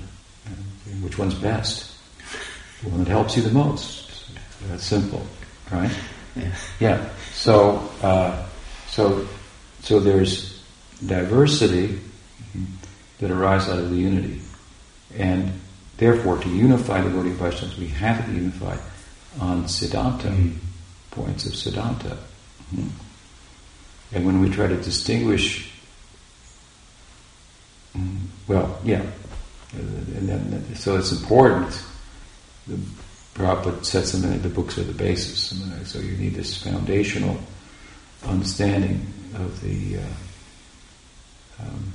And 0.47 1.03
which 1.03 1.19
one's 1.19 1.35
best? 1.35 1.93
The 2.83 2.89
one 2.91 3.05
that 3.05 3.09
helps 3.09 3.37
you 3.37 3.43
the 3.43 3.53
most. 3.53 4.10
That's 4.69 4.85
simple, 4.85 5.27
right? 5.71 5.91
Yeah. 6.37 6.55
Yeah. 6.79 7.09
So, 7.33 7.91
uh, 8.03 8.47
so, 8.89 9.27
so 9.83 10.01
there's 10.01 10.63
diversity 11.07 11.99
that 13.19 13.31
arises 13.31 13.71
out 13.71 13.79
of 13.79 13.91
the 13.91 13.97
unity, 13.97 14.41
and 15.17 15.53
therefore, 15.97 16.39
to 16.39 16.49
unify 16.49 17.01
the 17.01 17.09
Gaudiya 17.11 17.37
Vaishnavas, 17.37 17.79
we 17.79 17.89
have 17.89 18.25
to 18.27 18.33
unify 18.33 18.77
on 19.41 19.65
Siddhanta, 19.65 20.31
Mm. 20.31 20.57
points 21.11 21.47
of 21.47 21.53
Siddhanta. 21.53 22.17
Hmm. 22.71 22.89
And 24.13 24.27
when 24.27 24.41
we 24.41 24.49
try 24.51 24.67
to 24.67 24.77
distinguish, 24.77 25.71
mm, 27.97 28.19
well, 28.49 28.79
yeah, 28.85 29.03
Uh, 29.73 29.79
and 30.19 30.29
then, 30.29 30.75
so 30.75 30.97
it's 30.97 31.13
important. 31.13 31.71
The 32.67 32.77
Prabhupada 33.41 33.85
sets 33.85 34.13
them 34.13 34.31
in 34.31 34.43
the 34.43 34.49
books 34.49 34.77
are 34.79 34.85
the 34.85 34.93
basis. 34.93 35.55
So 35.91 35.99
you 35.99 36.17
need 36.17 36.35
this 36.35 36.63
foundational 36.63 37.39
understanding 38.27 39.07
of 39.35 39.61
the 39.63 39.99
uh, 39.99 41.63
um, 41.63 41.93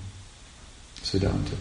Siddhanta. 1.01 1.55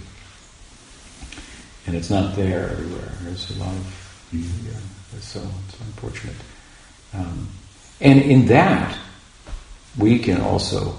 And 1.87 1.95
it's 1.97 2.09
not 2.09 2.35
there 2.35 2.70
everywhere. 2.70 3.12
There's 3.22 3.51
a 3.51 3.59
lot 3.61 3.74
of, 3.74 4.30
Mhm. 4.32 4.66
yeah, 4.66 5.20
so 5.20 5.41
it's 5.68 5.78
unfortunate. 5.80 6.37
Um, 7.12 7.49
and 8.01 8.22
in 8.22 8.47
that, 8.47 8.97
we 9.99 10.18
can 10.18 10.41
also 10.41 10.97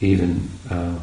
even 0.00 0.48
uh, 0.70 0.98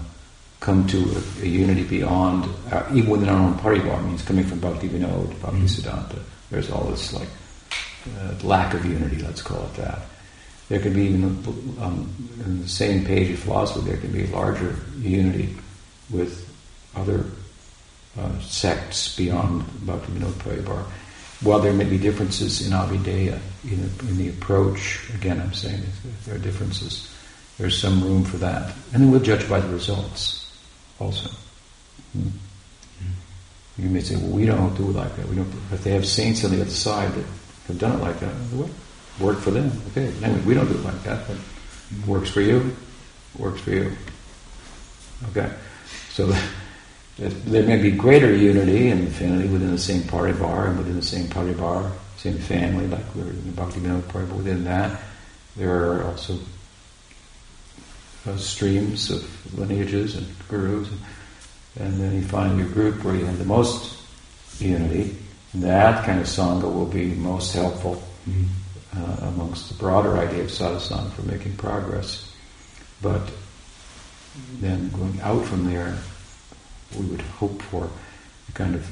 come 0.60 0.88
to 0.88 0.98
a, 0.98 1.44
a 1.44 1.48
unity 1.48 1.84
beyond, 1.84 2.50
uh, 2.72 2.84
even 2.94 3.10
within 3.12 3.30
our 3.30 3.38
own 3.40 3.54
parivar, 3.60 4.04
means 4.04 4.24
coming 4.24 4.44
from 4.46 4.60
Bhakti 4.60 4.90
Vinod, 4.90 5.40
Bhakti 5.40 5.60
Mhm. 5.60 5.70
Siddhanta. 5.70 6.20
There's 6.50 6.70
all 6.70 6.86
this 6.86 7.14
like 7.14 7.30
uh, 8.20 8.36
lack 8.44 8.74
of 8.74 8.86
unity, 8.86 9.22
let's 9.22 9.42
call 9.42 9.64
it 9.66 9.74
that. 9.76 10.00
There 10.70 10.80
can 10.80 10.94
be 10.94 11.04
even 11.04 11.26
um, 11.80 12.14
in 12.44 12.62
the 12.62 12.68
same 12.68 13.06
page 13.06 13.32
of 13.32 13.40
philosophy, 13.40 13.90
there 13.90 13.98
can 13.98 14.12
be 14.12 14.26
larger 14.28 14.76
unity 14.98 15.56
with 16.10 16.50
other 16.96 17.26
uh, 18.18 18.40
sects 18.40 19.16
beyond 19.16 19.64
Bhakti 19.86 20.12
Vinod 20.14 20.34
Parivar. 20.34 20.86
While 21.42 21.60
there 21.60 21.74
may 21.74 21.84
be 21.84 21.98
differences 21.98 22.66
in 22.66 22.72
abhidheya, 22.72 23.40
in, 23.66 23.92
in 24.08 24.18
the 24.18 24.30
approach, 24.30 25.10
again 25.14 25.40
I'm 25.40 25.54
saying 25.54 25.82
if 25.84 26.26
there 26.26 26.36
are 26.36 26.40
differences, 26.40 27.12
there's 27.58 27.80
some 27.80 28.04
room 28.04 28.24
for 28.24 28.38
that. 28.38 28.74
And 28.94 29.04
then 29.04 29.12
we'll 29.12 29.20
judge 29.20 29.48
by 29.50 29.60
the 29.60 29.70
results 29.70 30.52
also. 31.00 31.30
Hmm. 32.14 32.30
You 33.78 33.90
may 33.90 34.02
say, 34.02 34.16
well, 34.16 34.32
we 34.32 34.46
don't 34.46 34.76
do 34.76 34.90
it 34.90 34.96
like 34.96 35.16
that. 35.18 35.28
We 35.28 35.36
don't, 35.36 35.52
but 35.70 35.84
they 35.84 35.92
have 35.92 36.06
saints 36.06 36.46
on 36.46 36.52
the 36.52 36.62
other 36.62 36.70
side 36.70 37.12
that 37.14 37.26
have 37.68 37.80
done 37.80 38.00
it 38.00 38.02
like 38.02 38.20
that. 38.22 38.34
Well, 38.54 38.70
worked 39.20 39.42
for 39.42 39.52
them. 39.52 39.72
Okay, 39.92 40.12
anyway, 40.24 40.42
we 40.42 40.54
don't 40.54 40.68
do 40.68 40.76
it 40.76 40.84
like 40.84 41.04
that, 41.04 41.28
but 41.28 41.38
works 42.08 42.30
for 42.30 42.42
you. 42.42 42.76
Works 43.38 43.62
for 43.62 43.72
you. 43.72 43.92
Okay, 45.30 45.52
so 46.10 46.34
there 47.18 47.64
may 47.64 47.82
be 47.82 47.92
greater 47.92 48.34
unity 48.34 48.90
and 48.90 49.08
affinity 49.08 49.48
within 49.48 49.72
the 49.72 49.78
same 49.78 50.02
parivar 50.02 50.68
and 50.68 50.78
within 50.78 50.96
the 50.96 51.02
same 51.02 51.28
parivar, 51.28 51.92
same 52.18 52.38
family, 52.38 52.88
like 52.88 53.04
we're 53.16 53.24
in 53.24 53.46
the 53.46 53.52
Bhakti 53.52 53.80
Vinod 53.80 54.04
but 54.12 54.36
Within 54.36 54.64
that, 54.66 55.02
there 55.56 55.92
are 55.92 56.04
also 56.06 56.38
uh, 58.28 58.36
streams 58.38 59.10
of 59.12 59.58
lineages 59.58 60.16
and 60.16 60.28
gurus, 60.50 60.90
and, 60.90 61.00
and 61.80 62.00
then 62.00 62.16
you 62.16 62.22
find 62.24 62.58
your 62.58 62.70
group 62.70 63.04
where 63.04 63.16
you 63.16 63.26
have 63.26 63.38
the 63.38 63.46
most 63.46 64.02
unity. 64.60 65.16
And 65.54 65.64
that 65.64 66.06
kind 66.06 66.20
of 66.20 66.28
sangha 66.28 66.64
will 66.64 66.86
be 66.86 67.14
most 67.16 67.54
helpful 67.54 68.02
Mm. 68.28 68.48
uh, 68.98 69.28
amongst 69.28 69.70
the 69.70 69.76
broader 69.76 70.18
idea 70.18 70.42
of 70.44 70.50
sadhusanga 70.50 71.12
for 71.12 71.22
making 71.24 71.56
progress. 71.58 72.34
But 73.02 73.22
then 74.60 74.90
going 74.90 75.22
out 75.22 75.46
from 75.46 75.70
there, 75.72 75.96
we 76.98 77.06
would 77.06 77.22
hope 77.22 77.62
for 77.62 77.88
a 78.50 78.52
kind 78.54 78.74
of 78.74 78.90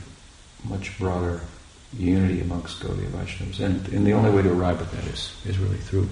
much 0.65 0.97
broader 0.99 1.41
unity 1.97 2.41
amongst 2.41 2.79
Gaudiya 2.79 3.09
Vaishnavas. 3.09 3.59
And, 3.59 3.87
and 3.89 4.05
the 4.05 4.13
only 4.13 4.29
way 4.29 4.43
to 4.43 4.51
arrive 4.51 4.81
at 4.81 4.91
that 4.91 5.05
is, 5.05 5.35
is 5.45 5.57
really 5.57 5.77
through 5.77 6.07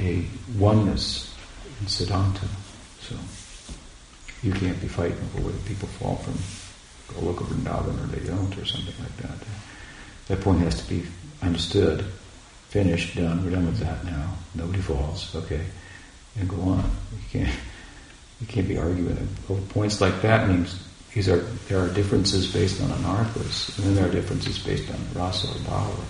a 0.00 0.24
oneness 0.58 1.34
in 1.80 1.86
Siddhanta. 1.86 2.48
So 3.00 3.14
you 4.42 4.52
can't 4.52 4.80
be 4.80 4.88
fighting 4.88 5.18
over 5.18 5.46
whether 5.46 5.58
people 5.60 5.88
fall 5.88 6.16
from 6.16 6.34
Goloka 7.14 7.44
Vrindavan 7.44 8.02
or 8.02 8.06
they 8.06 8.26
don't 8.26 8.56
or 8.58 8.64
something 8.64 8.94
like 9.00 9.16
that. 9.18 9.46
That 10.28 10.40
point 10.40 10.60
has 10.60 10.82
to 10.82 10.88
be 10.88 11.06
understood, 11.42 12.04
finished, 12.68 13.16
done. 13.16 13.44
We're 13.44 13.52
done 13.52 13.66
with 13.66 13.78
that 13.78 14.04
now. 14.04 14.34
Nobody 14.54 14.80
falls. 14.80 15.34
Okay, 15.34 15.64
and 16.38 16.48
go 16.48 16.60
on. 16.62 16.90
You 17.12 17.40
can't. 17.40 17.58
You 18.40 18.46
can't 18.46 18.68
be 18.68 18.76
arguing 18.76 19.28
over 19.48 19.62
points 19.72 20.00
like 20.00 20.20
that. 20.22 20.48
Means 20.48 20.86
these 21.14 21.28
are 21.28 21.38
there 21.68 21.80
are 21.80 21.88
differences 21.88 22.52
based 22.52 22.82
on 22.82 22.90
anarthas, 22.90 23.76
and 23.78 23.86
then 23.86 23.94
there 23.94 24.06
are 24.06 24.12
differences 24.12 24.58
based 24.58 24.90
on 24.90 24.98
rasa 25.14 25.48
or 25.48 25.60
bhava, 25.60 26.04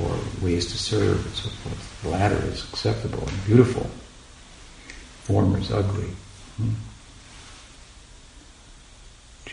or 0.00 0.44
ways 0.44 0.70
to 0.70 0.78
serve 0.78 1.24
and 1.24 1.34
so 1.34 1.48
forth. 1.48 2.02
The 2.02 2.10
latter 2.10 2.40
is 2.46 2.62
acceptable 2.72 3.26
and 3.26 3.44
beautiful. 3.46 3.90
Former 5.24 5.58
is 5.58 5.72
ugly. 5.72 6.10
Hmm. 6.56 6.70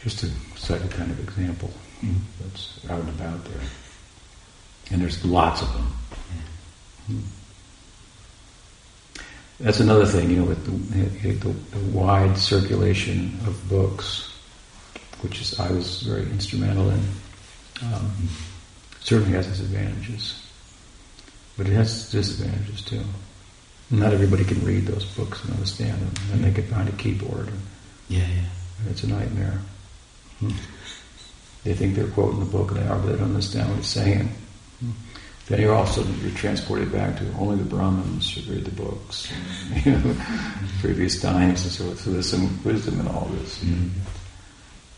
Just 0.03 0.19
to 0.19 0.29
cite 0.57 0.83
a 0.83 0.87
kind 0.89 1.09
of 1.11 1.19
example 1.19 1.71
Mm. 2.03 2.15
that's 2.41 2.79
out 2.89 2.99
and 2.99 3.09
about 3.09 3.45
there. 3.45 3.61
And 4.91 5.01
there's 5.01 5.23
lots 5.23 5.61
of 5.61 5.71
them. 5.71 5.83
Hmm. 7.07 7.19
That's 9.61 9.79
another 9.79 10.05
thing, 10.05 10.29
you 10.29 10.35
know, 10.37 10.43
with 10.43 10.65
the, 10.65 11.31
the, 11.31 11.47
the 11.49 11.97
wide 11.97 12.37
circulation 12.37 13.39
of 13.47 13.69
books, 13.69 14.29
which 15.21 15.39
is 15.39 15.57
I 15.57 15.71
was 15.71 16.01
very 16.01 16.23
instrumental 16.23 16.89
in. 16.89 16.99
Um, 17.83 18.11
certainly 18.99 19.31
has 19.33 19.47
its 19.47 19.59
advantages, 19.61 20.41
but 21.57 21.67
it 21.67 21.73
has 21.73 22.11
disadvantages 22.11 22.81
too. 22.81 23.01
Not 23.91 24.13
everybody 24.13 24.43
can 24.43 24.63
read 24.65 24.87
those 24.87 25.05
books 25.05 25.41
and 25.45 25.53
understand 25.53 26.01
them, 26.01 26.13
and 26.33 26.43
they 26.43 26.51
get 26.51 26.67
behind 26.67 26.89
a 26.89 26.93
keyboard, 26.93 27.47
and, 27.47 27.61
Yeah, 28.09 28.19
yeah. 28.27 28.43
and 28.79 28.89
it's 28.89 29.03
a 29.03 29.07
nightmare. 29.07 29.59
Hmm. 30.49 30.57
They 31.63 31.73
think 31.73 31.95
they're 31.95 32.07
quoting 32.07 32.39
the 32.39 32.45
book, 32.45 32.71
and 32.71 32.79
they 32.79 32.87
are, 32.87 32.97
but 32.99 33.07
they 33.07 33.17
don't 33.17 33.29
understand 33.29 33.69
what 33.69 33.79
it's 33.79 33.87
saying. 33.87 34.29
Hmm. 34.79 34.91
Then 35.47 35.61
you're 35.61 35.75
also 35.75 36.03
you're 36.03 36.31
transported 36.31 36.91
back 36.91 37.17
to 37.17 37.33
only 37.33 37.57
the 37.57 37.63
Brahmins 37.63 38.25
should 38.25 38.47
read 38.47 38.65
the 38.65 38.71
books, 38.71 39.31
and, 39.31 39.85
you 39.85 39.91
know, 39.91 40.15
previous 40.79 41.21
times, 41.21 41.63
and 41.63 41.71
so 41.71 41.83
forth. 41.85 41.99
So 41.99 42.11
there's 42.11 42.29
some 42.29 42.63
wisdom 42.63 42.99
in 42.99 43.07
all 43.07 43.29
this. 43.33 43.59
Mm. 43.59 43.89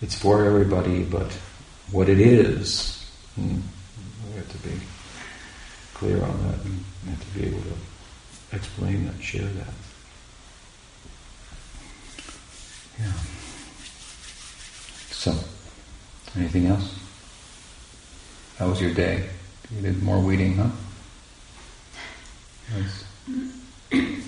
It's 0.02 0.16
for 0.16 0.44
everybody, 0.44 1.04
but 1.04 1.32
what 1.92 2.10
it 2.10 2.20
is, 2.20 3.04
hmm, 3.36 3.58
we 4.30 4.38
have 4.38 4.50
to 4.50 4.58
be 4.68 4.76
clear 5.94 6.22
on 6.22 6.48
that, 6.48 6.64
and 6.66 6.84
we 7.06 7.12
have 7.12 7.22
to 7.22 7.40
be 7.40 7.48
able 7.48 7.62
to 7.62 8.56
explain 8.56 9.06
that, 9.08 9.24
share 9.24 9.48
that. 9.48 9.74
Yeah. 13.00 13.12
So, 15.26 15.34
anything 16.38 16.68
else? 16.68 16.94
How 18.60 18.70
was 18.70 18.80
your 18.80 18.94
day? 18.94 19.28
You 19.74 19.82
did 19.82 20.04
more 20.04 20.22
weeding, 20.22 20.54
huh? 20.54 20.70
Yes. 22.70 22.94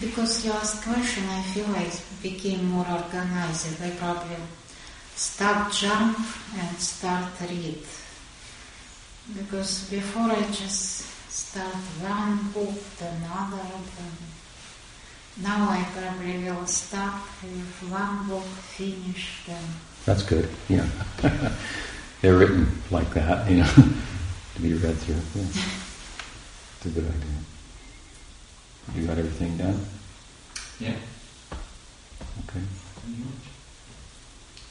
Because 0.00 0.44
you 0.44 0.50
asked 0.50 0.82
question, 0.82 1.22
I 1.28 1.42
feel 1.42 1.66
I 1.66 1.86
became 2.24 2.64
more 2.70 2.86
organized. 2.90 3.80
I 3.82 3.90
probably 3.90 4.34
start 5.14 5.70
jump 5.72 6.18
and 6.58 6.76
start 6.76 7.30
read. 7.42 7.86
Because 9.38 9.88
before 9.90 10.26
I 10.26 10.42
just 10.50 11.06
start 11.30 11.82
one 12.02 12.50
book, 12.50 12.82
then 12.98 13.14
another, 13.22 13.62
then 13.94 14.14
now 15.40 15.70
I 15.70 15.86
probably 15.94 16.42
will 16.42 16.66
start 16.66 17.22
with 17.44 17.90
one 17.90 18.26
book 18.28 18.50
finish, 18.74 19.46
Then 19.46 19.62
That's 20.04 20.22
good. 20.22 20.48
Yeah. 20.68 20.86
They're 22.20 22.36
written 22.36 22.82
like 22.90 23.12
that, 23.14 23.50
you 23.50 23.58
know, 23.58 23.72
to 24.54 24.60
be 24.60 24.74
read 24.74 24.96
through. 24.98 25.16
Yeah. 25.40 25.48
It's 26.76 26.86
a 26.86 26.88
good 26.88 27.04
idea. 27.04 27.42
You 28.94 29.06
got 29.06 29.18
everything 29.18 29.56
done? 29.56 29.84
Yeah. 30.80 30.96
Okay. 32.48 32.60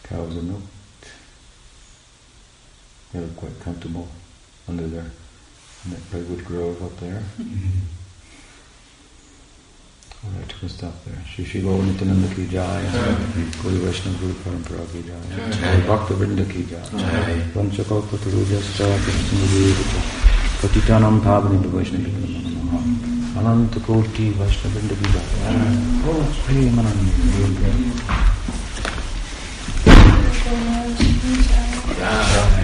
Cows 0.04 0.38
are 0.38 0.42
milked. 0.42 0.68
They 3.14 3.20
look 3.20 3.36
quite 3.38 3.60
comfortable 3.62 4.08
under 4.68 4.88
there 4.88 5.12
in 5.86 5.92
that 5.92 6.00
redwood 6.12 6.46
grove 6.46 6.84
up 6.84 6.98
there. 7.00 7.24
All 7.40 7.46
right 10.24 10.52
कुछ 10.54 10.72
stop 10.72 10.98
there 11.04 11.22
Shri 11.28 11.44
Shri 11.46 11.60
Gaur 11.62 11.80
Nityananda 11.84 12.26
की 12.34 12.44
जय 12.48 12.84
कोई 13.62 13.78
वैष्णव 13.82 14.14
गुरु 14.20 14.34
परंपरा 14.42 14.84
की 14.92 15.02
जय 15.04 15.82
भक्त 15.88 16.12
वृंद 16.20 16.42
की 16.52 16.64
जय 16.72 17.40
पंचकौत 17.56 18.28
रोजश्च 18.28 18.78
कृष्णदेव 19.06 19.82
पतितानां 20.62 21.12
भावने 21.20 21.58
वैष्णव 21.74 22.06
अनंत 23.42 23.82
कोटि 23.88 24.30
वैष्णव 24.40 24.72
वृंद 24.76 24.92
की 25.00 25.08
जय 25.12 25.26
प्रेम 26.46 26.80
आनंद 26.80 28.20
Yeah. 31.94 32.61